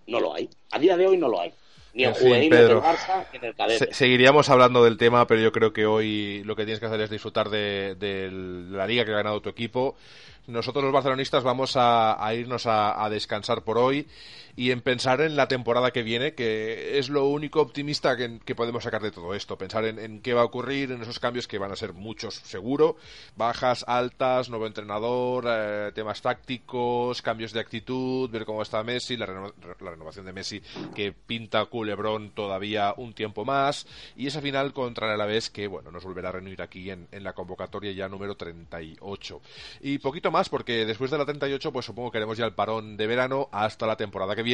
[0.08, 0.50] no lo hay.
[0.72, 1.54] A día de hoy no lo hay.
[1.94, 2.82] Ni en En fin, juveniles Pedro.
[2.82, 3.86] del Barça, ni en el cadete.
[3.88, 7.02] Se- seguiríamos hablando del tema, pero yo creo que hoy lo que tienes que hacer
[7.02, 9.96] es disfrutar de, de la liga que ha ganado tu equipo.
[10.48, 14.08] Nosotros los barcelonistas vamos a, a irnos a, a descansar por hoy
[14.58, 18.56] y en pensar en la temporada que viene, que es lo único optimista que, que
[18.56, 19.58] podemos sacar de todo esto.
[19.58, 22.34] Pensar en, en qué va a ocurrir, en esos cambios que van a ser muchos,
[22.34, 22.98] seguro.
[23.36, 29.28] Bajas, altas, nuevo entrenador, eh, temas tácticos, cambios de actitud, ver cómo está Messi, la,
[29.28, 30.62] reno- la renovación de Messi
[30.96, 33.86] que pinta culebrón todavía un tiempo más
[34.16, 37.24] y esa final contra el Alavés que bueno nos volverá a reunir aquí en, en
[37.24, 39.42] la convocatoria ya número 38
[39.82, 42.98] y poquito más porque después de la 38 pues supongo que haremos ya el parón
[42.98, 44.47] de verano hasta la temporada que viene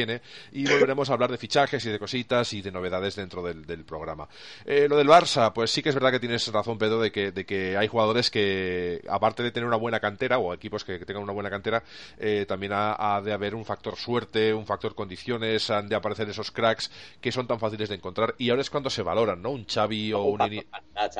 [0.52, 3.84] y volveremos a hablar de fichajes y de cositas y de novedades dentro del, del
[3.84, 4.28] programa
[4.66, 7.30] Eh, lo del Barça pues sí que es verdad que tienes razón Pedro de que,
[7.32, 11.06] de que hay jugadores que aparte de tener una buena cantera o equipos que, que
[11.06, 11.82] tengan una buena cantera
[12.18, 16.28] eh, también ha, ha de haber un factor suerte un factor condiciones han de aparecer
[16.28, 16.90] esos cracks
[17.20, 19.50] que son tan fáciles de encontrar y ahora es cuando se valoran ¿no?
[19.50, 20.38] un Xavi o un,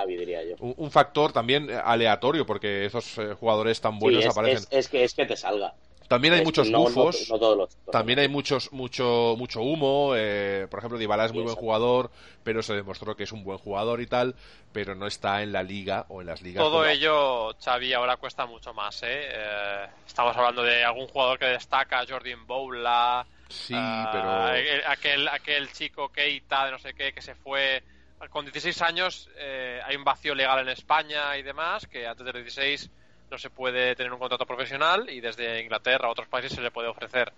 [0.07, 0.57] diría yo.
[0.61, 4.69] un, un factor también aleatorio porque esos eh, jugadores tan Sí, buenos es, aparecen es-
[4.71, 5.75] es que, es que te salga.
[6.09, 9.63] También hay Es- muchos no- no- bufos no todos los- también hay muchos mucho mucho
[9.63, 12.11] humo eh, por ejemplo Dybala es muy Sí, buen jugador
[12.43, 14.35] pero se demostró que es un buen jugador y tal
[14.73, 18.17] pero no está en la liga o en las ligas Todo como- ello, Xavi, ahora
[18.17, 19.07] cuesta mucho más, ¿eh?
[19.31, 25.29] Eh, Estamos hablando de algún jugador que destaca, Jordan Boula, sí ah, pero el- aquel,
[25.29, 27.83] aquel chico Keita de no sé qué que se fue
[28.31, 29.29] con 16 años.
[29.37, 32.91] eh, hay un vacío legal en España y demás, que antes de los 16
[33.31, 36.71] no se puede tener un contrato profesional y desde Inglaterra a otros países se le
[36.71, 37.33] puede ofrecer.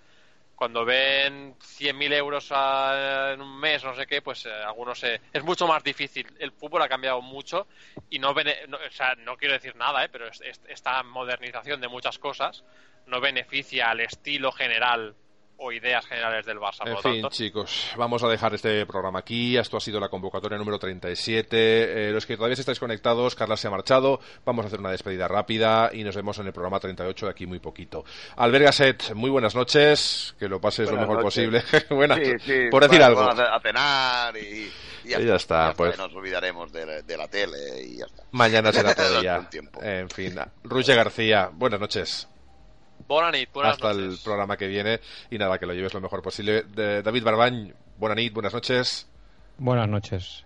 [0.55, 5.67] Cuando ven 100.000 euros en un mes, no sé qué, pues eh, algunos es mucho
[5.67, 6.27] más difícil.
[6.39, 7.67] El fútbol ha cambiado mucho
[8.09, 10.09] y no, no o sea, no quiero decir nada, ¿eh?
[10.11, 12.65] pero esta modernización de muchas cosas
[13.07, 15.15] no beneficia al estilo general
[15.59, 16.87] o ideas generales del Barça.
[16.87, 19.57] En fin, chicos, vamos a dejar este programa aquí.
[19.57, 22.09] Esto ha sido la convocatoria número 37.
[22.09, 24.21] Eh, los que todavía estáis conectados, Carla se ha marchado.
[24.45, 27.47] Vamos a hacer una despedida rápida y nos vemos en el programa 38 de aquí
[27.47, 28.05] muy poquito.
[28.37, 30.35] Albergaset, muy buenas noches.
[30.39, 31.63] Que lo pases lo mejor posible.
[31.91, 32.19] buenas,
[32.71, 33.23] por decir algo.
[33.23, 34.71] A cenar y,
[35.05, 35.73] ya, está.
[35.75, 35.97] pues.
[35.97, 38.25] Nos olvidaremos de, la tele y ya está.
[38.33, 39.49] Mañana será todo día.
[39.83, 40.35] En fin,
[40.65, 42.29] Ruche García, buenas noches.
[43.73, 45.01] Hasta el programa que viene
[45.31, 46.65] y nada, que lo lleves lo mejor posible.
[46.75, 49.09] David Barbañ, buenas buenas noches.
[49.59, 50.45] Buenas noches.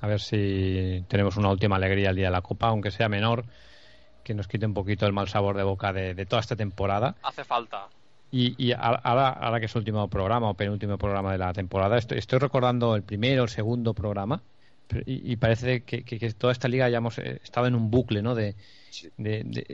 [0.00, 3.44] A ver si tenemos una última alegría el día de la Copa, aunque sea menor,
[4.24, 7.16] que nos quite un poquito el mal sabor de boca de, toda esta temporada.
[7.22, 7.88] Hace falta.
[8.32, 12.18] Y, ahora, ahora, que es el último programa o penúltimo programa de la temporada, estoy,
[12.18, 14.42] estoy recordando el primero o el segundo programa
[15.06, 18.34] y, parece que, que, toda esta liga ya hemos eh, estado en un bucle, ¿no?
[18.34, 18.54] De,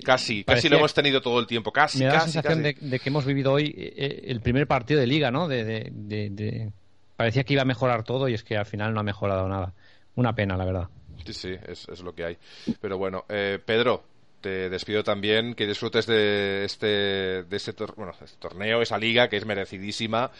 [0.04, 1.98] casi, casi lo hemos tenido todo el tiempo, casi.
[1.98, 5.06] Me da la sensación de, que hemos vivido hoy eh, eh, el primer partido de
[5.06, 5.48] liga, ¿no?
[5.48, 6.70] De,
[7.16, 9.74] Parecía que iba a mejorar todo y es que al final no ha mejorado nada.
[10.16, 10.88] Una pena, la verdad.
[11.24, 12.38] Sí, sí, es, es lo que hay.
[12.80, 14.02] Pero bueno, eh, Pedro,
[14.40, 16.86] te despido también, que disfrutes de este,
[17.44, 20.30] de este, bueno, este torneo, esa liga que es merecidísima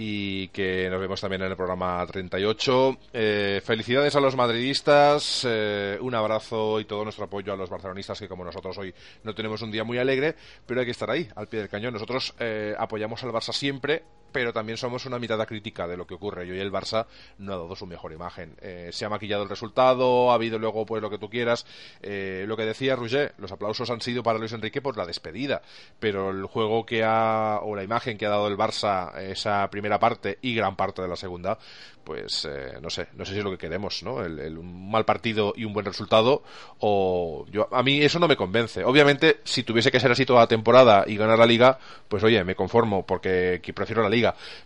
[0.00, 2.98] y que nos vemos también en el programa 38.
[3.12, 8.20] Eh, felicidades a los madridistas, eh, un abrazo y todo nuestro apoyo a los barcelonistas
[8.20, 8.94] que como nosotros hoy
[9.24, 11.94] no tenemos un día muy alegre, pero hay que estar ahí, al pie del cañón.
[11.94, 16.14] Nosotros eh, apoyamos al Barça siempre, pero también somos una mirada crítica de lo que
[16.14, 16.46] ocurre.
[16.46, 17.06] Y hoy el Barça
[17.38, 18.54] no ha dado su mejor imagen.
[18.60, 21.66] Eh, se ha maquillado el resultado, ha habido luego pues lo que tú quieras.
[22.02, 25.62] Eh, lo que decía Roger, los aplausos han sido para Luis Enrique por la despedida,
[25.98, 29.98] pero el juego que ha, o la imagen que ha dado el Barça esa primera
[29.98, 31.58] parte y gran parte de la segunda,
[32.04, 34.24] pues eh, no sé, no sé si es lo que queremos, ¿no?
[34.24, 36.42] El, un mal partido y un buen resultado,
[36.78, 38.82] o yo, a mí eso no me convence.
[38.84, 41.78] Obviamente, si tuviese que ser así toda la temporada y ganar la liga,
[42.08, 44.17] pues oye, me conformo porque prefiero la liga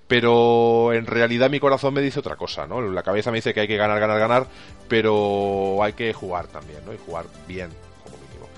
[0.07, 2.81] pero en realidad mi corazón me dice otra cosa, ¿no?
[2.81, 4.47] La cabeza me dice que hay que ganar, ganar, ganar,
[4.89, 6.93] pero hay que jugar también, ¿no?
[6.93, 7.71] Y jugar bien,
[8.05, 8.49] como mínimo.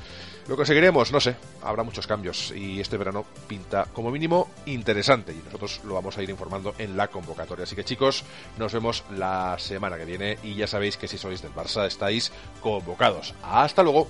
[0.49, 5.43] Lo conseguiremos, no sé, habrá muchos cambios y este verano pinta como mínimo interesante y
[5.45, 7.65] nosotros lo vamos a ir informando en la convocatoria.
[7.65, 8.25] Así que chicos,
[8.59, 12.33] nos vemos la semana que viene y ya sabéis que si sois del Barça estáis
[12.61, 13.35] convocados.
[13.43, 14.09] Hasta luego.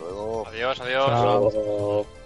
[0.00, 0.46] luego.
[0.48, 2.21] Adiós, adiós.